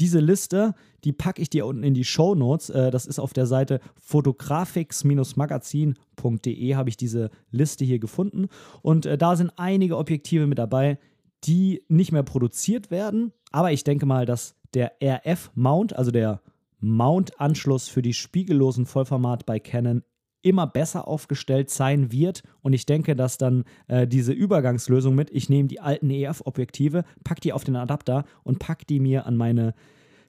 Diese 0.01 0.21
Liste, 0.21 0.75
die 1.03 1.13
packe 1.13 1.43
ich 1.43 1.51
dir 1.51 1.67
unten 1.67 1.83
in 1.83 1.95
die 1.95 2.05
Show 2.05 2.37
Notes. 2.37 2.71
Äh, 2.71 2.93
das 2.93 3.07
ist 3.07 3.19
auf 3.19 3.33
der 3.33 3.47
Seite 3.47 3.81
fotografix-magazin.de 3.97 6.75
habe 6.77 6.89
ich 6.89 6.97
diese 6.97 7.31
Liste 7.51 7.85
hier 7.85 7.99
gefunden. 7.99 8.47
Und 8.83 9.07
äh, 9.07 9.19
da 9.19 9.35
sind 9.35 9.53
einige 9.57 9.97
Objektive 9.97 10.47
mit 10.47 10.59
dabei, 10.59 11.01
die 11.45 11.84
nicht 11.89 12.12
mehr 12.12 12.22
produziert 12.22 12.91
werden. 12.91 13.32
Aber 13.53 13.72
ich 13.72 13.84
denke 13.84 14.07
mal, 14.07 14.26
dass 14.26 14.55
der 14.74 14.95
RF-Mount, 15.03 15.97
also 15.97 16.11
der 16.11 16.43
Mount-Anschluss 16.80 17.89
für 17.89 18.03
die 18.03 18.14
spiegellosen 18.14 18.86
Vollformat 18.86 19.47
bei 19.47 19.59
Canon 19.59 20.03
immer 20.43 20.66
besser 20.66 21.09
aufgestellt 21.09 21.70
sein 21.70 22.12
wird. 22.12 22.43
Und 22.61 22.72
ich 22.72 22.86
denke, 22.86 23.16
dass 23.16 23.39
dann 23.39 23.64
äh, 23.89 24.07
diese 24.07 24.32
Übergangslösung 24.32 25.14
mit, 25.14 25.30
ich 25.30 25.49
nehme 25.49 25.68
die 25.68 25.80
alten 25.80 26.11
EF-Objektive, 26.11 27.05
pack 27.24 27.41
die 27.41 27.53
auf 27.53 27.64
den 27.64 27.76
Adapter 27.76 28.24
und 28.45 28.59
pack 28.59 28.86
die 28.86 29.01
mir 29.01 29.26
an 29.26 29.36
meine 29.36 29.74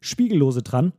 Spiegellose 0.01 0.63
dran, 0.63 0.93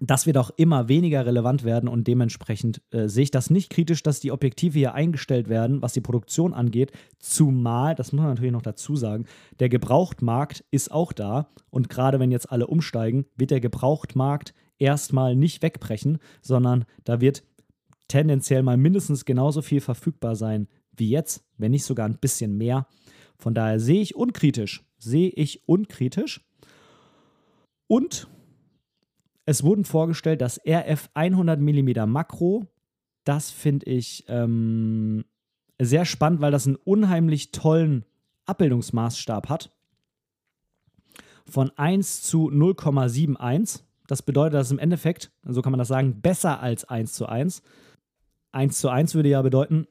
das 0.00 0.26
wird 0.26 0.36
auch 0.36 0.50
immer 0.56 0.88
weniger 0.88 1.24
relevant 1.24 1.64
werden 1.64 1.88
und 1.88 2.06
dementsprechend 2.06 2.82
äh, 2.90 3.08
sehe 3.08 3.24
ich 3.24 3.30
das 3.30 3.50
nicht 3.50 3.70
kritisch, 3.70 4.02
dass 4.02 4.20
die 4.20 4.32
Objektive 4.32 4.78
hier 4.78 4.94
eingestellt 4.94 5.48
werden, 5.48 5.82
was 5.82 5.92
die 5.92 6.00
Produktion 6.00 6.52
angeht. 6.54 6.92
Zumal, 7.18 7.94
das 7.94 8.12
muss 8.12 8.22
man 8.22 8.30
natürlich 8.30 8.52
noch 8.52 8.62
dazu 8.62 8.96
sagen, 8.96 9.26
der 9.60 9.68
Gebrauchtmarkt 9.68 10.64
ist 10.70 10.90
auch 10.90 11.12
da 11.12 11.48
und 11.70 11.88
gerade 11.88 12.20
wenn 12.20 12.30
jetzt 12.30 12.50
alle 12.50 12.66
umsteigen, 12.66 13.26
wird 13.36 13.50
der 13.50 13.60
Gebrauchtmarkt 13.60 14.54
erstmal 14.78 15.36
nicht 15.36 15.62
wegbrechen, 15.62 16.18
sondern 16.42 16.84
da 17.04 17.20
wird 17.20 17.44
tendenziell 18.08 18.62
mal 18.62 18.76
mindestens 18.76 19.24
genauso 19.24 19.62
viel 19.62 19.80
verfügbar 19.80 20.36
sein 20.36 20.68
wie 20.96 21.10
jetzt, 21.10 21.44
wenn 21.56 21.72
nicht 21.72 21.84
sogar 21.84 22.06
ein 22.06 22.18
bisschen 22.18 22.56
mehr. 22.56 22.86
Von 23.36 23.54
daher 23.54 23.80
sehe 23.80 24.00
ich 24.00 24.14
unkritisch, 24.14 24.84
sehe 24.98 25.30
ich 25.30 25.68
unkritisch. 25.68 26.40
Und 27.86 28.28
es 29.46 29.62
wurden 29.62 29.84
vorgestellt 29.84 30.40
das 30.40 30.60
RF 30.66 31.10
100 31.14 31.60
mm 31.60 32.06
Makro. 32.06 32.66
Das 33.24 33.50
finde 33.50 33.86
ich 33.86 34.24
ähm, 34.28 35.24
sehr 35.80 36.04
spannend, 36.04 36.40
weil 36.40 36.52
das 36.52 36.66
einen 36.66 36.76
unheimlich 36.76 37.50
tollen 37.50 38.04
Abbildungsmaßstab 38.46 39.48
hat. 39.48 39.70
Von 41.46 41.70
1 41.76 42.22
zu 42.22 42.50
0,71. 42.50 43.82
Das 44.06 44.22
bedeutet, 44.22 44.54
dass 44.54 44.70
im 44.70 44.78
Endeffekt, 44.78 45.30
so 45.44 45.62
kann 45.62 45.72
man 45.72 45.78
das 45.78 45.88
sagen, 45.88 46.20
besser 46.20 46.60
als 46.60 46.84
1 46.84 47.12
zu 47.12 47.26
1. 47.26 47.62
1 48.52 48.78
zu 48.78 48.88
1 48.88 49.14
würde 49.14 49.30
ja 49.30 49.42
bedeuten, 49.42 49.86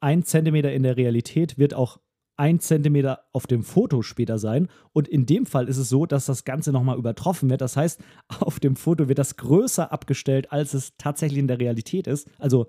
1 0.00 0.26
cm 0.26 0.54
in 0.56 0.82
der 0.82 0.96
Realität 0.96 1.58
wird 1.58 1.74
auch 1.74 1.98
ein 2.36 2.60
Zentimeter 2.60 3.24
auf 3.32 3.46
dem 3.46 3.62
Foto 3.62 4.02
später 4.02 4.38
sein. 4.38 4.68
Und 4.92 5.08
in 5.08 5.26
dem 5.26 5.46
Fall 5.46 5.68
ist 5.68 5.78
es 5.78 5.88
so, 5.88 6.06
dass 6.06 6.26
das 6.26 6.44
Ganze 6.44 6.72
nochmal 6.72 6.98
übertroffen 6.98 7.48
wird. 7.48 7.60
Das 7.60 7.76
heißt, 7.76 8.00
auf 8.40 8.60
dem 8.60 8.76
Foto 8.76 9.08
wird 9.08 9.18
das 9.18 9.36
größer 9.36 9.92
abgestellt, 9.92 10.52
als 10.52 10.74
es 10.74 10.96
tatsächlich 10.98 11.38
in 11.38 11.48
der 11.48 11.60
Realität 11.60 12.06
ist. 12.06 12.28
Also 12.38 12.66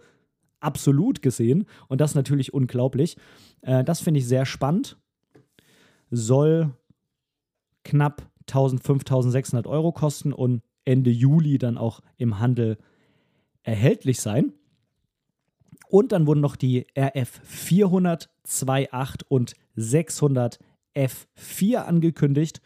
absolut 0.60 1.22
gesehen. 1.22 1.66
Und 1.88 2.02
das 2.02 2.16
natürlich 2.16 2.54
unglaublich. 2.54 3.18
Äh, 3.62 3.84
das 3.84 4.00
finde 4.00 4.20
ich 4.20 4.28
sehr 4.28 4.46
spannend. 4.46 4.98
Soll 6.10 6.72
knapp 7.84 8.30
1500, 8.48 9.08
1600 9.08 9.68
Euro 9.68 9.92
kosten 9.92 10.34
und 10.34 10.62
Ende 10.86 11.10
Juli 11.10 11.58
dann 11.58 11.78
auch 11.78 12.02
im 12.16 12.40
Handel 12.40 12.78
erhältlich 13.64 14.22
sein. 14.22 14.54
Und 15.90 16.12
dann 16.12 16.28
wurden 16.28 16.42
noch 16.42 16.56
die 16.56 16.86
RF 16.98 17.40
400, 17.44 18.30
2.8 18.46 19.22
und 19.28 19.54
600 19.76 20.60
F4 20.96 21.78
angekündigt. 21.78 22.62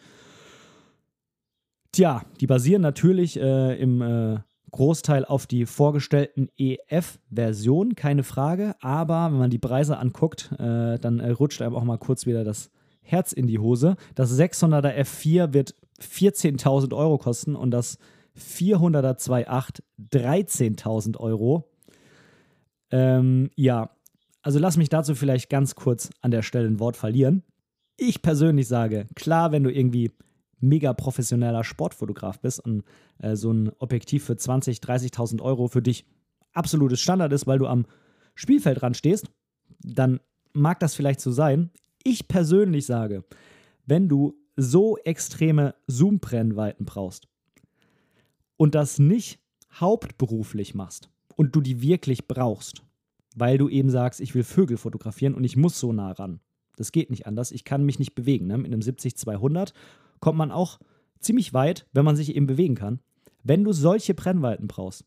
Tja, 1.92 2.24
die 2.40 2.48
basieren 2.48 2.82
natürlich 2.82 3.38
äh, 3.38 3.80
im 3.80 4.02
äh, 4.02 4.40
Großteil 4.72 5.26
auf 5.26 5.46
die 5.46 5.66
vorgestellten 5.66 6.50
EF-Versionen, 6.58 7.96
keine 7.96 8.24
Frage. 8.24 8.76
Aber 8.80 9.26
wenn 9.32 9.40
man 9.40 9.50
die 9.50 9.60
Preise 9.60 9.98
anguckt, 9.98 10.52
äh, 10.54 10.98
dann 10.98 11.20
äh, 11.20 11.32
rutscht 11.32 11.62
einem 11.62 11.76
auch 11.76 11.84
mal 11.84 11.98
kurz 11.98 12.26
wieder 12.26 12.46
das 12.46 12.72
Herz 13.02 13.34
in 13.34 13.48
die 13.48 13.60
Hose. 13.60 13.98
Das 14.16 14.38
600er 14.40 14.96
F4 14.96 15.54
wird 15.54 15.76
14.000 16.02 16.96
Euro 16.96 17.18
kosten 17.18 17.56
und 17.56 17.72
das 17.72 17.98
400er 18.38 19.18
2.8 19.18 19.82
13.000 20.12 21.18
Euro. 21.18 21.71
Ähm, 22.92 23.50
ja, 23.56 23.90
also 24.42 24.60
lass 24.60 24.78
mich 24.78 24.90
dazu 24.90 25.16
vielleicht 25.16 25.50
ganz 25.50 25.76
kurz 25.76 26.10
an 26.22 26.32
der 26.32 26.42
Stelle 26.42 26.68
ein 26.68 26.80
Wort 26.80 26.98
verlieren. 26.98 27.44
Ich 27.98 28.22
persönlich 28.22 28.68
sage, 28.68 29.08
klar, 29.16 29.52
wenn 29.52 29.64
du 29.64 29.72
irgendwie 29.72 30.12
mega 30.60 30.94
professioneller 30.94 31.64
Sportfotograf 31.64 32.40
bist 32.40 32.60
und 32.60 32.84
äh, 33.20 33.36
so 33.36 33.52
ein 33.52 33.72
Objektiv 33.80 34.26
für 34.26 34.36
20, 34.36 34.80
30.000 34.80 35.42
Euro 35.42 35.68
für 35.68 35.82
dich 35.82 36.06
absolutes 36.54 37.00
Standard 37.00 37.32
ist, 37.34 37.48
weil 37.48 37.60
du 37.60 37.68
am 37.68 37.86
Spielfeldrand 38.36 38.98
stehst, 38.98 39.28
dann 39.80 40.20
mag 40.54 40.80
das 40.80 40.96
vielleicht 40.96 41.22
so 41.22 41.32
sein. 41.32 41.72
Ich 42.04 42.28
persönlich 42.28 42.86
sage, 42.86 43.24
wenn 43.86 44.10
du 44.10 44.36
so 44.56 44.98
extreme 44.98 45.76
Zoom-Brennweiten 45.88 46.86
brauchst 46.86 47.28
und 48.58 48.76
das 48.76 49.00
nicht 49.00 49.40
hauptberuflich 49.80 50.76
machst 50.76 51.10
und 51.36 51.56
du 51.56 51.62
die 51.62 51.82
wirklich 51.82 52.28
brauchst, 52.28 52.84
weil 53.36 53.58
du 53.58 53.70
eben 53.70 53.90
sagst, 53.90 54.22
ich 54.22 54.36
will 54.36 54.44
Vögel 54.44 54.78
fotografieren 54.78 55.34
und 55.34 55.44
ich 55.44 55.58
muss 55.58 55.80
so 55.80 55.94
nah 55.94 56.12
ran. 56.12 56.40
Das 56.78 56.92
geht 56.92 57.10
nicht 57.10 57.28
anders. 57.28 57.52
Ich 57.52 57.64
kann 57.64 57.86
mich 57.86 58.00
nicht 58.00 58.16
bewegen. 58.16 58.48
Ne? 58.48 58.58
Mit 58.58 58.72
einem 58.72 58.82
70-200 58.82 59.74
kommt 60.20 60.38
man 60.38 60.52
auch 60.52 60.80
ziemlich 61.20 61.54
weit, 61.54 61.88
wenn 61.94 62.06
man 62.06 62.16
sich 62.16 62.36
eben 62.36 62.48
bewegen 62.48 62.76
kann. 62.76 63.00
Wenn 63.44 63.64
du 63.64 63.74
solche 63.74 64.14
Brennweiten 64.14 64.68
brauchst, 64.68 65.06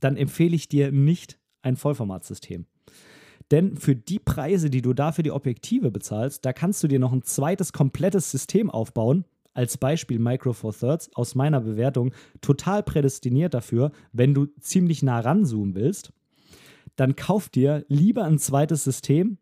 dann 0.00 0.16
empfehle 0.16 0.54
ich 0.54 0.68
dir 0.68 0.92
nicht 0.92 1.38
ein 1.62 1.76
Vollformatsystem. 1.76 2.66
Denn 3.50 3.76
für 3.76 3.94
die 3.94 4.18
Preise, 4.18 4.70
die 4.70 4.82
du 4.82 4.92
da 4.92 5.12
für 5.12 5.22
die 5.22 5.30
Objektive 5.30 5.90
bezahlst, 5.90 6.44
da 6.44 6.52
kannst 6.52 6.82
du 6.82 6.88
dir 6.88 6.98
noch 6.98 7.12
ein 7.12 7.22
zweites 7.22 7.72
komplettes 7.72 8.30
System 8.30 8.70
aufbauen. 8.70 9.24
Als 9.56 9.78
Beispiel 9.78 10.18
Micro 10.18 10.52
Four 10.52 10.74
Thirds 10.74 11.08
aus 11.14 11.34
meiner 11.34 11.62
Bewertung 11.62 12.12
total 12.42 12.82
prädestiniert 12.82 13.54
dafür, 13.54 13.90
wenn 14.12 14.34
du 14.34 14.48
ziemlich 14.60 15.02
nah 15.02 15.18
ranzoomen 15.20 15.74
willst. 15.74 16.12
Dann 16.94 17.16
kauf 17.16 17.48
dir 17.48 17.82
lieber 17.88 18.24
ein 18.24 18.38
zweites 18.38 18.84
System, 18.84 19.38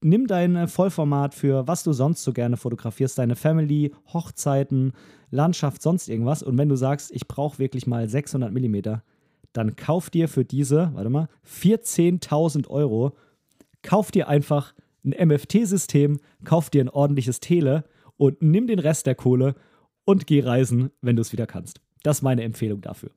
nimm 0.00 0.26
dein 0.26 0.66
Vollformat 0.66 1.34
für 1.34 1.68
was 1.68 1.84
du 1.84 1.92
sonst 1.92 2.24
so 2.24 2.32
gerne 2.32 2.56
fotografierst, 2.56 3.16
deine 3.16 3.36
Family, 3.36 3.94
Hochzeiten, 4.12 4.92
Landschaft, 5.30 5.82
sonst 5.82 6.08
irgendwas. 6.08 6.42
Und 6.42 6.58
wenn 6.58 6.68
du 6.68 6.74
sagst, 6.74 7.12
ich 7.12 7.28
brauche 7.28 7.60
wirklich 7.60 7.86
mal 7.86 8.08
600 8.08 8.52
Millimeter, 8.52 9.04
dann 9.52 9.76
kauf 9.76 10.10
dir 10.10 10.26
für 10.26 10.44
diese, 10.44 10.90
warte 10.94 11.10
mal, 11.10 11.28
14.000 11.46 12.66
Euro, 12.66 13.12
kauf 13.82 14.10
dir 14.10 14.26
einfach 14.26 14.74
ein 15.04 15.28
MFT-System, 15.28 16.18
kauf 16.42 16.70
dir 16.70 16.82
ein 16.82 16.88
ordentliches 16.88 17.38
Tele 17.38 17.84
und 18.18 18.42
nimm 18.42 18.66
den 18.66 18.80
Rest 18.80 19.06
der 19.06 19.14
Kohle 19.14 19.54
und 20.04 20.26
geh 20.26 20.42
reisen, 20.42 20.90
wenn 21.00 21.16
du 21.16 21.22
es 21.22 21.32
wieder 21.32 21.46
kannst. 21.46 21.80
Das 22.02 22.18
ist 22.18 22.22
meine 22.22 22.42
Empfehlung 22.42 22.82
dafür. 22.82 23.10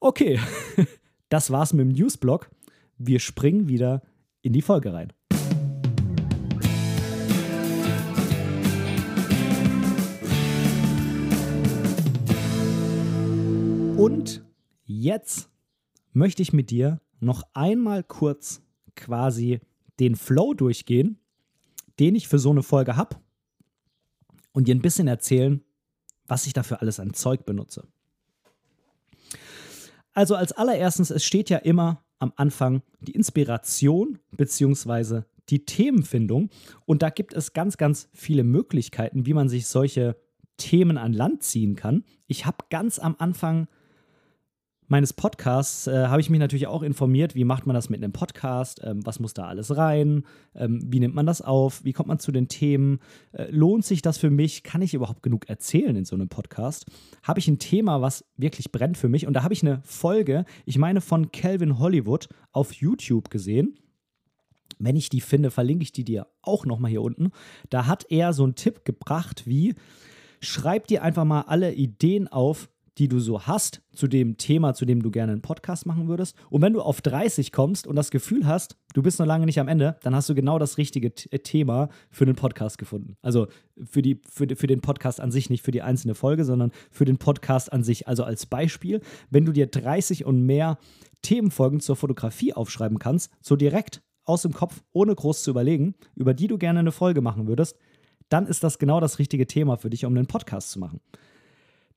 Okay, 0.00 0.38
das 1.30 1.50
war's 1.50 1.72
mit 1.72 1.86
dem 1.86 1.92
Newsblog. 1.92 2.50
Wir 2.98 3.20
springen 3.20 3.68
wieder 3.68 4.02
in 4.42 4.52
die 4.52 4.62
Folge 4.62 4.92
rein. 4.92 5.12
Und 13.96 14.44
jetzt 14.84 15.48
möchte 16.12 16.42
ich 16.42 16.52
mit 16.52 16.70
dir 16.70 17.00
noch 17.20 17.42
einmal 17.54 18.02
kurz 18.02 18.60
quasi 18.96 19.60
den 20.00 20.16
Flow 20.16 20.52
durchgehen, 20.52 21.18
den 22.00 22.16
ich 22.16 22.28
für 22.28 22.38
so 22.38 22.50
eine 22.50 22.62
Folge 22.62 22.96
habe 22.96 23.16
und 24.54 24.68
dir 24.68 24.74
ein 24.74 24.80
bisschen 24.80 25.08
erzählen, 25.08 25.62
was 26.26 26.46
ich 26.46 26.54
dafür 26.54 26.80
alles 26.80 26.98
an 26.98 27.12
Zeug 27.12 27.44
benutze. 27.44 27.86
Also 30.14 30.36
als 30.36 30.52
allererstes, 30.52 31.10
es 31.10 31.24
steht 31.24 31.50
ja 31.50 31.58
immer 31.58 32.02
am 32.18 32.32
Anfang 32.36 32.82
die 33.00 33.12
Inspiration 33.12 34.18
bzw. 34.30 35.22
die 35.50 35.66
Themenfindung 35.66 36.48
und 36.86 37.02
da 37.02 37.10
gibt 37.10 37.34
es 37.34 37.52
ganz, 37.52 37.76
ganz 37.76 38.08
viele 38.14 38.44
Möglichkeiten, 38.44 39.26
wie 39.26 39.34
man 39.34 39.50
sich 39.50 39.66
solche 39.66 40.16
Themen 40.56 40.96
an 40.96 41.12
Land 41.12 41.42
ziehen 41.42 41.74
kann. 41.74 42.04
Ich 42.28 42.46
habe 42.46 42.58
ganz 42.70 42.98
am 42.98 43.16
Anfang 43.18 43.66
meines 44.88 45.12
Podcasts 45.12 45.86
äh, 45.86 46.06
habe 46.08 46.20
ich 46.20 46.30
mich 46.30 46.40
natürlich 46.40 46.66
auch 46.66 46.82
informiert, 46.82 47.34
wie 47.34 47.44
macht 47.44 47.66
man 47.66 47.74
das 47.74 47.88
mit 47.88 48.02
einem 48.02 48.12
Podcast, 48.12 48.80
ähm, 48.84 49.04
was 49.04 49.20
muss 49.20 49.34
da 49.34 49.46
alles 49.46 49.76
rein, 49.76 50.24
ähm, 50.54 50.82
wie 50.86 51.00
nimmt 51.00 51.14
man 51.14 51.26
das 51.26 51.40
auf, 51.40 51.84
wie 51.84 51.92
kommt 51.92 52.08
man 52.08 52.18
zu 52.18 52.32
den 52.32 52.48
Themen, 52.48 53.00
äh, 53.32 53.50
lohnt 53.50 53.84
sich 53.84 54.02
das 54.02 54.18
für 54.18 54.30
mich, 54.30 54.62
kann 54.62 54.82
ich 54.82 54.94
überhaupt 54.94 55.22
genug 55.22 55.48
erzählen 55.48 55.96
in 55.96 56.04
so 56.04 56.14
einem 56.14 56.28
Podcast, 56.28 56.86
habe 57.22 57.40
ich 57.40 57.48
ein 57.48 57.58
Thema, 57.58 58.02
was 58.02 58.24
wirklich 58.36 58.72
brennt 58.72 58.98
für 58.98 59.08
mich 59.08 59.26
und 59.26 59.34
da 59.34 59.42
habe 59.42 59.54
ich 59.54 59.62
eine 59.62 59.80
Folge, 59.84 60.44
ich 60.66 60.78
meine 60.78 61.00
von 61.00 61.32
Calvin 61.32 61.78
Hollywood 61.78 62.28
auf 62.52 62.72
YouTube 62.72 63.30
gesehen. 63.30 63.78
Wenn 64.78 64.96
ich 64.96 65.08
die 65.08 65.20
finde, 65.20 65.50
verlinke 65.50 65.84
ich 65.84 65.92
die 65.92 66.04
dir 66.04 66.26
auch 66.42 66.66
nochmal 66.66 66.90
hier 66.90 67.02
unten. 67.02 67.30
Da 67.70 67.86
hat 67.86 68.06
er 68.10 68.32
so 68.32 68.42
einen 68.42 68.56
Tipp 68.56 68.84
gebracht, 68.84 69.46
wie 69.46 69.74
schreib 70.40 70.88
dir 70.88 71.02
einfach 71.02 71.24
mal 71.24 71.42
alle 71.42 71.72
Ideen 71.72 72.28
auf, 72.28 72.68
die 72.98 73.08
du 73.08 73.18
so 73.18 73.42
hast 73.42 73.82
zu 73.92 74.06
dem 74.06 74.36
Thema, 74.36 74.74
zu 74.74 74.84
dem 74.84 75.02
du 75.02 75.10
gerne 75.10 75.32
einen 75.32 75.42
Podcast 75.42 75.86
machen 75.86 76.08
würdest. 76.08 76.36
Und 76.50 76.62
wenn 76.62 76.72
du 76.72 76.80
auf 76.80 77.00
30 77.00 77.50
kommst 77.52 77.86
und 77.86 77.96
das 77.96 78.10
Gefühl 78.10 78.46
hast, 78.46 78.76
du 78.94 79.02
bist 79.02 79.18
noch 79.18 79.26
lange 79.26 79.46
nicht 79.46 79.58
am 79.58 79.68
Ende, 79.68 79.96
dann 80.02 80.14
hast 80.14 80.28
du 80.28 80.34
genau 80.34 80.58
das 80.58 80.78
richtige 80.78 81.08
äh, 81.30 81.38
Thema 81.40 81.88
für 82.10 82.24
einen 82.24 82.36
Podcast 82.36 82.78
gefunden. 82.78 83.16
Also 83.22 83.48
für, 83.84 84.02
die, 84.02 84.20
für, 84.30 84.46
für 84.54 84.66
den 84.66 84.80
Podcast 84.80 85.20
an 85.20 85.32
sich, 85.32 85.50
nicht 85.50 85.62
für 85.62 85.72
die 85.72 85.82
einzelne 85.82 86.14
Folge, 86.14 86.44
sondern 86.44 86.70
für 86.90 87.04
den 87.04 87.18
Podcast 87.18 87.72
an 87.72 87.82
sich. 87.82 88.06
Also 88.06 88.24
als 88.24 88.46
Beispiel, 88.46 89.00
wenn 89.30 89.44
du 89.44 89.52
dir 89.52 89.66
30 89.66 90.24
und 90.24 90.42
mehr 90.42 90.78
Themenfolgen 91.22 91.80
zur 91.80 91.96
Fotografie 91.96 92.52
aufschreiben 92.52 92.98
kannst, 92.98 93.32
so 93.40 93.56
direkt 93.56 94.02
aus 94.24 94.42
dem 94.42 94.52
Kopf, 94.52 94.82
ohne 94.92 95.14
groß 95.14 95.42
zu 95.42 95.50
überlegen, 95.50 95.94
über 96.14 96.32
die 96.34 96.46
du 96.46 96.58
gerne 96.58 96.78
eine 96.78 96.92
Folge 96.92 97.20
machen 97.20 97.46
würdest, 97.46 97.76
dann 98.28 98.46
ist 98.46 98.62
das 98.62 98.78
genau 98.78 99.00
das 99.00 99.18
richtige 99.18 99.46
Thema 99.46 99.76
für 99.76 99.90
dich, 99.90 100.04
um 100.04 100.16
einen 100.16 100.26
Podcast 100.26 100.70
zu 100.70 100.78
machen. 100.78 101.00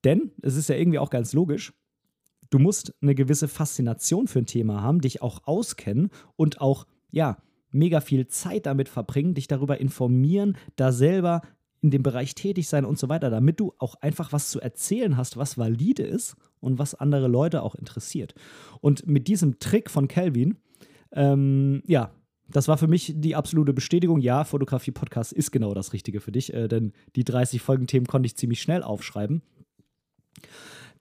Denn 0.07 0.31
es 0.41 0.55
ist 0.55 0.69
ja 0.69 0.75
irgendwie 0.77 0.99
auch 0.99 1.09
ganz 1.09 1.33
logisch, 1.33 1.73
du 2.49 2.59
musst 2.59 2.95
eine 3.01 3.13
gewisse 3.13 3.49
Faszination 3.49 4.29
für 4.29 4.39
ein 4.39 4.45
Thema 4.45 4.81
haben, 4.81 5.01
dich 5.01 5.21
auch 5.21 5.41
auskennen 5.43 6.11
und 6.37 6.61
auch, 6.61 6.87
ja, 7.11 7.37
mega 7.71 7.99
viel 7.99 8.29
Zeit 8.29 8.67
damit 8.67 8.87
verbringen, 8.87 9.33
dich 9.33 9.49
darüber 9.49 9.81
informieren, 9.81 10.55
da 10.77 10.93
selber 10.93 11.41
in 11.81 11.91
dem 11.91 12.03
Bereich 12.03 12.35
tätig 12.35 12.69
sein 12.69 12.85
und 12.85 12.97
so 12.97 13.09
weiter, 13.09 13.29
damit 13.29 13.59
du 13.59 13.73
auch 13.79 13.95
einfach 13.95 14.31
was 14.31 14.49
zu 14.49 14.61
erzählen 14.61 15.17
hast, 15.17 15.35
was 15.35 15.57
valide 15.57 16.03
ist 16.03 16.37
und 16.61 16.79
was 16.79 16.95
andere 16.95 17.27
Leute 17.27 17.61
auch 17.61 17.75
interessiert. 17.75 18.33
Und 18.79 19.05
mit 19.07 19.27
diesem 19.27 19.59
Trick 19.59 19.89
von 19.89 20.07
Calvin, 20.07 20.55
ähm, 21.11 21.83
ja, 21.85 22.13
das 22.49 22.69
war 22.69 22.77
für 22.77 22.87
mich 22.87 23.13
die 23.17 23.35
absolute 23.35 23.73
Bestätigung. 23.73 24.21
Ja, 24.21 24.45
Fotografie-Podcast 24.45 25.33
ist 25.33 25.51
genau 25.51 25.73
das 25.73 25.91
Richtige 25.91 26.21
für 26.21 26.31
dich, 26.31 26.53
äh, 26.53 26.69
denn 26.69 26.93
die 27.17 27.25
30 27.25 27.61
Folgenthemen 27.61 28.07
konnte 28.07 28.27
ich 28.27 28.37
ziemlich 28.37 28.61
schnell 28.61 28.83
aufschreiben. 28.83 29.41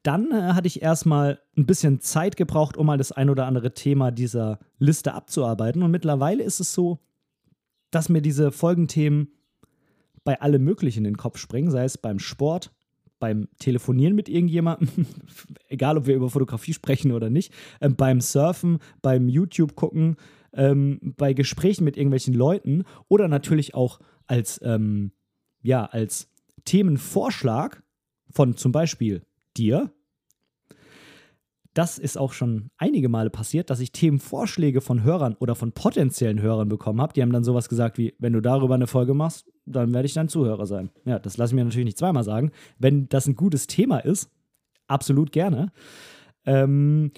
Dann 0.03 0.31
äh, 0.31 0.53
hatte 0.53 0.69
ich 0.69 0.83
erstmal 0.83 1.41
ein 1.57 1.67
bisschen 1.67 2.01
Zeit 2.01 2.37
gebraucht, 2.37 2.77
um 2.77 2.87
mal 2.87 2.99
das 2.99 3.13
ein 3.13 3.29
oder 3.29 3.47
andere 3.47 3.75
Thema 3.75 4.11
dieser 4.11 4.61
Liste 4.79 5.15
abzuarbeiten. 5.15 5.83
Und 5.83 5.91
mittlerweile 5.91 6.45
ist 6.45 6.61
es 6.61 6.73
so, 6.73 7.01
dass 7.91 8.09
mir 8.09 8.23
diese 8.23 8.53
Folgenthemen 8.53 9.33
bei 10.23 10.41
allem 10.41 10.63
Möglichen 10.63 11.01
in 11.01 11.13
den 11.13 11.17
Kopf 11.17 11.39
springen, 11.39 11.71
sei 11.71 11.85
es 11.85 11.99
beim 11.99 12.19
Sport, 12.19 12.73
beim 13.19 13.49
Telefonieren 13.59 14.15
mit 14.15 14.29
irgendjemandem, 14.29 15.07
egal 15.69 15.97
ob 15.97 16.07
wir 16.07 16.15
über 16.15 16.31
Fotografie 16.31 16.73
sprechen 16.73 17.13
oder 17.13 17.31
nicht, 17.31 17.53
äh, 17.81 17.89
beim 17.89 18.21
Surfen, 18.21 18.79
beim 19.03 19.29
YouTube 19.29 19.75
gucken, 19.75 20.17
ähm, 20.53 21.15
bei 21.17 21.33
Gesprächen 21.33 21.85
mit 21.85 21.97
irgendwelchen 21.97 22.35
Leuten 22.35 22.85
oder 23.09 23.29
natürlich 23.29 23.75
auch 23.75 24.01
als, 24.27 24.61
ähm, 24.63 25.13
ja, 25.63 25.85
als 25.85 26.31
Themenvorschlag 26.65 27.83
von 28.37 28.57
zum 28.57 28.71
Beispiel 28.71 29.23
dir. 29.57 29.91
Das 31.73 31.99
ist 31.99 32.17
auch 32.17 32.33
schon 32.33 32.71
einige 32.77 33.09
Male 33.09 33.31
passiert, 33.31 33.69
dass 33.71 33.81
ich 33.81 33.93
Themenvorschläge 33.93 34.81
von 34.81 35.03
Hörern 35.03 35.35
oder 35.39 35.55
von 35.55 35.73
potenziellen 35.73 36.41
Hörern 36.41 36.69
bekommen 36.69 37.01
habe. 37.01 37.13
Die 37.15 37.23
haben 37.23 37.33
dann 37.33 37.45
sowas 37.45 37.69
gesagt 37.69 37.99
wie, 37.99 38.15
wenn 38.19 38.33
du 38.35 38.41
darüber 38.41 38.75
eine 38.75 38.87
Folge 38.87 39.15
machst, 39.15 39.47
dann 39.67 39.93
werde 39.93 40.07
ich 40.07 40.15
dein 40.15 40.29
Zuhörer 40.29 40.67
sein. 40.67 40.91
Ja, 41.05 41.19
das 41.19 41.37
lasse 41.37 41.53
ich 41.53 41.57
mir 41.57 41.65
natürlich 41.65 41.87
nicht 41.87 41.99
zweimal 41.99 42.25
sagen. 42.25 42.51
Wenn 42.79 43.09
das 43.09 43.27
ein 43.27 43.37
gutes 43.37 43.67
Thema 43.67 43.99
ist, 43.99 44.31
absolut 44.87 45.33
gerne. 45.33 45.73
Ähm, 46.45 47.13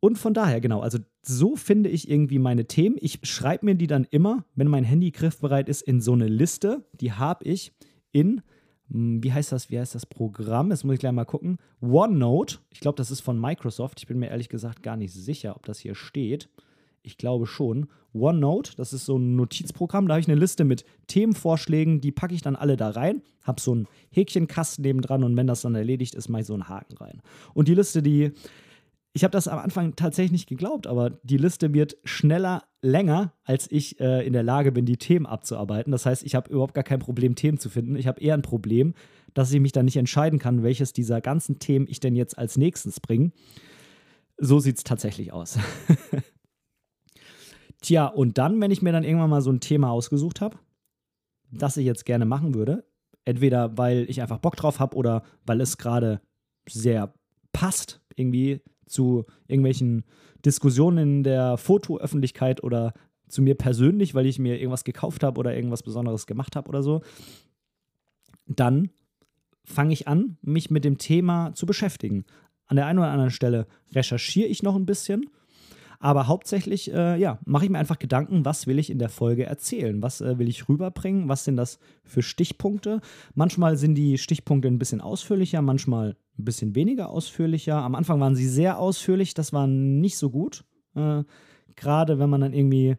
und 0.00 0.18
von 0.18 0.34
daher, 0.34 0.60
genau, 0.60 0.80
also 0.80 0.98
so 1.22 1.56
finde 1.56 1.90
ich 1.90 2.10
irgendwie 2.10 2.38
meine 2.38 2.66
Themen. 2.66 2.96
Ich 2.98 3.20
schreibe 3.22 3.66
mir 3.66 3.74
die 3.74 3.86
dann 3.86 4.06
immer, 4.10 4.44
wenn 4.54 4.68
mein 4.68 4.84
Handy 4.84 5.10
griffbereit 5.10 5.68
ist, 5.68 5.82
in 5.82 6.00
so 6.00 6.12
eine 6.12 6.28
Liste. 6.28 6.86
Die 7.00 7.12
habe 7.12 7.44
ich 7.44 7.72
in 8.12 8.42
wie 8.88 9.32
heißt 9.32 9.52
das, 9.52 9.70
wie 9.70 9.78
heißt 9.78 9.94
das 9.94 10.06
Programm? 10.06 10.70
Jetzt 10.70 10.84
muss 10.84 10.94
ich 10.94 11.00
gleich 11.00 11.12
mal 11.12 11.24
gucken. 11.24 11.58
OneNote, 11.80 12.58
ich 12.70 12.80
glaube, 12.80 12.96
das 12.96 13.10
ist 13.10 13.20
von 13.20 13.40
Microsoft. 13.40 14.00
Ich 14.00 14.06
bin 14.06 14.18
mir 14.18 14.28
ehrlich 14.28 14.48
gesagt 14.48 14.82
gar 14.82 14.96
nicht 14.96 15.12
sicher, 15.12 15.56
ob 15.56 15.66
das 15.66 15.78
hier 15.78 15.94
steht. 15.94 16.48
Ich 17.02 17.18
glaube 17.18 17.46
schon. 17.46 17.88
OneNote, 18.12 18.72
das 18.76 18.92
ist 18.92 19.04
so 19.04 19.18
ein 19.18 19.36
Notizprogramm. 19.36 20.06
Da 20.08 20.14
habe 20.14 20.20
ich 20.20 20.28
eine 20.28 20.38
Liste 20.38 20.64
mit 20.64 20.84
Themenvorschlägen, 21.08 22.00
die 22.00 22.12
packe 22.12 22.34
ich 22.34 22.42
dann 22.42 22.56
alle 22.56 22.76
da 22.76 22.90
rein. 22.90 23.22
Habe 23.42 23.60
so 23.60 23.74
ein 23.74 23.86
Häkchenkasten 24.10 24.82
nebendran 24.82 25.22
und 25.22 25.36
wenn 25.36 25.46
das 25.46 25.62
dann 25.62 25.74
erledigt 25.74 26.14
ist, 26.14 26.28
mache 26.28 26.42
ich 26.42 26.46
so 26.46 26.54
einen 26.54 26.68
Haken 26.68 26.96
rein. 26.96 27.22
Und 27.54 27.68
die 27.68 27.74
Liste, 27.74 28.02
die 28.02 28.32
ich 29.16 29.24
habe 29.24 29.32
das 29.32 29.48
am 29.48 29.58
Anfang 29.58 29.96
tatsächlich 29.96 30.32
nicht 30.32 30.46
geglaubt, 30.46 30.86
aber 30.86 31.08
die 31.22 31.38
Liste 31.38 31.72
wird 31.72 31.96
schneller 32.04 32.64
länger, 32.82 33.32
als 33.44 33.66
ich 33.72 33.98
äh, 33.98 34.26
in 34.26 34.34
der 34.34 34.42
Lage 34.42 34.72
bin, 34.72 34.84
die 34.84 34.98
Themen 34.98 35.24
abzuarbeiten. 35.24 35.90
Das 35.90 36.04
heißt, 36.04 36.22
ich 36.22 36.34
habe 36.34 36.50
überhaupt 36.50 36.74
gar 36.74 36.84
kein 36.84 36.98
Problem, 36.98 37.34
Themen 37.34 37.56
zu 37.56 37.70
finden. 37.70 37.96
Ich 37.96 38.08
habe 38.08 38.20
eher 38.20 38.34
ein 38.34 38.42
Problem, 38.42 38.92
dass 39.32 39.50
ich 39.50 39.58
mich 39.58 39.72
dann 39.72 39.86
nicht 39.86 39.96
entscheiden 39.96 40.38
kann, 40.38 40.62
welches 40.62 40.92
dieser 40.92 41.22
ganzen 41.22 41.58
Themen 41.58 41.86
ich 41.88 41.98
denn 41.98 42.14
jetzt 42.14 42.36
als 42.36 42.58
nächstes 42.58 43.00
bringe. 43.00 43.32
So 44.36 44.58
sieht 44.58 44.76
es 44.76 44.84
tatsächlich 44.84 45.32
aus. 45.32 45.58
Tja, 47.80 48.08
und 48.08 48.36
dann, 48.36 48.60
wenn 48.60 48.70
ich 48.70 48.82
mir 48.82 48.92
dann 48.92 49.04
irgendwann 49.04 49.30
mal 49.30 49.40
so 49.40 49.50
ein 49.50 49.60
Thema 49.60 49.92
ausgesucht 49.92 50.42
habe, 50.42 50.58
das 51.50 51.78
ich 51.78 51.86
jetzt 51.86 52.04
gerne 52.04 52.26
machen 52.26 52.54
würde, 52.54 52.84
entweder 53.24 53.78
weil 53.78 54.04
ich 54.10 54.20
einfach 54.20 54.40
Bock 54.40 54.56
drauf 54.56 54.78
habe 54.78 54.94
oder 54.94 55.22
weil 55.46 55.62
es 55.62 55.78
gerade 55.78 56.20
sehr 56.68 57.14
passt, 57.54 58.02
irgendwie 58.14 58.60
zu 58.86 59.24
irgendwelchen 59.48 60.04
Diskussionen 60.44 60.98
in 60.98 61.22
der 61.22 61.56
Fotoöffentlichkeit 61.56 62.62
oder 62.62 62.94
zu 63.28 63.42
mir 63.42 63.56
persönlich, 63.56 64.14
weil 64.14 64.26
ich 64.26 64.38
mir 64.38 64.58
irgendwas 64.58 64.84
gekauft 64.84 65.22
habe 65.22 65.38
oder 65.38 65.54
irgendwas 65.54 65.82
Besonderes 65.82 66.26
gemacht 66.26 66.56
habe 66.56 66.68
oder 66.68 66.82
so, 66.82 67.02
dann 68.46 68.90
fange 69.64 69.92
ich 69.92 70.06
an, 70.06 70.38
mich 70.42 70.70
mit 70.70 70.84
dem 70.84 70.98
Thema 70.98 71.52
zu 71.54 71.66
beschäftigen. 71.66 72.24
An 72.66 72.76
der 72.76 72.86
einen 72.86 73.00
oder 73.00 73.10
anderen 73.10 73.30
Stelle 73.30 73.66
recherchiere 73.92 74.48
ich 74.48 74.62
noch 74.62 74.76
ein 74.76 74.86
bisschen, 74.86 75.28
aber 75.98 76.26
hauptsächlich, 76.26 76.92
äh, 76.92 77.16
ja, 77.16 77.38
mache 77.44 77.64
ich 77.64 77.70
mir 77.70 77.78
einfach 77.78 77.98
Gedanken, 77.98 78.44
was 78.44 78.66
will 78.66 78.78
ich 78.78 78.90
in 78.90 78.98
der 78.98 79.08
Folge 79.08 79.46
erzählen? 79.46 80.02
Was 80.02 80.20
äh, 80.20 80.38
will 80.38 80.48
ich 80.48 80.68
rüberbringen? 80.68 81.28
Was 81.28 81.44
sind 81.44 81.56
das 81.56 81.78
für 82.04 82.22
Stichpunkte? 82.22 83.00
Manchmal 83.34 83.76
sind 83.76 83.94
die 83.94 84.18
Stichpunkte 84.18 84.68
ein 84.68 84.78
bisschen 84.78 85.00
ausführlicher, 85.00 85.62
manchmal 85.62 86.16
ein 86.38 86.44
bisschen 86.44 86.74
weniger 86.74 87.10
ausführlicher. 87.10 87.76
Am 87.76 87.94
Anfang 87.94 88.20
waren 88.20 88.36
sie 88.36 88.48
sehr 88.48 88.78
ausführlich, 88.78 89.34
das 89.34 89.52
war 89.52 89.66
nicht 89.66 90.18
so 90.18 90.30
gut. 90.30 90.64
Äh, 90.94 91.24
Gerade 91.76 92.18
wenn 92.18 92.30
man 92.30 92.40
dann 92.40 92.54
irgendwie 92.54 92.96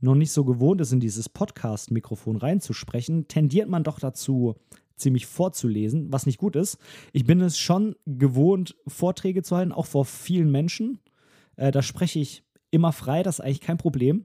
noch 0.00 0.14
nicht 0.14 0.32
so 0.32 0.44
gewohnt 0.44 0.80
ist, 0.80 0.92
in 0.92 1.00
dieses 1.00 1.28
Podcast-Mikrofon 1.28 2.36
reinzusprechen, 2.36 3.28
tendiert 3.28 3.68
man 3.68 3.84
doch 3.84 4.00
dazu, 4.00 4.56
ziemlich 4.96 5.26
vorzulesen, 5.26 6.12
was 6.12 6.26
nicht 6.26 6.38
gut 6.38 6.56
ist. 6.56 6.78
Ich 7.12 7.24
bin 7.24 7.40
es 7.40 7.58
schon 7.58 7.96
gewohnt, 8.06 8.76
Vorträge 8.86 9.42
zu 9.42 9.56
halten, 9.56 9.72
auch 9.72 9.86
vor 9.86 10.04
vielen 10.04 10.50
Menschen. 10.50 11.00
Äh, 11.56 11.70
da 11.70 11.82
spreche 11.82 12.18
ich 12.18 12.44
immer 12.70 12.92
frei, 12.92 13.22
das 13.22 13.38
ist 13.38 13.44
eigentlich 13.44 13.60
kein 13.60 13.78
Problem. 13.78 14.24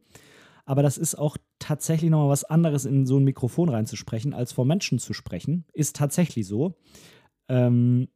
Aber 0.66 0.84
das 0.84 0.98
ist 0.98 1.16
auch 1.16 1.38
tatsächlich 1.60 2.10
nochmal 2.10 2.30
was 2.30 2.44
anderes, 2.44 2.86
in 2.86 3.06
so 3.06 3.18
ein 3.18 3.24
Mikrofon 3.24 3.70
reinzusprechen, 3.70 4.34
als 4.34 4.54
vor 4.54 4.66
Menschen 4.66 5.00
zu 5.00 5.14
sprechen. 5.14 5.66
Ist 5.74 5.96
tatsächlich 5.96 6.48
so. 6.48 6.76
Ähm, 7.50 8.08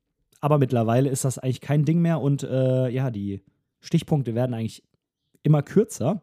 aber 0.45 0.59
mittlerweile 0.59 1.09
ist 1.09 1.25
das 1.25 1.39
eigentlich 1.39 1.59
kein 1.59 1.85
Ding 1.85 2.03
mehr 2.03 2.21
und 2.21 2.43
äh, 2.43 2.87
ja, 2.89 3.09
die 3.09 3.41
Stichpunkte 3.81 4.35
werden 4.35 4.53
eigentlich 4.53 4.83
immer 5.41 5.63
kürzer. 5.63 6.21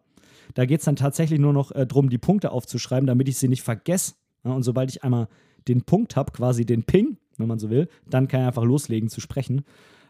Da 0.55 0.64
geht 0.64 0.79
es 0.79 0.85
dann 0.85 0.95
tatsächlich 0.95 1.41
nur 1.41 1.53
noch 1.53 1.73
äh, 1.73 1.89
darum, 1.89 2.09
die 2.09 2.18
Punkte 2.18 2.53
aufzuschreiben, 2.53 3.09
damit 3.09 3.29
ich 3.29 3.39
sie 3.39 3.49
nicht 3.49 3.64
vergesse. 3.64 4.14
Ja, 4.45 4.53
und 4.53 4.62
sobald 4.62 4.91
ich 4.91 5.03
einmal 5.03 5.27
den 5.66 5.83
Punkt 5.83 6.14
habe, 6.14 6.31
quasi 6.31 6.64
den 6.64 6.85
Ping, 6.85 7.16
wenn 7.37 7.49
man 7.49 7.59
so 7.59 7.68
will, 7.68 7.89
dann 8.09 8.29
kann 8.29 8.43
ich 8.43 8.47
einfach 8.47 8.62
loslegen 8.62 9.09
zu 9.09 9.20
sprechen. 9.20 9.64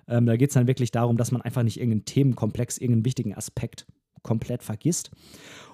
Ähm, 0.07 0.27
da 0.27 0.37
geht 0.37 0.51
es 0.51 0.55
dann 0.55 0.67
wirklich 0.67 0.91
darum, 0.91 1.17
dass 1.17 1.33
man 1.33 1.41
einfach 1.41 1.63
nicht 1.63 1.79
irgendeinen 1.79 2.05
Themenkomplex, 2.05 2.77
irgendeinen 2.77 3.07
wichtigen 3.07 3.35
Aspekt 3.35 3.87
komplett 4.23 4.63
vergisst. 4.63 5.11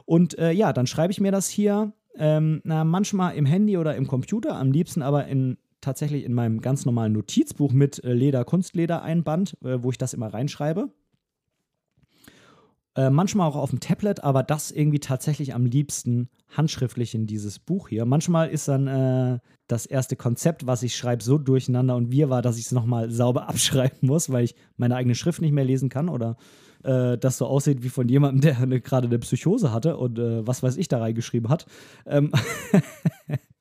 Und 0.04 0.38
äh, 0.38 0.52
ja, 0.52 0.72
dann 0.72 0.86
schreibe 0.86 1.10
ich 1.10 1.18
mir 1.20 1.32
das 1.32 1.48
hier, 1.48 1.92
ähm, 2.14 2.60
na, 2.62 2.84
manchmal 2.84 3.34
im 3.34 3.46
Handy 3.46 3.78
oder 3.78 3.96
im 3.96 4.06
Computer, 4.06 4.54
am 4.54 4.70
liebsten 4.70 5.02
aber 5.02 5.26
in, 5.26 5.58
tatsächlich 5.80 6.24
in 6.24 6.34
meinem 6.34 6.60
ganz 6.60 6.84
normalen 6.84 7.12
Notizbuch 7.12 7.72
mit 7.72 8.02
äh, 8.04 8.12
Leder, 8.12 8.44
Kunstleder 8.44 9.02
einband, 9.02 9.56
äh, 9.62 9.82
wo 9.82 9.90
ich 9.90 9.98
das 9.98 10.14
immer 10.14 10.32
reinschreibe. 10.32 10.90
Äh, 12.98 13.10
manchmal 13.10 13.48
auch 13.48 13.54
auf 13.54 13.70
dem 13.70 13.78
Tablet, 13.78 14.24
aber 14.24 14.42
das 14.42 14.72
irgendwie 14.72 14.98
tatsächlich 14.98 15.54
am 15.54 15.66
liebsten 15.66 16.30
handschriftlich 16.48 17.14
in 17.14 17.28
dieses 17.28 17.60
Buch 17.60 17.88
hier. 17.88 18.04
Manchmal 18.06 18.48
ist 18.48 18.66
dann 18.66 18.88
äh, 18.88 19.38
das 19.68 19.86
erste 19.86 20.16
Konzept, 20.16 20.66
was 20.66 20.82
ich 20.82 20.96
schreibe, 20.96 21.22
so 21.22 21.38
durcheinander 21.38 21.94
und 21.94 22.10
wir 22.10 22.28
war, 22.28 22.42
dass 22.42 22.58
ich 22.58 22.64
es 22.64 22.72
nochmal 22.72 23.10
sauber 23.10 23.48
abschreiben 23.48 23.98
muss, 24.00 24.30
weil 24.30 24.44
ich 24.44 24.56
meine 24.76 24.96
eigene 24.96 25.14
Schrift 25.14 25.40
nicht 25.40 25.52
mehr 25.52 25.64
lesen 25.64 25.90
kann 25.90 26.08
oder 26.08 26.36
äh, 26.82 27.16
das 27.16 27.38
so 27.38 27.46
aussieht 27.46 27.84
wie 27.84 27.88
von 27.88 28.08
jemandem, 28.08 28.40
der 28.42 28.58
eine, 28.58 28.80
gerade 28.80 29.06
eine 29.06 29.20
Psychose 29.20 29.72
hatte 29.72 29.96
und 29.96 30.18
was 30.18 30.64
weiß 30.64 30.76
ich 30.76 30.88
da 30.88 30.98
reingeschrieben 30.98 31.48
hat. 31.50 31.66
Ähm 32.04 32.32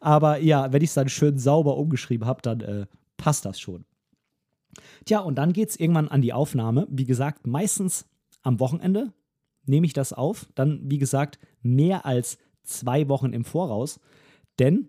aber 0.00 0.38
ja, 0.38 0.72
wenn 0.72 0.82
ich 0.82 0.90
es 0.90 0.94
dann 0.94 1.08
schön 1.08 1.38
sauber 1.38 1.76
umgeschrieben 1.76 2.26
habe, 2.26 2.42
dann 2.42 2.60
äh, 2.60 2.86
passt 3.16 3.44
das 3.44 3.60
schon. 3.60 3.84
Tja, 5.04 5.20
und 5.20 5.36
dann 5.36 5.52
geht 5.52 5.70
es 5.70 5.76
irgendwann 5.76 6.08
an 6.08 6.22
die 6.22 6.32
Aufnahme. 6.32 6.86
Wie 6.90 7.04
gesagt, 7.04 7.46
meistens 7.46 8.06
am 8.42 8.60
Wochenende 8.60 9.12
nehme 9.66 9.86
ich 9.86 9.92
das 9.92 10.12
auf. 10.12 10.46
Dann, 10.54 10.80
wie 10.84 10.98
gesagt, 10.98 11.38
mehr 11.62 12.06
als 12.06 12.38
zwei 12.62 13.08
Wochen 13.08 13.32
im 13.32 13.44
Voraus. 13.44 14.00
Denn 14.58 14.88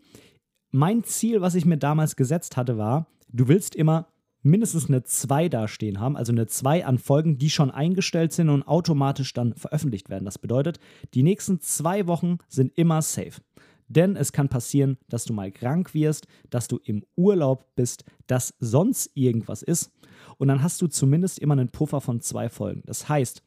mein 0.71 1.03
Ziel, 1.03 1.41
was 1.41 1.55
ich 1.55 1.65
mir 1.65 1.77
damals 1.77 2.15
gesetzt 2.15 2.57
hatte, 2.57 2.77
war, 2.77 3.07
du 3.29 3.47
willst 3.47 3.75
immer 3.75 4.07
mindestens 4.41 4.87
eine 4.87 5.03
2 5.03 5.49
dastehen 5.49 5.99
haben, 5.99 6.15
also 6.15 6.31
eine 6.31 6.45
2 6.45 6.85
an 6.85 6.99
Folgen, 6.99 7.37
die 7.37 7.49
schon 7.49 7.71
eingestellt 7.71 8.31
sind 8.31 8.49
und 8.49 8.63
automatisch 8.63 9.33
dann 9.33 9.55
veröffentlicht 9.55 10.09
werden. 10.09 10.25
Das 10.25 10.37
bedeutet, 10.37 10.79
die 11.15 11.23
nächsten 11.23 11.59
zwei 11.59 12.05
Wochen 12.05 12.37
sind 12.47 12.77
immer 12.77 13.01
safe. 13.01 13.41
Denn 13.87 14.15
es 14.15 14.31
kann 14.31 14.49
passieren, 14.49 14.97
dass 15.09 15.25
du 15.25 15.33
mal 15.33 15.51
krank 15.51 15.93
wirst, 15.93 16.27
dass 16.49 16.67
du 16.67 16.79
im 16.83 17.03
Urlaub 17.15 17.75
bist, 17.75 18.03
dass 18.27 18.55
sonst 18.59 19.11
irgendwas 19.13 19.61
ist. 19.61 19.91
Und 20.37 20.47
dann 20.47 20.63
hast 20.63 20.81
du 20.81 20.87
zumindest 20.87 21.39
immer 21.39 21.53
einen 21.53 21.69
Puffer 21.69 22.01
von 22.01 22.21
zwei 22.21 22.49
Folgen. 22.49 22.81
Das 22.85 23.07
heißt, 23.07 23.43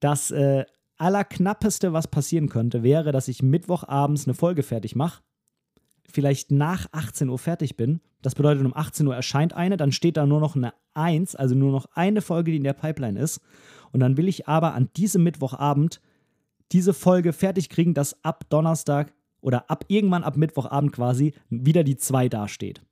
das 0.00 0.30
äh, 0.30 0.64
Allerknappeste, 0.96 1.92
was 1.92 2.08
passieren 2.08 2.48
könnte, 2.48 2.82
wäre, 2.82 3.12
dass 3.12 3.28
ich 3.28 3.42
Mittwochabends 3.42 4.26
eine 4.26 4.34
Folge 4.34 4.62
fertig 4.62 4.96
mache, 4.96 5.22
vielleicht 6.10 6.50
nach 6.50 6.86
18 6.92 7.28
Uhr 7.28 7.38
fertig 7.38 7.76
bin. 7.76 8.00
Das 8.22 8.34
bedeutet, 8.34 8.64
um 8.64 8.74
18 8.74 9.06
Uhr 9.06 9.14
erscheint 9.14 9.52
eine, 9.52 9.76
dann 9.76 9.92
steht 9.92 10.16
da 10.16 10.26
nur 10.26 10.40
noch 10.40 10.56
eine 10.56 10.72
1, 10.94 11.36
also 11.36 11.54
nur 11.54 11.70
noch 11.70 11.86
eine 11.94 12.20
Folge, 12.20 12.50
die 12.50 12.56
in 12.56 12.64
der 12.64 12.72
Pipeline 12.72 13.20
ist. 13.20 13.40
Und 13.92 14.00
dann 14.00 14.16
will 14.16 14.26
ich 14.26 14.48
aber 14.48 14.74
an 14.74 14.90
diesem 14.96 15.22
Mittwochabend 15.22 16.00
diese 16.72 16.92
Folge 16.92 17.32
fertig 17.32 17.68
kriegen, 17.68 17.94
dass 17.94 18.24
ab 18.24 18.44
Donnerstag 18.50 19.12
oder 19.40 19.70
ab 19.70 19.84
irgendwann 19.88 20.24
ab 20.24 20.36
Mittwochabend 20.36 20.92
quasi 20.92 21.34
wieder 21.48 21.84
die 21.84 21.96
2 21.96 22.28
dasteht. 22.28 22.82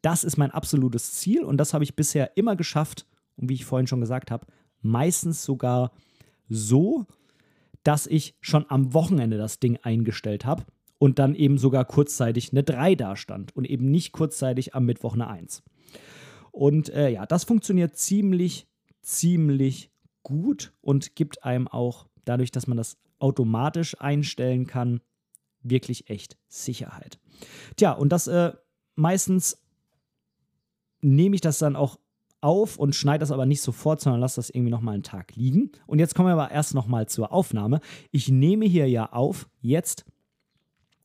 Das 0.00 0.24
ist 0.24 0.36
mein 0.36 0.50
absolutes 0.50 1.12
Ziel 1.14 1.44
und 1.44 1.56
das 1.58 1.74
habe 1.74 1.84
ich 1.84 1.96
bisher 1.96 2.36
immer 2.36 2.56
geschafft. 2.56 3.06
Und 3.36 3.48
wie 3.48 3.54
ich 3.54 3.64
vorhin 3.64 3.86
schon 3.86 4.00
gesagt 4.00 4.30
habe, 4.30 4.46
meistens 4.80 5.44
sogar 5.44 5.92
so, 6.48 7.06
dass 7.82 8.06
ich 8.06 8.36
schon 8.40 8.66
am 8.68 8.94
Wochenende 8.94 9.38
das 9.38 9.58
Ding 9.58 9.78
eingestellt 9.82 10.44
habe 10.44 10.64
und 10.98 11.18
dann 11.18 11.34
eben 11.34 11.58
sogar 11.58 11.84
kurzzeitig 11.84 12.52
eine 12.52 12.62
3 12.62 12.94
dastand 12.94 13.56
und 13.56 13.64
eben 13.64 13.90
nicht 13.90 14.12
kurzzeitig 14.12 14.74
am 14.74 14.84
Mittwoch 14.84 15.14
eine 15.14 15.28
1. 15.28 15.62
Und 16.50 16.90
äh, 16.90 17.08
ja, 17.08 17.26
das 17.26 17.44
funktioniert 17.44 17.96
ziemlich, 17.96 18.68
ziemlich 19.00 19.90
gut 20.22 20.72
und 20.80 21.16
gibt 21.16 21.44
einem 21.44 21.66
auch 21.66 22.06
dadurch, 22.24 22.50
dass 22.50 22.66
man 22.66 22.76
das 22.76 22.98
automatisch 23.18 24.00
einstellen 24.00 24.66
kann, 24.66 25.00
wirklich 25.62 26.10
echt 26.10 26.36
Sicherheit. 26.48 27.18
Tja, 27.76 27.92
und 27.92 28.10
das 28.10 28.26
äh, 28.26 28.52
meistens 28.94 29.62
nehme 31.00 31.34
ich 31.34 31.40
das 31.40 31.58
dann 31.58 31.76
auch 31.76 31.98
auf 32.40 32.76
und 32.76 32.94
schneide 32.94 33.20
das 33.20 33.30
aber 33.30 33.46
nicht 33.46 33.62
sofort, 33.62 34.00
sondern 34.00 34.20
lasse 34.20 34.36
das 34.36 34.50
irgendwie 34.50 34.70
nochmal 34.70 34.94
einen 34.94 35.02
Tag 35.02 35.36
liegen. 35.36 35.70
Und 35.86 35.98
jetzt 35.98 36.14
kommen 36.14 36.28
wir 36.28 36.32
aber 36.32 36.50
erst 36.50 36.74
nochmal 36.74 37.08
zur 37.08 37.32
Aufnahme. 37.32 37.80
Ich 38.10 38.28
nehme 38.28 38.64
hier 38.64 38.88
ja 38.88 39.12
auf, 39.12 39.48
jetzt 39.60 40.04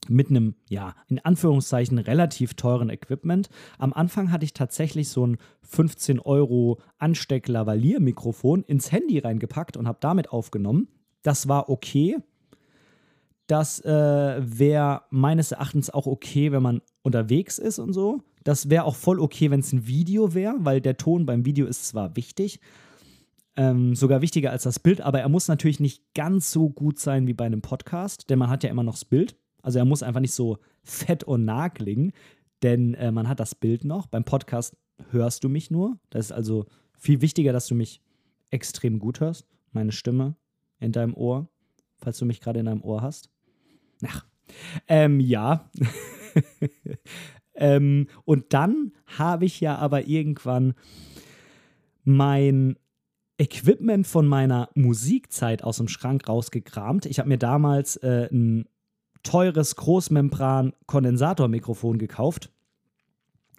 mit 0.10 0.30
einem, 0.30 0.56
ja, 0.70 0.96
in 1.08 1.20
Anführungszeichen 1.20 2.00
relativ 2.00 2.54
teuren 2.54 2.90
Equipment. 2.90 3.50
Am 3.78 3.94
Anfang 3.94 4.32
hatte 4.32 4.46
ich 4.46 4.54
tatsächlich 4.54 5.10
so 5.10 5.26
ein 5.28 5.38
15 5.64 6.20
Euro 6.20 6.80
Ansteck-Lavalier-Mikrofon 6.98 8.64
ins 8.64 8.92
Handy 8.92 9.20
reingepackt 9.20 9.78
und 9.78 9.88
habe 9.88 9.98
damit 10.02 10.32
aufgenommen. 10.32 10.88
Das 11.24 11.48
war 11.48 11.70
okay. 11.70 12.18
Das 13.48 13.80
äh, 13.80 13.90
wäre 13.90 15.04
meines 15.10 15.52
Erachtens 15.52 15.90
auch 15.90 16.06
okay, 16.06 16.52
wenn 16.52 16.62
man 16.62 16.82
unterwegs 17.02 17.58
ist 17.58 17.80
und 17.80 17.94
so. 17.94 18.22
Das 18.44 18.70
wäre 18.70 18.84
auch 18.84 18.96
voll 18.96 19.20
okay, 19.20 19.52
wenn 19.52 19.62
es 19.62 19.74
ein 19.74 19.88
Video 19.88 20.34
wäre, 20.34 20.56
weil 20.60 20.82
der 20.82 20.98
Ton 20.98 21.26
beim 21.26 21.46
Video 21.46 21.66
ist 21.66 21.88
zwar 21.88 22.16
wichtig, 22.16 22.60
ähm, 23.58 23.96
sogar 23.96 24.22
wichtiger 24.22 24.52
als 24.52 24.64
das 24.64 24.80
Bild, 24.80 25.02
aber 25.02 25.20
er 25.20 25.30
muss 25.30 25.48
natürlich 25.48 25.80
nicht 25.80 26.14
ganz 26.14 26.52
so 26.52 26.70
gut 26.70 27.00
sein 27.00 27.28
wie 27.28 27.34
bei 27.34 27.46
einem 27.46 27.62
Podcast, 27.62 28.30
denn 28.30 28.40
man 28.40 28.50
hat 28.50 28.64
ja 28.64 28.70
immer 28.70 28.84
noch 28.84 28.94
das 28.94 29.06
Bild. 29.06 29.36
Also 29.62 29.80
er 29.80 29.86
muss 29.86 30.04
einfach 30.04 30.22
nicht 30.22 30.34
so 30.34 30.60
fett 30.84 31.24
und 31.24 31.44
nah 31.44 31.70
denn 32.64 32.94
äh, 32.94 33.12
man 33.12 33.28
hat 33.28 33.40
das 33.40 33.56
Bild 33.56 33.84
noch. 33.84 34.08
Beim 34.08 34.24
Podcast 34.24 34.78
hörst 35.12 35.44
du 35.44 35.50
mich 35.50 35.72
nur. 35.72 36.00
Das 36.10 36.28
ist 36.28 36.32
also 36.32 36.66
viel 36.98 37.22
wichtiger, 37.22 37.54
dass 37.54 37.68
du 37.68 37.76
mich 37.76 38.02
extrem 38.50 39.00
gut 39.00 39.20
hörst. 39.20 39.46
Meine 39.72 39.92
Stimme 39.92 40.36
in 40.80 40.92
deinem 40.92 41.14
Ohr, 41.14 41.50
falls 41.98 42.18
du 42.18 42.26
mich 42.26 42.42
gerade 42.42 42.60
in 42.60 42.66
deinem 42.66 42.84
Ohr 42.84 43.02
hast. 43.02 43.30
Ach, 44.06 44.26
ähm, 44.88 45.20
ja. 45.20 45.70
Ähm, 47.58 48.08
und 48.24 48.54
dann 48.54 48.94
habe 49.18 49.44
ich 49.46 49.60
ja 49.60 49.76
aber 49.78 50.08
irgendwann 50.08 50.76
mein 52.04 52.78
Equipment 53.40 54.08
von 54.08 54.26
meiner 54.28 54.70
Musikzeit 54.76 55.64
aus 55.64 55.78
dem 55.78 55.88
Schrank 55.88 56.30
rausgekramt. 56.30 57.08
Ich 57.08 57.18
habe 57.20 57.30
mir 57.30 57.38
damals 57.38 57.98
äh, 57.98 58.28
ein 58.32 58.66
teures 59.24 59.76
Großmembran-Kondensatormikrofon 59.76 61.98
gekauft 61.98 62.52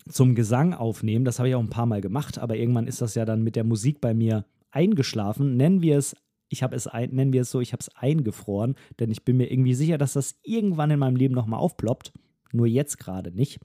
zum 0.08 0.34
Gesang 0.34 0.74
aufnehmen. 0.74 1.24
Das 1.24 1.38
habe 1.38 1.50
ich 1.50 1.54
auch 1.54 1.60
ein 1.60 1.70
paar 1.70 1.86
Mal 1.86 2.00
gemacht, 2.00 2.38
aber 2.38 2.56
irgendwann 2.56 2.86
ist 2.86 3.02
das 3.02 3.14
ja 3.14 3.24
dann 3.24 3.42
mit 3.42 3.56
der 3.56 3.64
Musik 3.64 4.00
bei 4.00 4.14
mir 4.14 4.44
eingeschlafen. 4.70 5.56
Nennen 5.56 5.82
wir 5.82 5.98
es 5.98 6.16
ich 6.48 6.62
habe 6.62 6.76
es, 6.76 6.86
ein, 6.86 7.10
nennen 7.10 7.32
wir 7.32 7.42
es 7.42 7.50
so, 7.50 7.60
ich 7.60 7.72
habe 7.72 7.80
es 7.80 7.94
eingefroren, 7.94 8.74
denn 8.98 9.10
ich 9.10 9.24
bin 9.24 9.36
mir 9.36 9.50
irgendwie 9.50 9.74
sicher, 9.74 9.98
dass 9.98 10.14
das 10.14 10.36
irgendwann 10.42 10.90
in 10.90 10.98
meinem 10.98 11.16
Leben 11.16 11.34
nochmal 11.34 11.60
aufploppt. 11.60 12.12
Nur 12.52 12.66
jetzt 12.66 12.98
gerade 12.98 13.30
nicht. 13.30 13.60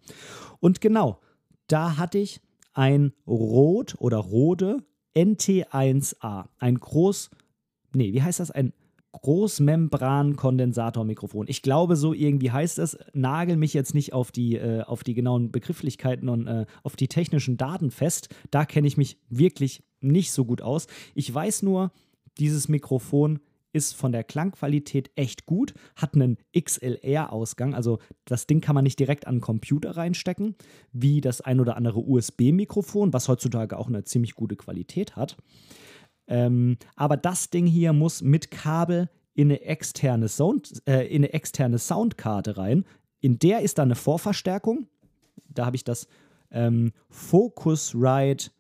Und 0.60 0.82
genau, 0.82 1.20
da 1.68 1.98
hatte 1.98 2.18
ich 2.18 2.42
ein 2.74 3.14
Rot 3.26 3.96
oder 4.00 4.18
Rode 4.18 4.84
NT1A. 5.16 6.48
Ein 6.58 6.76
groß, 6.76 7.30
nee, 7.94 8.14
wie 8.14 8.22
heißt 8.22 8.40
das? 8.40 8.52
Ein 8.52 8.74
Großmembran-Kondensatormikrofon. 9.14 11.48
Ich 11.48 11.62
glaube, 11.62 11.96
so 11.96 12.14
irgendwie 12.14 12.52
heißt 12.52 12.80
es. 12.80 12.98
Nagel 13.14 13.58
mich 13.58 13.76
jetzt 13.76 13.94
nicht 13.94 14.12
auf 14.12 14.32
die, 14.32 14.56
äh, 14.56 14.82
auf 14.82 15.04
die 15.04 15.14
genauen 15.14 15.52
Begrifflichkeiten 15.52 16.30
und 16.30 16.48
äh, 16.48 16.66
auf 16.82 16.96
die 16.96 17.08
technischen 17.08 17.58
Daten 17.58 17.92
fest. 17.92 18.30
Da 18.50 18.66
kenne 18.66 18.88
ich 18.88 18.98
mich 18.98 19.20
wirklich 19.30 19.84
nicht 20.02 20.32
so 20.32 20.46
gut 20.46 20.64
aus. 20.64 20.88
Ich 21.14 21.32
weiß 21.34 21.62
nur, 21.62 21.92
dieses 22.38 22.68
Mikrofon 22.68 23.40
ist 23.74 23.96
von 23.96 24.12
der 24.12 24.24
Klangqualität 24.24 25.12
echt 25.16 25.46
gut, 25.46 25.74
hat 25.96 26.14
einen 26.14 26.38
XLR-Ausgang, 26.58 27.74
also 27.74 28.00
das 28.26 28.46
Ding 28.46 28.62
kann 28.62 28.76
man 28.76 28.84
nicht 28.84 29.00
direkt 29.00 29.26
an 29.28 29.36
den 29.36 29.42
Computer 29.42 29.98
reinstecken, 29.98 30.56
wie 30.92 31.22
das 31.22 31.42
ein 31.42 31.60
oder 31.60 31.76
andere 31.76 32.00
USB-Mikrofon, 32.00 33.14
was 33.14 33.28
heutzutage 33.28 33.78
auch 33.78 33.88
eine 33.88 34.04
ziemlich 34.04 34.36
gute 34.36 34.56
Qualität 34.56 35.16
hat. 35.16 35.38
Ähm, 36.28 36.78
aber 36.96 37.18
das 37.18 37.50
Ding 37.50 37.66
hier 37.66 37.94
muss 37.94 38.22
mit 38.22 38.52
Kabel 38.52 39.10
in 39.34 39.50
eine 39.50 39.62
externe, 39.62 40.30
Sound, 40.30 40.82
äh, 40.88 41.08
in 41.08 41.24
eine 41.24 41.34
externe 41.34 41.80
Soundkarte 41.80 42.58
rein. 42.58 42.86
In 43.20 43.40
der 43.40 43.62
ist 43.62 43.80
dann 43.80 43.88
eine 43.88 43.96
Vorverstärkung. 43.96 44.88
Da 45.50 45.66
habe 45.66 45.76
ich 45.76 45.84
das 45.84 46.08
ähm, 46.52 46.94
Focusrite 47.10 48.52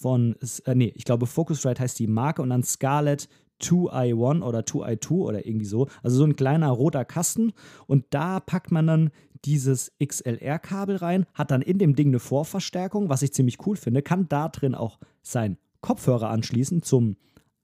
von, 0.00 0.36
äh, 0.64 0.74
nee, 0.74 0.92
ich 0.94 1.04
glaube 1.04 1.26
Focusrite 1.26 1.82
heißt 1.82 1.98
die 1.98 2.06
Marke 2.06 2.42
und 2.42 2.50
dann 2.50 2.62
Scarlett 2.62 3.28
2i1 3.60 4.42
oder 4.42 4.60
2i2 4.60 5.10
oder 5.10 5.46
irgendwie 5.46 5.66
so. 5.66 5.88
Also 6.02 6.18
so 6.18 6.24
ein 6.24 6.36
kleiner 6.36 6.68
roter 6.70 7.04
Kasten 7.04 7.52
und 7.86 8.04
da 8.10 8.40
packt 8.40 8.70
man 8.70 8.86
dann 8.86 9.10
dieses 9.44 9.92
XLR-Kabel 10.02 10.96
rein, 10.96 11.26
hat 11.34 11.50
dann 11.50 11.62
in 11.62 11.78
dem 11.78 11.94
Ding 11.94 12.08
eine 12.08 12.18
Vorverstärkung, 12.18 13.08
was 13.08 13.22
ich 13.22 13.32
ziemlich 13.32 13.64
cool 13.66 13.76
finde, 13.76 14.02
kann 14.02 14.28
da 14.28 14.48
drin 14.48 14.74
auch 14.74 14.98
sein 15.22 15.58
Kopfhörer 15.80 16.30
anschließen 16.30 16.82
zum 16.82 17.16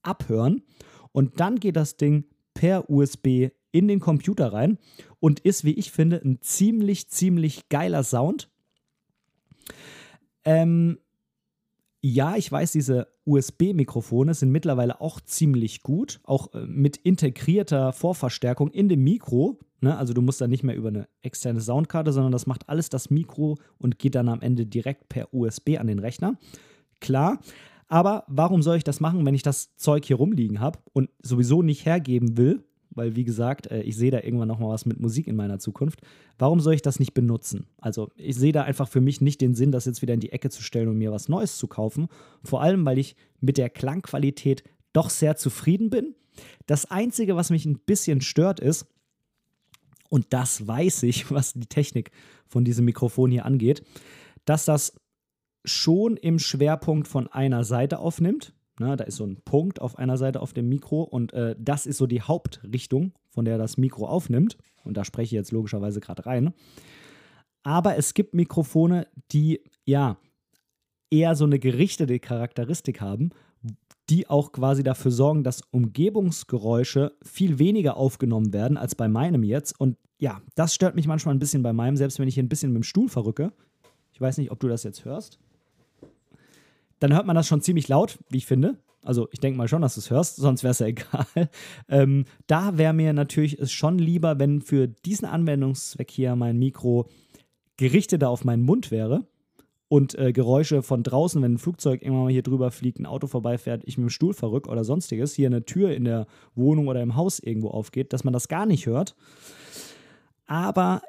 Abhören 0.02 0.62
und 1.12 1.40
dann 1.40 1.58
geht 1.60 1.76
das 1.76 1.96
Ding 1.96 2.24
per 2.54 2.88
USB 2.90 3.50
in 3.72 3.88
den 3.88 3.98
Computer 3.98 4.52
rein 4.52 4.78
und 5.18 5.40
ist, 5.40 5.64
wie 5.64 5.72
ich 5.72 5.90
finde, 5.90 6.20
ein 6.24 6.40
ziemlich, 6.40 7.08
ziemlich 7.08 7.68
geiler 7.68 8.04
Sound. 8.04 8.48
Ähm, 10.44 10.98
ja, 12.06 12.36
ich 12.36 12.52
weiß, 12.52 12.72
diese 12.72 13.08
USB-Mikrofone 13.24 14.34
sind 14.34 14.50
mittlerweile 14.50 15.00
auch 15.00 15.22
ziemlich 15.22 15.82
gut, 15.82 16.20
auch 16.24 16.52
äh, 16.52 16.66
mit 16.66 16.98
integrierter 16.98 17.94
Vorverstärkung 17.94 18.70
in 18.72 18.90
dem 18.90 19.02
Mikro. 19.02 19.58
Ne? 19.80 19.96
Also 19.96 20.12
du 20.12 20.20
musst 20.20 20.38
da 20.38 20.46
nicht 20.46 20.62
mehr 20.62 20.76
über 20.76 20.88
eine 20.88 21.08
externe 21.22 21.62
Soundkarte, 21.62 22.12
sondern 22.12 22.30
das 22.30 22.46
macht 22.46 22.68
alles 22.68 22.90
das 22.90 23.08
Mikro 23.08 23.56
und 23.78 23.98
geht 23.98 24.16
dann 24.16 24.28
am 24.28 24.42
Ende 24.42 24.66
direkt 24.66 25.08
per 25.08 25.32
USB 25.32 25.78
an 25.78 25.86
den 25.86 25.98
Rechner. 25.98 26.36
Klar, 27.00 27.40
aber 27.88 28.24
warum 28.28 28.60
soll 28.60 28.76
ich 28.76 28.84
das 28.84 29.00
machen, 29.00 29.24
wenn 29.24 29.34
ich 29.34 29.42
das 29.42 29.74
Zeug 29.76 30.04
hier 30.04 30.16
rumliegen 30.16 30.60
habe 30.60 30.80
und 30.92 31.08
sowieso 31.22 31.62
nicht 31.62 31.86
hergeben 31.86 32.36
will? 32.36 32.64
Weil, 32.94 33.16
wie 33.16 33.24
gesagt, 33.24 33.66
äh, 33.68 33.82
ich 33.82 33.96
sehe 33.96 34.10
da 34.10 34.20
irgendwann 34.20 34.48
noch 34.48 34.58
mal 34.58 34.68
was 34.68 34.86
mit 34.86 35.00
Musik 35.00 35.26
in 35.26 35.36
meiner 35.36 35.58
Zukunft. 35.58 36.00
Warum 36.38 36.60
soll 36.60 36.74
ich 36.74 36.82
das 36.82 37.00
nicht 37.00 37.14
benutzen? 37.14 37.66
Also, 37.78 38.10
ich 38.16 38.36
sehe 38.36 38.52
da 38.52 38.62
einfach 38.62 38.88
für 38.88 39.00
mich 39.00 39.20
nicht 39.20 39.40
den 39.40 39.54
Sinn, 39.54 39.72
das 39.72 39.84
jetzt 39.84 40.02
wieder 40.02 40.14
in 40.14 40.20
die 40.20 40.32
Ecke 40.32 40.50
zu 40.50 40.62
stellen 40.62 40.88
und 40.88 40.98
mir 40.98 41.12
was 41.12 41.28
Neues 41.28 41.58
zu 41.58 41.66
kaufen. 41.66 42.08
Vor 42.42 42.62
allem, 42.62 42.84
weil 42.84 42.98
ich 42.98 43.16
mit 43.40 43.58
der 43.58 43.70
Klangqualität 43.70 44.64
doch 44.92 45.10
sehr 45.10 45.36
zufrieden 45.36 45.90
bin. 45.90 46.14
Das 46.66 46.90
Einzige, 46.90 47.36
was 47.36 47.50
mich 47.50 47.64
ein 47.66 47.78
bisschen 47.78 48.20
stört, 48.20 48.60
ist, 48.60 48.86
und 50.08 50.26
das 50.30 50.66
weiß 50.66 51.02
ich, 51.04 51.30
was 51.30 51.54
die 51.54 51.66
Technik 51.66 52.10
von 52.46 52.64
diesem 52.64 52.84
Mikrofon 52.84 53.30
hier 53.30 53.44
angeht, 53.44 53.82
dass 54.44 54.64
das 54.64 54.94
schon 55.64 56.16
im 56.16 56.38
Schwerpunkt 56.38 57.08
von 57.08 57.26
einer 57.26 57.64
Seite 57.64 57.98
aufnimmt. 57.98 58.52
Na, 58.78 58.96
da 58.96 59.04
ist 59.04 59.16
so 59.16 59.24
ein 59.24 59.36
Punkt 59.44 59.80
auf 59.80 59.98
einer 59.98 60.16
Seite 60.16 60.40
auf 60.40 60.52
dem 60.52 60.68
Mikro 60.68 61.02
und 61.02 61.32
äh, 61.32 61.54
das 61.58 61.86
ist 61.86 61.98
so 61.98 62.06
die 62.06 62.22
Hauptrichtung, 62.22 63.12
von 63.30 63.44
der 63.44 63.56
das 63.56 63.76
Mikro 63.76 64.06
aufnimmt. 64.06 64.56
Und 64.82 64.96
da 64.96 65.04
spreche 65.04 65.26
ich 65.26 65.32
jetzt 65.32 65.52
logischerweise 65.52 66.00
gerade 66.00 66.26
rein. 66.26 66.52
Aber 67.62 67.96
es 67.96 68.14
gibt 68.14 68.34
Mikrofone, 68.34 69.06
die 69.30 69.60
ja 69.86 70.18
eher 71.10 71.36
so 71.36 71.44
eine 71.44 71.58
gerichtete 71.58 72.18
Charakteristik 72.18 73.00
haben, 73.00 73.30
die 74.10 74.28
auch 74.28 74.52
quasi 74.52 74.82
dafür 74.82 75.12
sorgen, 75.12 75.44
dass 75.44 75.62
Umgebungsgeräusche 75.70 77.12
viel 77.22 77.58
weniger 77.58 77.96
aufgenommen 77.96 78.52
werden 78.52 78.76
als 78.76 78.94
bei 78.94 79.08
meinem 79.08 79.44
jetzt. 79.44 79.78
Und 79.80 79.96
ja, 80.18 80.42
das 80.56 80.74
stört 80.74 80.96
mich 80.96 81.06
manchmal 81.06 81.34
ein 81.34 81.38
bisschen 81.38 81.62
bei 81.62 81.72
meinem, 81.72 81.96
selbst 81.96 82.18
wenn 82.18 82.28
ich 82.28 82.34
hier 82.34 82.42
ein 82.42 82.48
bisschen 82.48 82.72
mit 82.72 82.82
dem 82.82 82.84
Stuhl 82.84 83.08
verrücke. 83.08 83.52
Ich 84.12 84.20
weiß 84.20 84.36
nicht, 84.38 84.50
ob 84.50 84.60
du 84.60 84.68
das 84.68 84.82
jetzt 84.82 85.04
hörst 85.04 85.38
dann 87.04 87.12
hört 87.12 87.26
man 87.26 87.36
das 87.36 87.46
schon 87.46 87.60
ziemlich 87.60 87.86
laut, 87.88 88.18
wie 88.30 88.38
ich 88.38 88.46
finde. 88.46 88.78
Also 89.02 89.28
ich 89.30 89.38
denke 89.38 89.58
mal 89.58 89.68
schon, 89.68 89.82
dass 89.82 89.92
du 89.92 90.00
es 90.00 90.08
hörst, 90.08 90.36
sonst 90.36 90.62
wäre 90.62 90.70
es 90.70 90.78
ja 90.78 90.86
egal. 90.86 91.50
Ähm, 91.86 92.24
da 92.46 92.78
wäre 92.78 92.94
mir 92.94 93.12
natürlich 93.12 93.58
es 93.58 93.72
schon 93.72 93.98
lieber, 93.98 94.38
wenn 94.38 94.62
für 94.62 94.88
diesen 94.88 95.26
Anwendungszweck 95.26 96.10
hier 96.10 96.34
mein 96.34 96.58
Mikro 96.58 97.10
gerichteter 97.76 98.30
auf 98.30 98.46
meinen 98.46 98.62
Mund 98.62 98.90
wäre 98.90 99.26
und 99.88 100.18
äh, 100.18 100.32
Geräusche 100.32 100.82
von 100.82 101.02
draußen, 101.02 101.42
wenn 101.42 101.52
ein 101.52 101.58
Flugzeug 101.58 102.00
irgendwann 102.00 102.24
mal 102.24 102.32
hier 102.32 102.42
drüber 102.42 102.70
fliegt, 102.70 102.98
ein 102.98 103.04
Auto 103.04 103.26
vorbeifährt, 103.26 103.82
ich 103.84 103.98
mit 103.98 104.06
dem 104.06 104.10
Stuhl 104.10 104.32
verrückt 104.32 104.66
oder 104.66 104.82
sonstiges, 104.82 105.34
hier 105.34 105.48
eine 105.48 105.66
Tür 105.66 105.94
in 105.94 106.04
der 106.04 106.26
Wohnung 106.54 106.88
oder 106.88 107.02
im 107.02 107.16
Haus 107.16 107.38
irgendwo 107.38 107.68
aufgeht, 107.68 108.14
dass 108.14 108.24
man 108.24 108.32
das 108.32 108.48
gar 108.48 108.64
nicht 108.64 108.86
hört. 108.86 109.14
Aber 110.46 111.02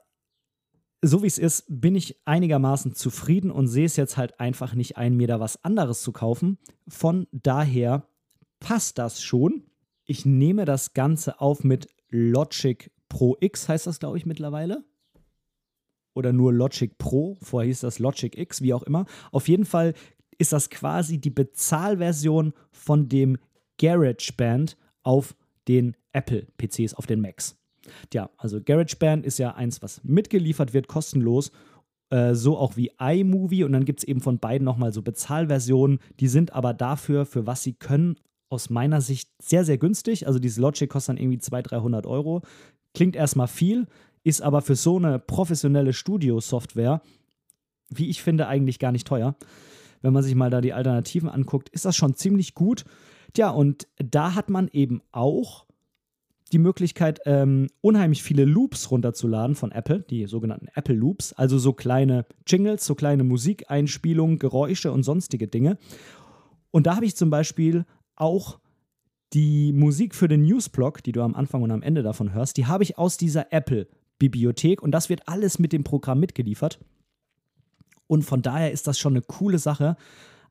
so 1.07 1.23
wie 1.23 1.27
es 1.27 1.37
ist, 1.37 1.65
bin 1.67 1.95
ich 1.95 2.19
einigermaßen 2.25 2.93
zufrieden 2.93 3.51
und 3.51 3.67
sehe 3.67 3.85
es 3.85 3.95
jetzt 3.95 4.17
halt 4.17 4.39
einfach 4.39 4.73
nicht 4.73 4.97
ein, 4.97 5.15
mir 5.15 5.27
da 5.27 5.39
was 5.39 5.63
anderes 5.63 6.01
zu 6.01 6.11
kaufen. 6.11 6.57
Von 6.87 7.27
daher 7.31 8.07
passt 8.59 8.97
das 8.97 9.21
schon. 9.21 9.63
Ich 10.05 10.25
nehme 10.25 10.65
das 10.65 10.93
Ganze 10.93 11.39
auf 11.41 11.63
mit 11.63 11.87
Logic 12.09 12.91
Pro 13.09 13.37
X, 13.39 13.69
heißt 13.69 13.87
das, 13.87 13.99
glaube 13.99 14.17
ich, 14.17 14.25
mittlerweile. 14.25 14.83
Oder 16.13 16.31
nur 16.31 16.53
Logic 16.53 16.97
Pro, 16.97 17.37
vorher 17.41 17.67
hieß 17.67 17.81
das 17.81 17.99
Logic 17.99 18.37
X, 18.37 18.61
wie 18.61 18.73
auch 18.73 18.83
immer. 18.83 19.05
Auf 19.31 19.47
jeden 19.47 19.65
Fall 19.65 19.93
ist 20.37 20.53
das 20.53 20.69
quasi 20.69 21.17
die 21.19 21.29
Bezahlversion 21.29 22.53
von 22.71 23.09
dem 23.09 23.37
GarageBand 23.79 24.77
auf 25.03 25.35
den 25.67 25.95
Apple-PCs, 26.13 26.93
auf 26.93 27.05
den 27.05 27.21
Macs. 27.21 27.57
Tja, 28.09 28.29
also 28.37 28.59
GarageBand 28.63 29.25
ist 29.25 29.37
ja 29.37 29.55
eins, 29.55 29.81
was 29.81 30.03
mitgeliefert 30.03 30.73
wird, 30.73 30.87
kostenlos. 30.87 31.51
Äh, 32.09 32.35
so 32.35 32.57
auch 32.57 32.77
wie 32.77 32.91
iMovie. 32.99 33.63
Und 33.63 33.73
dann 33.73 33.85
gibt 33.85 33.99
es 33.99 34.03
eben 34.03 34.21
von 34.21 34.39
beiden 34.39 34.65
nochmal 34.65 34.93
so 34.93 35.01
Bezahlversionen. 35.01 35.99
Die 36.19 36.27
sind 36.27 36.53
aber 36.53 36.73
dafür, 36.73 37.25
für 37.25 37.47
was 37.47 37.63
sie 37.63 37.73
können, 37.73 38.15
aus 38.49 38.69
meiner 38.69 39.01
Sicht 39.01 39.29
sehr, 39.41 39.65
sehr 39.65 39.77
günstig. 39.77 40.27
Also 40.27 40.39
dieses 40.39 40.57
Logic 40.57 40.89
kostet 40.89 41.09
dann 41.09 41.17
irgendwie 41.17 41.39
200, 41.39 41.71
300 41.71 42.05
Euro. 42.05 42.41
Klingt 42.93 43.15
erstmal 43.15 43.47
viel, 43.47 43.87
ist 44.23 44.41
aber 44.41 44.61
für 44.61 44.75
so 44.75 44.97
eine 44.97 45.19
professionelle 45.19 45.93
Studio-Software, 45.93 47.01
wie 47.89 48.09
ich 48.09 48.21
finde, 48.21 48.47
eigentlich 48.47 48.79
gar 48.79 48.91
nicht 48.91 49.07
teuer. 49.07 49.35
Wenn 50.01 50.13
man 50.13 50.23
sich 50.23 50.35
mal 50.35 50.49
da 50.49 50.61
die 50.61 50.73
Alternativen 50.73 51.29
anguckt, 51.29 51.69
ist 51.69 51.85
das 51.85 51.95
schon 51.95 52.13
ziemlich 52.15 52.53
gut. 52.53 52.85
Tja, 53.33 53.49
und 53.49 53.87
da 53.97 54.35
hat 54.35 54.49
man 54.49 54.67
eben 54.69 55.01
auch 55.11 55.65
die 56.55 56.59
Möglichkeit, 56.59 57.19
ähm, 57.25 57.67
unheimlich 57.81 58.23
viele 58.23 58.45
Loops 58.45 58.89
runterzuladen 58.89 59.57
von 59.57 59.73
Apple, 59.73 60.03
die 60.09 60.25
sogenannten 60.25 60.69
Apple 60.73 60.95
Loops, 60.95 61.33
also 61.33 61.59
so 61.59 61.73
kleine 61.73 62.25
Jingles, 62.47 62.85
so 62.85 62.95
kleine 62.95 63.25
Musikeinspielungen, 63.25 64.39
Geräusche 64.39 64.93
und 64.93 65.03
sonstige 65.03 65.49
Dinge. 65.49 65.77
Und 66.71 66.87
da 66.87 66.95
habe 66.95 67.05
ich 67.05 67.17
zum 67.17 67.29
Beispiel 67.29 67.83
auch 68.15 68.59
die 69.33 69.73
Musik 69.73 70.15
für 70.15 70.29
den 70.29 70.43
Newsblog, 70.43 71.03
die 71.03 71.11
du 71.11 71.23
am 71.23 71.35
Anfang 71.35 71.61
und 71.61 71.71
am 71.71 71.81
Ende 71.81 72.03
davon 72.03 72.33
hörst, 72.33 72.55
die 72.55 72.67
habe 72.67 72.85
ich 72.85 72.97
aus 72.97 73.17
dieser 73.17 73.51
Apple-Bibliothek 73.51 74.81
und 74.81 74.91
das 74.91 75.09
wird 75.09 75.27
alles 75.27 75.59
mit 75.59 75.73
dem 75.73 75.83
Programm 75.83 76.21
mitgeliefert. 76.21 76.79
Und 78.07 78.23
von 78.23 78.41
daher 78.41 78.71
ist 78.71 78.87
das 78.87 78.97
schon 78.97 79.11
eine 79.11 79.23
coole 79.23 79.59
Sache. 79.59 79.97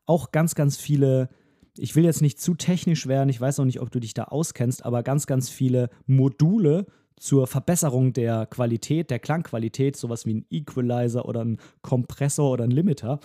Auch 0.05 0.33
ganz, 0.33 0.55
ganz 0.55 0.77
viele 0.77 1.31
ich 1.77 1.97
will 1.97 2.05
jetzt 2.05 2.23
nicht 2.23 2.41
zu 2.41 2.55
technisch 2.55 3.07
werden, 3.07 3.29
ich 3.29 3.41
weiß 3.41 3.59
noch 3.59 3.65
nicht, 3.65 3.81
ob 3.81 3.91
du 3.91 4.01
dich 4.01 4.15
da 4.15 4.25
auskennst, 4.25 4.85
aber 4.85 5.03
ganz, 5.03 5.27
ganz 5.27 5.49
viele 5.49 5.91
Module 6.07 6.87
zur 7.17 7.47
Verbesserung 7.47 8.13
der 8.13 8.47
Qualität, 8.47 9.11
der 9.11 9.19
Klangqualität, 9.19 9.97
sowas 9.97 10.27
wie 10.27 10.35
ein 10.35 10.47
Equalizer 10.51 11.27
oder 11.27 11.45
ein 11.45 11.59
Kompressor 11.83 12.51
oder 12.51 12.65
ein 12.65 12.71
Limiter, 12.71 13.21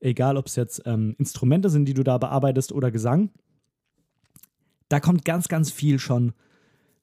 egal 0.00 0.36
ob 0.36 0.46
es 0.46 0.56
jetzt 0.56 0.82
ähm, 0.86 1.14
Instrumente 1.18 1.70
sind, 1.70 1.86
die 1.86 1.94
du 1.94 2.02
da 2.02 2.18
bearbeitest 2.18 2.72
oder 2.72 2.90
Gesang, 2.90 3.30
da 4.88 5.00
kommt 5.00 5.24
ganz, 5.24 5.48
ganz 5.48 5.70
viel 5.70 5.98
schon 5.98 6.32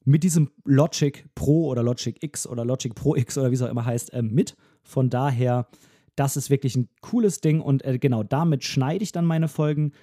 mit 0.03 0.23
diesem 0.23 0.51
Logic 0.65 1.25
Pro 1.35 1.67
oder 1.67 1.83
Logic 1.83 2.21
X 2.23 2.47
oder 2.47 2.65
Logic 2.65 2.93
Pro 2.95 3.15
X 3.15 3.37
oder 3.37 3.51
wie 3.51 3.55
es 3.55 3.61
auch 3.61 3.69
immer 3.69 3.85
heißt, 3.85 4.13
äh, 4.13 4.21
mit. 4.21 4.55
Von 4.83 5.09
daher, 5.09 5.67
das 6.15 6.37
ist 6.37 6.49
wirklich 6.49 6.75
ein 6.75 6.89
cooles 7.01 7.41
Ding 7.41 7.61
und 7.61 7.85
äh, 7.85 7.99
genau 7.99 8.23
damit 8.23 8.63
schneide 8.63 9.03
ich 9.03 9.11
dann 9.11 9.25
meine 9.25 9.47
Folgen. 9.47 9.93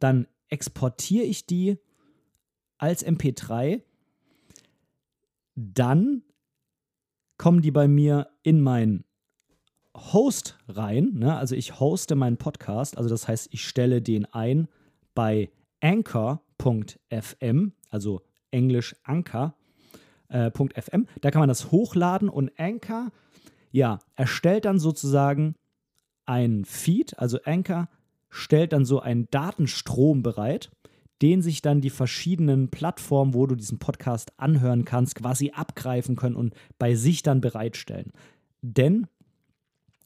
Dann 0.00 0.26
exportiere 0.48 1.24
ich 1.24 1.46
die 1.46 1.78
als 2.78 3.04
MP3. 3.04 3.82
Dann 5.54 6.22
kommen 7.36 7.62
die 7.62 7.70
bei 7.70 7.88
mir 7.88 8.30
in 8.42 8.60
mein 8.60 9.04
Host 9.96 10.58
rein. 10.68 11.12
Ne? 11.14 11.36
Also 11.36 11.54
ich 11.54 11.78
hoste 11.80 12.16
meinen 12.16 12.36
Podcast. 12.36 12.96
Also 12.98 13.08
das 13.08 13.28
heißt, 13.28 13.48
ich 13.52 13.66
stelle 13.66 14.02
den 14.02 14.26
ein 14.26 14.68
bei 15.14 15.50
anchor.fm, 15.80 17.72
also 17.90 18.22
englisch 18.50 18.96
anchor.fm. 19.04 19.54
Äh, 20.28 21.20
da 21.20 21.30
kann 21.30 21.40
man 21.40 21.48
das 21.48 21.70
hochladen 21.70 22.28
und 22.28 22.58
Anchor, 22.58 23.12
ja, 23.70 23.98
erstellt 24.16 24.64
dann 24.64 24.78
sozusagen 24.78 25.56
ein 26.26 26.64
Feed, 26.64 27.18
also 27.18 27.38
Anchor 27.44 27.88
stellt 28.34 28.72
dann 28.72 28.84
so 28.84 28.98
einen 28.98 29.28
Datenstrom 29.30 30.24
bereit, 30.24 30.70
den 31.22 31.40
sich 31.40 31.62
dann 31.62 31.80
die 31.80 31.90
verschiedenen 31.90 32.68
Plattformen, 32.68 33.32
wo 33.32 33.46
du 33.46 33.54
diesen 33.54 33.78
Podcast 33.78 34.32
anhören 34.38 34.84
kannst, 34.84 35.14
quasi 35.14 35.52
abgreifen 35.54 36.16
können 36.16 36.34
und 36.34 36.52
bei 36.76 36.96
sich 36.96 37.22
dann 37.22 37.40
bereitstellen. 37.40 38.12
Denn 38.60 39.06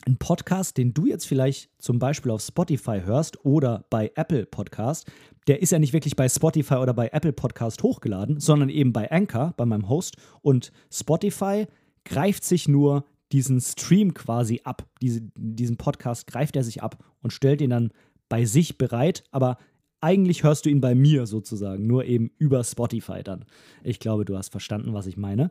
ein 0.06 0.18
Podcast, 0.18 0.76
den 0.76 0.92
du 0.92 1.06
jetzt 1.06 1.26
vielleicht 1.26 1.70
zum 1.78 1.98
Beispiel 1.98 2.30
auf 2.30 2.42
Spotify 2.42 3.00
hörst 3.02 3.44
oder 3.46 3.86
bei 3.88 4.12
Apple 4.14 4.44
Podcast, 4.44 5.10
der 5.46 5.62
ist 5.62 5.72
ja 5.72 5.78
nicht 5.78 5.94
wirklich 5.94 6.14
bei 6.14 6.28
Spotify 6.28 6.74
oder 6.74 6.92
bei 6.92 7.08
Apple 7.08 7.32
Podcast 7.32 7.82
hochgeladen, 7.82 8.38
sondern 8.40 8.68
eben 8.68 8.92
bei 8.92 9.10
Anchor, 9.10 9.54
bei 9.56 9.64
meinem 9.64 9.88
Host. 9.88 10.16
Und 10.42 10.70
Spotify 10.92 11.66
greift 12.04 12.44
sich 12.44 12.68
nur 12.68 13.06
diesen 13.32 13.60
Stream 13.60 14.12
quasi 14.14 14.60
ab. 14.64 14.86
Diese, 15.00 15.22
diesen 15.34 15.78
Podcast 15.78 16.26
greift 16.26 16.56
er 16.56 16.64
sich 16.64 16.82
ab 16.82 17.02
und 17.22 17.32
stellt 17.32 17.60
ihn 17.60 17.70
dann 17.70 17.90
bei 18.28 18.44
sich 18.44 18.78
bereit, 18.78 19.24
aber 19.30 19.58
eigentlich 20.00 20.44
hörst 20.44 20.66
du 20.66 20.70
ihn 20.70 20.80
bei 20.80 20.94
mir 20.94 21.26
sozusagen, 21.26 21.86
nur 21.86 22.04
eben 22.04 22.30
über 22.38 22.62
Spotify 22.62 23.22
dann. 23.22 23.44
Ich 23.82 23.98
glaube, 23.98 24.24
du 24.24 24.36
hast 24.36 24.50
verstanden, 24.50 24.94
was 24.94 25.06
ich 25.06 25.16
meine. 25.16 25.50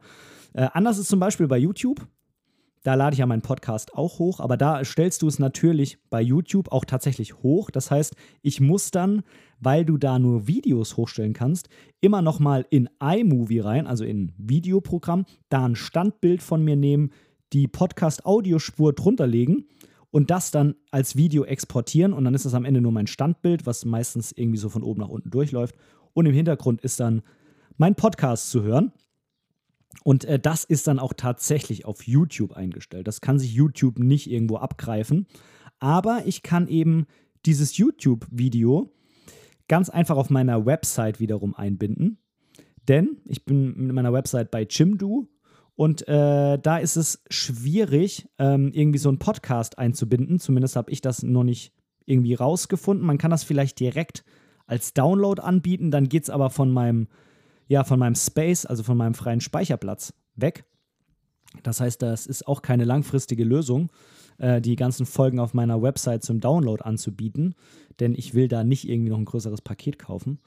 Äh, 0.53 0.67
anders 0.73 0.97
ist 0.97 1.09
zum 1.09 1.19
Beispiel 1.19 1.47
bei 1.47 1.57
YouTube. 1.57 2.07
Da 2.83 2.93
lade 2.93 3.13
ich 3.13 3.19
ja 3.19 3.25
meinen 3.25 3.41
Podcast 3.41 3.95
auch 3.95 4.19
hoch, 4.19 4.39
aber 4.39 4.55
da 4.55 4.85
stellst 4.85 5.21
du 5.21 5.27
es 5.27 5.39
natürlich 5.39 5.97
bei 6.09 6.21
YouTube 6.21 6.71
auch 6.71 6.85
tatsächlich 6.85 7.43
hoch. 7.43 7.69
Das 7.69 7.91
heißt, 7.91 8.15
ich 8.41 8.61
muss 8.61 8.91
dann, 8.91 9.23
weil 9.59 9.83
du 9.83 9.97
da 9.97 10.19
nur 10.19 10.47
Videos 10.47 10.95
hochstellen 10.95 11.33
kannst, 11.33 11.67
immer 11.99 12.21
noch 12.21 12.39
mal 12.39 12.65
in 12.69 12.89
iMovie 13.01 13.59
rein, 13.59 13.87
also 13.87 14.05
in 14.05 14.31
Videoprogramm, 14.37 15.25
da 15.49 15.65
ein 15.65 15.75
Standbild 15.75 16.41
von 16.41 16.63
mir 16.63 16.77
nehmen, 16.77 17.11
die 17.51 17.67
Podcast-Audiospur 17.67 18.93
drunter 18.93 19.27
legen 19.27 19.65
und 20.17 20.31
das 20.31 20.49
dann 20.49 20.73
als 20.89 21.15
Video 21.15 21.43
exportieren 21.45 22.11
und 22.11 22.25
dann 22.25 22.33
ist 22.33 22.43
das 22.43 22.55
am 22.55 22.65
Ende 22.65 22.81
nur 22.81 22.91
mein 22.91 23.05
Standbild, 23.05 23.67
was 23.67 23.85
meistens 23.85 24.31
irgendwie 24.31 24.57
so 24.57 24.67
von 24.67 24.81
oben 24.81 25.01
nach 25.01 25.09
unten 25.09 25.29
durchläuft 25.29 25.75
und 26.13 26.25
im 26.25 26.33
Hintergrund 26.33 26.81
ist 26.81 26.99
dann 26.99 27.21
mein 27.77 27.93
Podcast 27.93 28.49
zu 28.49 28.63
hören. 28.63 28.91
Und 30.03 30.25
äh, 30.25 30.39
das 30.39 30.63
ist 30.63 30.87
dann 30.87 30.97
auch 30.97 31.13
tatsächlich 31.13 31.85
auf 31.85 32.07
YouTube 32.07 32.53
eingestellt. 32.53 33.07
Das 33.07 33.21
kann 33.21 33.37
sich 33.37 33.53
YouTube 33.53 33.99
nicht 33.99 34.27
irgendwo 34.27 34.57
abgreifen. 34.57 35.27
Aber 35.77 36.23
ich 36.25 36.41
kann 36.41 36.67
eben 36.67 37.05
dieses 37.45 37.77
YouTube-Video 37.77 38.91
ganz 39.67 39.91
einfach 39.91 40.17
auf 40.17 40.31
meiner 40.31 40.65
Website 40.65 41.19
wiederum 41.19 41.53
einbinden. 41.53 42.17
Denn 42.87 43.21
ich 43.25 43.45
bin 43.45 43.77
mit 43.77 43.93
meiner 43.93 44.13
Website 44.13 44.49
bei 44.49 44.65
Chimdu 44.65 45.27
und 45.77 46.07
äh, 46.07 46.57
da 46.57 46.77
ist 46.79 46.95
es 46.95 47.21
schwierig, 47.29 48.27
ähm, 48.39 48.71
irgendwie 48.73 48.97
so 48.97 49.09
einen 49.09 49.19
Podcast 49.19 49.77
einzubinden. 49.77 50.39
Zumindest 50.39 50.75
habe 50.75 50.89
ich 50.89 51.01
das 51.01 51.21
noch 51.21 51.43
nicht 51.43 51.71
irgendwie 52.07 52.33
rausgefunden. 52.33 53.05
Man 53.05 53.19
kann 53.19 53.29
das 53.29 53.43
vielleicht 53.43 53.79
direkt 53.79 54.25
als 54.65 54.95
Download 54.95 55.39
anbieten, 55.39 55.91
dann 55.91 56.09
geht 56.09 56.23
es 56.23 56.29
aber 56.31 56.49
von 56.49 56.71
meinem, 56.71 57.07
ja, 57.67 57.83
von 57.83 57.99
meinem 57.99 58.15
Space, 58.15 58.65
also 58.65 58.81
von 58.81 58.97
meinem 58.97 59.13
freien 59.13 59.39
Speicherplatz 59.39 60.13
weg. 60.35 60.65
Das 61.61 61.79
heißt, 61.79 62.01
das 62.01 62.25
ist 62.25 62.47
auch 62.47 62.63
keine 62.63 62.83
langfristige 62.83 63.43
Lösung, 63.43 63.91
äh, 64.39 64.59
die 64.59 64.77
ganzen 64.77 65.05
Folgen 65.05 65.39
auf 65.39 65.53
meiner 65.53 65.83
Website 65.83 66.23
zum 66.23 66.39
Download 66.39 66.83
anzubieten, 66.83 67.53
denn 67.99 68.15
ich 68.15 68.33
will 68.33 68.47
da 68.47 68.63
nicht 68.63 68.89
irgendwie 68.89 69.11
noch 69.11 69.19
ein 69.19 69.25
größeres 69.25 69.61
Paket 69.61 69.99
kaufen. 69.99 70.39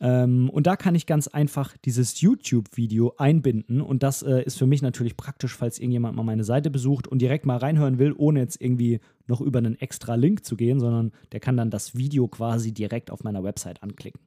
Ähm, 0.00 0.48
und 0.50 0.66
da 0.66 0.76
kann 0.76 0.94
ich 0.94 1.06
ganz 1.06 1.26
einfach 1.26 1.76
dieses 1.78 2.20
YouTube-Video 2.20 3.14
einbinden. 3.16 3.80
Und 3.80 4.02
das 4.02 4.22
äh, 4.22 4.42
ist 4.42 4.58
für 4.58 4.66
mich 4.66 4.82
natürlich 4.82 5.16
praktisch, 5.16 5.56
falls 5.56 5.78
irgendjemand 5.78 6.16
mal 6.16 6.22
meine 6.22 6.44
Seite 6.44 6.70
besucht 6.70 7.08
und 7.08 7.20
direkt 7.20 7.46
mal 7.46 7.56
reinhören 7.56 7.98
will, 7.98 8.14
ohne 8.16 8.40
jetzt 8.40 8.60
irgendwie 8.60 9.00
noch 9.26 9.40
über 9.40 9.58
einen 9.58 9.78
extra 9.80 10.14
Link 10.14 10.44
zu 10.44 10.56
gehen, 10.56 10.78
sondern 10.78 11.12
der 11.32 11.40
kann 11.40 11.56
dann 11.56 11.70
das 11.70 11.96
Video 11.96 12.28
quasi 12.28 12.72
direkt 12.72 13.10
auf 13.10 13.24
meiner 13.24 13.42
Website 13.42 13.82
anklicken. 13.82 14.20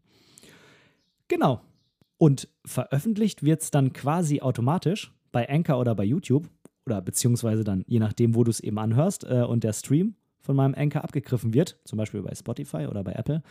Genau. 1.27 1.61
Und 2.17 2.49
veröffentlicht 2.65 3.43
wird 3.43 3.61
es 3.61 3.71
dann 3.71 3.93
quasi 3.93 4.41
automatisch 4.41 5.13
bei 5.31 5.49
Anchor 5.49 5.79
oder 5.79 5.95
bei 5.95 6.03
YouTube 6.03 6.49
oder 6.85 7.01
beziehungsweise 7.01 7.63
dann 7.63 7.83
je 7.87 7.99
nachdem, 7.99 8.35
wo 8.35 8.43
du 8.43 8.51
es 8.51 8.59
eben 8.59 8.77
anhörst 8.77 9.23
äh, 9.23 9.43
und 9.43 9.63
der 9.63 9.73
Stream 9.73 10.15
von 10.41 10.55
meinem 10.55 10.75
Anchor 10.75 11.03
abgegriffen 11.03 11.53
wird, 11.53 11.79
zum 11.85 11.97
Beispiel 11.97 12.21
bei 12.21 12.33
Spotify 12.35 12.87
oder 12.87 13.03
bei 13.03 13.13
Apple, 13.13 13.43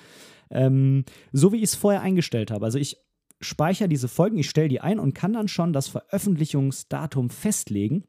ähm, 0.51 1.05
so 1.33 1.53
wie 1.53 1.59
ich 1.59 1.65
es 1.65 1.75
vorher 1.75 2.01
eingestellt 2.01 2.51
habe. 2.51 2.65
Also 2.65 2.79
ich 2.79 2.99
speichere 3.41 3.89
diese 3.89 4.09
Folgen, 4.09 4.39
ich 4.39 4.51
stelle 4.51 4.69
die 4.69 4.81
ein 4.81 4.99
und 4.99 5.15
kann 5.15 5.33
dann 5.33 5.49
schon 5.49 5.73
das 5.73 5.89
Veröffentlichungsdatum 5.89 7.31
festlegen. 7.31 8.05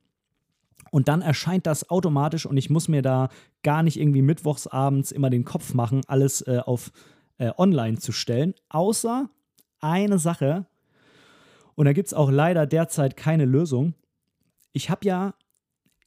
Und 0.91 1.07
dann 1.07 1.21
erscheint 1.21 1.67
das 1.67 1.89
automatisch 1.89 2.45
und 2.45 2.57
ich 2.57 2.69
muss 2.69 2.89
mir 2.89 3.01
da 3.01 3.29
gar 3.63 3.81
nicht 3.81 3.97
irgendwie 3.97 4.21
mittwochsabends 4.21 5.13
immer 5.13 5.29
den 5.29 5.45
Kopf 5.45 5.73
machen, 5.73 6.01
alles 6.07 6.41
äh, 6.41 6.59
auf 6.65 6.91
äh, 7.37 7.51
online 7.57 7.97
zu 7.97 8.11
stellen. 8.11 8.53
Außer 8.67 9.29
eine 9.79 10.19
Sache, 10.19 10.65
und 11.75 11.85
da 11.85 11.93
gibt 11.93 12.07
es 12.07 12.13
auch 12.13 12.29
leider 12.29 12.67
derzeit 12.67 13.15
keine 13.15 13.45
Lösung. 13.45 13.93
Ich 14.73 14.89
habe 14.89 15.05
ja 15.05 15.33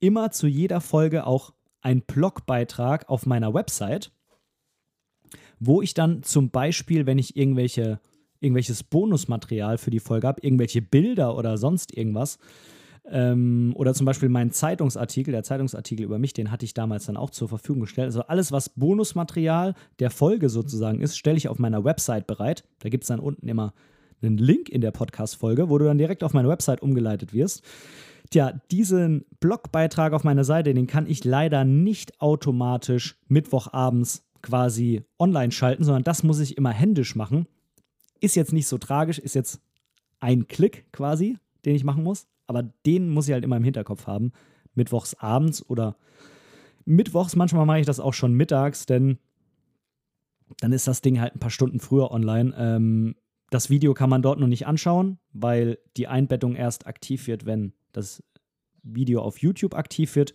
immer 0.00 0.30
zu 0.30 0.46
jeder 0.46 0.80
Folge 0.80 1.26
auch 1.26 1.53
einen 1.84 2.02
Blogbeitrag 2.02 3.08
auf 3.08 3.26
meiner 3.26 3.54
Website, 3.54 4.10
wo 5.60 5.82
ich 5.82 5.94
dann 5.94 6.22
zum 6.22 6.50
Beispiel, 6.50 7.06
wenn 7.06 7.18
ich 7.18 7.36
irgendwelche, 7.36 8.00
irgendwelches 8.40 8.82
Bonusmaterial 8.82 9.78
für 9.78 9.90
die 9.90 10.00
Folge 10.00 10.26
habe, 10.26 10.40
irgendwelche 10.42 10.82
Bilder 10.82 11.36
oder 11.36 11.56
sonst 11.58 11.96
irgendwas, 11.96 12.38
ähm, 13.10 13.72
oder 13.76 13.92
zum 13.92 14.06
Beispiel 14.06 14.30
meinen 14.30 14.50
Zeitungsartikel, 14.50 15.32
der 15.32 15.42
Zeitungsartikel 15.42 16.04
über 16.04 16.18
mich, 16.18 16.32
den 16.32 16.50
hatte 16.50 16.64
ich 16.64 16.72
damals 16.72 17.04
dann 17.04 17.18
auch 17.18 17.30
zur 17.30 17.48
Verfügung 17.48 17.82
gestellt. 17.82 18.06
Also 18.06 18.22
alles, 18.22 18.50
was 18.50 18.70
Bonusmaterial 18.70 19.74
der 19.98 20.10
Folge 20.10 20.48
sozusagen 20.48 21.00
ist, 21.00 21.18
stelle 21.18 21.36
ich 21.36 21.48
auf 21.48 21.58
meiner 21.58 21.84
Website 21.84 22.26
bereit. 22.26 22.64
Da 22.78 22.88
gibt 22.88 23.04
es 23.04 23.08
dann 23.08 23.20
unten 23.20 23.46
immer 23.46 23.74
einen 24.22 24.38
Link 24.38 24.70
in 24.70 24.80
der 24.80 24.90
Podcast-Folge, 24.90 25.68
wo 25.68 25.76
du 25.76 25.84
dann 25.84 25.98
direkt 25.98 26.24
auf 26.24 26.32
meine 26.32 26.48
Website 26.48 26.80
umgeleitet 26.80 27.34
wirst. 27.34 27.62
Tja, 28.30 28.60
diesen 28.70 29.24
Blogbeitrag 29.40 30.12
auf 30.12 30.24
meiner 30.24 30.44
Seite, 30.44 30.74
den 30.74 30.86
kann 30.86 31.06
ich 31.06 31.24
leider 31.24 31.64
nicht 31.64 32.20
automatisch 32.20 33.18
Mittwochabends 33.28 34.24
quasi 34.42 35.02
online 35.18 35.52
schalten, 35.52 35.84
sondern 35.84 36.04
das 36.04 36.22
muss 36.22 36.40
ich 36.40 36.56
immer 36.56 36.70
händisch 36.70 37.16
machen. 37.16 37.46
Ist 38.20 38.36
jetzt 38.36 38.52
nicht 38.52 38.66
so 38.66 38.78
tragisch, 38.78 39.18
ist 39.18 39.34
jetzt 39.34 39.60
ein 40.20 40.48
Klick 40.48 40.90
quasi, 40.92 41.38
den 41.64 41.74
ich 41.74 41.84
machen 41.84 42.02
muss, 42.02 42.26
aber 42.46 42.62
den 42.62 43.10
muss 43.10 43.28
ich 43.28 43.34
halt 43.34 43.44
immer 43.44 43.56
im 43.56 43.64
Hinterkopf 43.64 44.06
haben. 44.06 44.32
Mittwochs 44.74 45.14
abends 45.14 45.64
oder 45.68 45.96
mittwochs, 46.84 47.36
manchmal 47.36 47.66
mache 47.66 47.80
ich 47.80 47.86
das 47.86 48.00
auch 48.00 48.14
schon 48.14 48.34
mittags, 48.34 48.86
denn 48.86 49.18
dann 50.60 50.72
ist 50.72 50.86
das 50.86 51.00
Ding 51.00 51.20
halt 51.20 51.34
ein 51.34 51.40
paar 51.40 51.50
Stunden 51.50 51.80
früher 51.80 52.10
online. 52.10 52.54
Ähm, 52.56 53.16
das 53.50 53.70
Video 53.70 53.94
kann 53.94 54.10
man 54.10 54.22
dort 54.22 54.40
noch 54.40 54.46
nicht 54.46 54.66
anschauen, 54.66 55.18
weil 55.32 55.78
die 55.96 56.08
Einbettung 56.08 56.54
erst 56.54 56.86
aktiv 56.86 57.26
wird, 57.26 57.46
wenn 57.46 57.72
das 57.96 58.22
Video 58.82 59.22
auf 59.22 59.38
YouTube 59.38 59.74
aktiv 59.74 60.14
wird. 60.16 60.34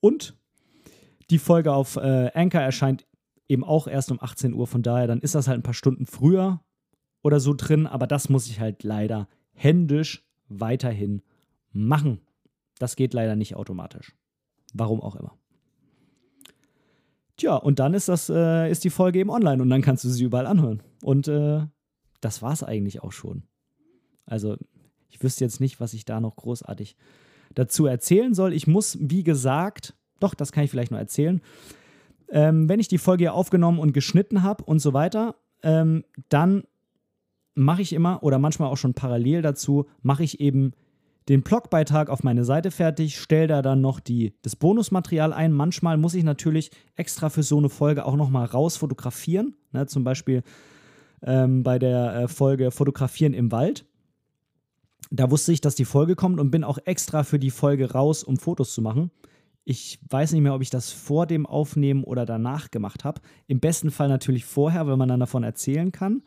Und 0.00 0.36
die 1.30 1.38
Folge 1.38 1.72
auf 1.72 1.96
äh, 1.96 2.30
Anchor 2.34 2.60
erscheint 2.60 3.06
eben 3.48 3.64
auch 3.64 3.88
erst 3.88 4.10
um 4.10 4.22
18 4.22 4.54
Uhr. 4.54 4.66
Von 4.66 4.82
daher, 4.82 5.06
dann 5.06 5.20
ist 5.20 5.34
das 5.34 5.48
halt 5.48 5.58
ein 5.58 5.64
paar 5.64 5.74
Stunden 5.74 6.06
früher 6.06 6.60
oder 7.22 7.40
so 7.40 7.54
drin. 7.54 7.86
Aber 7.86 8.06
das 8.06 8.28
muss 8.28 8.46
ich 8.48 8.60
halt 8.60 8.84
leider 8.84 9.28
händisch 9.52 10.24
weiterhin 10.48 11.22
machen. 11.72 12.20
Das 12.78 12.96
geht 12.96 13.12
leider 13.12 13.36
nicht 13.36 13.56
automatisch. 13.56 14.14
Warum 14.72 15.00
auch 15.00 15.16
immer. 15.16 15.36
Tja, 17.36 17.54
und 17.54 17.78
dann 17.78 17.94
ist 17.94 18.08
das, 18.08 18.28
äh, 18.28 18.70
ist 18.70 18.84
die 18.84 18.90
Folge 18.90 19.20
eben 19.20 19.30
online 19.30 19.62
und 19.62 19.70
dann 19.70 19.82
kannst 19.82 20.04
du 20.04 20.08
sie 20.08 20.24
überall 20.24 20.46
anhören. 20.46 20.82
Und 21.02 21.28
äh, 21.28 21.66
das 22.20 22.42
war 22.42 22.52
es 22.52 22.62
eigentlich 22.62 23.02
auch 23.02 23.12
schon. 23.12 23.44
Also 24.26 24.56
ich 25.08 25.22
wüsste 25.22 25.44
jetzt 25.44 25.60
nicht, 25.60 25.80
was 25.80 25.94
ich 25.94 26.04
da 26.04 26.20
noch 26.20 26.36
großartig 26.36 26.96
dazu 27.54 27.86
erzählen 27.86 28.34
soll. 28.34 28.52
Ich 28.52 28.66
muss, 28.66 28.98
wie 29.00 29.22
gesagt, 29.22 29.94
doch, 30.20 30.34
das 30.34 30.52
kann 30.52 30.64
ich 30.64 30.70
vielleicht 30.70 30.90
noch 30.90 30.98
erzählen. 30.98 31.40
Ähm, 32.30 32.68
wenn 32.68 32.80
ich 32.80 32.88
die 32.88 32.98
Folge 32.98 33.32
aufgenommen 33.32 33.78
und 33.78 33.92
geschnitten 33.92 34.42
habe 34.42 34.64
und 34.64 34.80
so 34.80 34.92
weiter, 34.92 35.36
ähm, 35.62 36.04
dann 36.28 36.64
mache 37.54 37.82
ich 37.82 37.92
immer 37.92 38.22
oder 38.22 38.38
manchmal 38.38 38.70
auch 38.70 38.76
schon 38.76 38.94
parallel 38.94 39.42
dazu, 39.42 39.86
mache 40.02 40.24
ich 40.24 40.40
eben 40.40 40.72
den 41.28 41.42
Blogbeitrag 41.42 42.08
auf 42.08 42.22
meine 42.22 42.44
Seite 42.44 42.70
fertig, 42.70 43.18
stelle 43.18 43.48
da 43.48 43.62
dann 43.62 43.80
noch 43.80 44.00
die, 44.00 44.34
das 44.42 44.56
Bonusmaterial 44.56 45.32
ein. 45.32 45.52
Manchmal 45.52 45.98
muss 45.98 46.14
ich 46.14 46.24
natürlich 46.24 46.70
extra 46.96 47.28
für 47.28 47.42
so 47.42 47.58
eine 47.58 47.68
Folge 47.68 48.06
auch 48.06 48.16
nochmal 48.16 48.46
raus 48.46 48.76
fotografieren. 48.76 49.54
Ne, 49.72 49.86
zum 49.86 50.04
Beispiel 50.04 50.42
ähm, 51.22 51.62
bei 51.62 51.78
der 51.78 52.14
äh, 52.14 52.28
Folge 52.28 52.70
Fotografieren 52.70 53.34
im 53.34 53.52
Wald. 53.52 53.84
Da 55.10 55.30
wusste 55.30 55.52
ich, 55.52 55.60
dass 55.60 55.74
die 55.74 55.84
Folge 55.84 56.16
kommt 56.16 56.38
und 56.38 56.50
bin 56.50 56.64
auch 56.64 56.78
extra 56.84 57.22
für 57.22 57.38
die 57.38 57.50
Folge 57.50 57.92
raus, 57.92 58.22
um 58.22 58.36
Fotos 58.36 58.74
zu 58.74 58.82
machen. 58.82 59.10
Ich 59.64 59.98
weiß 60.08 60.32
nicht 60.32 60.42
mehr, 60.42 60.54
ob 60.54 60.62
ich 60.62 60.70
das 60.70 60.90
vor 60.90 61.26
dem 61.26 61.46
Aufnehmen 61.46 62.04
oder 62.04 62.24
danach 62.24 62.70
gemacht 62.70 63.04
habe. 63.04 63.20
Im 63.46 63.60
besten 63.60 63.90
Fall 63.90 64.08
natürlich 64.08 64.44
vorher, 64.44 64.86
wenn 64.86 64.98
man 64.98 65.08
dann 65.08 65.20
davon 65.20 65.44
erzählen 65.44 65.92
kann. 65.92 66.22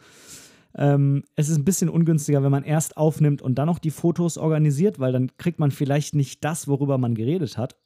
Ähm, 0.76 1.24
es 1.36 1.50
ist 1.50 1.58
ein 1.58 1.66
bisschen 1.66 1.90
ungünstiger, 1.90 2.44
wenn 2.44 2.52
man 2.52 2.64
erst 2.64 2.98
aufnimmt 2.98 3.42
und 3.42 3.56
dann 3.56 3.66
noch 3.66 3.80
die 3.80 3.92
Fotos 3.92 4.38
organisiert, 4.38 5.00
weil 5.00 5.12
dann 5.12 5.36
kriegt 5.38 5.60
man 5.60 5.72
vielleicht 5.72 6.16
nicht 6.16 6.44
das, 6.44 6.68
worüber 6.68 6.98
man 6.98 7.16
geredet 7.16 7.58
hat. 7.58 7.78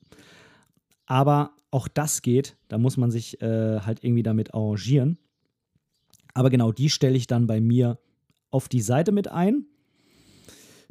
Aber 1.05 1.51
auch 1.71 1.87
das 1.87 2.21
geht. 2.21 2.57
Da 2.67 2.77
muss 2.77 2.97
man 2.97 3.11
sich 3.11 3.41
äh, 3.41 3.79
halt 3.79 4.03
irgendwie 4.03 4.23
damit 4.23 4.53
arrangieren. 4.53 5.17
Aber 6.33 6.49
genau 6.49 6.71
die 6.71 6.89
stelle 6.89 7.17
ich 7.17 7.27
dann 7.27 7.47
bei 7.47 7.61
mir 7.61 7.97
auf 8.51 8.69
die 8.69 8.81
Seite 8.81 9.11
mit 9.11 9.29
ein, 9.29 9.65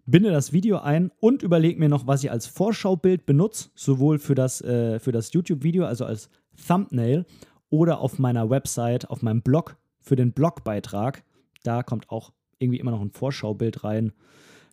binde 0.06 0.30
das 0.30 0.52
Video 0.52 0.78
ein 0.78 1.10
und 1.20 1.42
überlege 1.42 1.78
mir 1.78 1.88
noch, 1.88 2.06
was 2.06 2.22
ich 2.24 2.30
als 2.30 2.46
Vorschaubild 2.46 3.26
benutze, 3.26 3.70
sowohl 3.74 4.18
für 4.18 4.34
das, 4.34 4.60
äh, 4.60 4.98
das 5.00 5.32
YouTube-Video, 5.32 5.84
also 5.84 6.04
als 6.04 6.28
Thumbnail, 6.66 7.26
oder 7.70 7.98
auf 8.00 8.18
meiner 8.18 8.50
Website, 8.50 9.10
auf 9.10 9.22
meinem 9.22 9.42
Blog 9.42 9.76
für 9.98 10.16
den 10.16 10.32
Blogbeitrag. 10.32 11.24
Da 11.64 11.82
kommt 11.82 12.10
auch 12.10 12.32
irgendwie 12.58 12.78
immer 12.78 12.92
noch 12.92 13.00
ein 13.00 13.10
Vorschaubild 13.10 13.82
rein. 13.84 14.12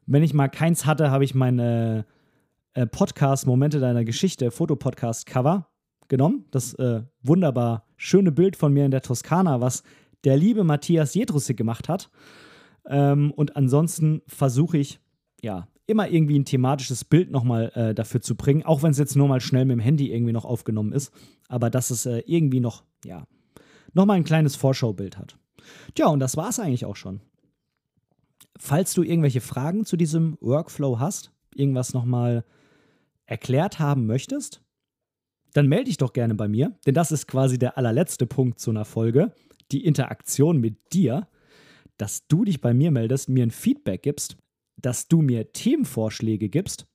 Wenn 0.05 0.23
ich 0.23 0.33
mal 0.33 0.49
keins 0.49 0.85
hatte, 0.85 1.09
habe 1.09 1.23
ich 1.23 1.33
meine 1.33 2.05
äh, 2.73 2.85
Podcast 2.85 3.47
Momente 3.47 3.79
deiner 3.79 4.03
Geschichte, 4.03 4.51
Fotopodcast 4.51 5.25
Cover 5.25 5.67
genommen. 6.09 6.45
Das 6.51 6.73
äh, 6.75 7.01
wunderbar 7.23 7.85
schöne 7.97 8.31
Bild 8.31 8.55
von 8.55 8.73
mir 8.73 8.85
in 8.85 8.91
der 8.91 9.01
Toskana, 9.01 9.61
was 9.61 9.83
der 10.23 10.37
liebe 10.37 10.63
Matthias 10.63 11.13
Jedrussik 11.13 11.57
gemacht 11.57 11.89
hat. 11.89 12.09
Ähm, 12.85 13.31
und 13.31 13.55
ansonsten 13.55 14.21
versuche 14.27 14.77
ich, 14.77 15.00
ja, 15.41 15.67
immer 15.87 16.09
irgendwie 16.09 16.39
ein 16.39 16.45
thematisches 16.45 17.03
Bild 17.03 17.31
nochmal 17.31 17.71
äh, 17.75 17.93
dafür 17.93 18.21
zu 18.21 18.35
bringen, 18.35 18.63
auch 18.63 18.83
wenn 18.83 18.91
es 18.91 18.97
jetzt 18.97 19.15
nur 19.15 19.27
mal 19.27 19.41
schnell 19.41 19.65
mit 19.65 19.73
dem 19.73 19.79
Handy 19.79 20.11
irgendwie 20.11 20.31
noch 20.31 20.45
aufgenommen 20.45 20.93
ist. 20.93 21.11
Aber 21.47 21.69
dass 21.69 21.89
es 21.89 22.05
äh, 22.05 22.23
irgendwie 22.25 22.59
noch, 22.59 22.83
ja, 23.03 23.27
nochmal 23.93 24.17
ein 24.17 24.23
kleines 24.23 24.55
Vorschaubild 24.55 25.17
hat. 25.17 25.37
Tja, 25.95 26.07
und 26.07 26.19
das 26.19 26.37
war 26.37 26.49
es 26.49 26.59
eigentlich 26.59 26.85
auch 26.85 26.95
schon. 26.95 27.21
Falls 28.57 28.93
du 28.93 29.03
irgendwelche 29.03 29.41
Fragen 29.41 29.85
zu 29.85 29.97
diesem 29.97 30.37
Workflow 30.39 30.99
hast, 30.99 31.31
irgendwas 31.53 31.93
nochmal 31.93 32.45
erklärt 33.25 33.79
haben 33.79 34.05
möchtest, 34.05 34.61
dann 35.53 35.67
melde 35.67 35.85
dich 35.85 35.97
doch 35.97 36.13
gerne 36.13 36.35
bei 36.35 36.47
mir, 36.47 36.77
denn 36.85 36.93
das 36.93 37.11
ist 37.11 37.27
quasi 37.27 37.59
der 37.59 37.77
allerletzte 37.77 38.25
Punkt 38.25 38.59
zu 38.59 38.69
einer 38.69 38.85
Folge, 38.85 39.33
die 39.71 39.83
Interaktion 39.83 40.59
mit 40.59 40.93
dir, 40.93 41.27
dass 41.97 42.27
du 42.27 42.45
dich 42.45 42.61
bei 42.61 42.73
mir 42.73 42.91
meldest, 42.91 43.29
mir 43.29 43.45
ein 43.45 43.51
Feedback 43.51 44.03
gibst, 44.03 44.37
dass 44.77 45.07
du 45.07 45.21
mir 45.21 45.51
Themenvorschläge 45.51 46.49
gibst, 46.49 46.87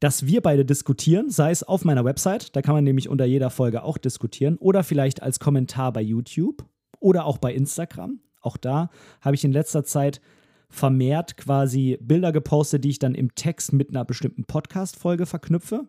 dass 0.00 0.26
wir 0.26 0.42
beide 0.42 0.64
diskutieren, 0.64 1.30
sei 1.30 1.50
es 1.50 1.62
auf 1.62 1.84
meiner 1.84 2.04
Website, 2.04 2.54
da 2.56 2.62
kann 2.62 2.74
man 2.74 2.84
nämlich 2.84 3.08
unter 3.08 3.24
jeder 3.24 3.50
Folge 3.50 3.82
auch 3.82 3.98
diskutieren, 3.98 4.56
oder 4.58 4.82
vielleicht 4.82 5.22
als 5.22 5.38
Kommentar 5.40 5.92
bei 5.92 6.02
YouTube 6.02 6.64
oder 7.00 7.24
auch 7.24 7.38
bei 7.38 7.54
Instagram. 7.54 8.20
Auch 8.40 8.56
da 8.56 8.90
habe 9.20 9.34
ich 9.36 9.44
in 9.44 9.52
letzter 9.52 9.84
Zeit 9.84 10.20
vermehrt 10.68 11.36
quasi 11.36 11.98
Bilder 12.00 12.32
gepostet, 12.32 12.84
die 12.84 12.90
ich 12.90 12.98
dann 12.98 13.14
im 13.14 13.34
Text 13.34 13.72
mit 13.72 13.90
einer 13.90 14.04
bestimmten 14.04 14.44
Podcast-Folge 14.44 15.24
verknüpfe. 15.26 15.86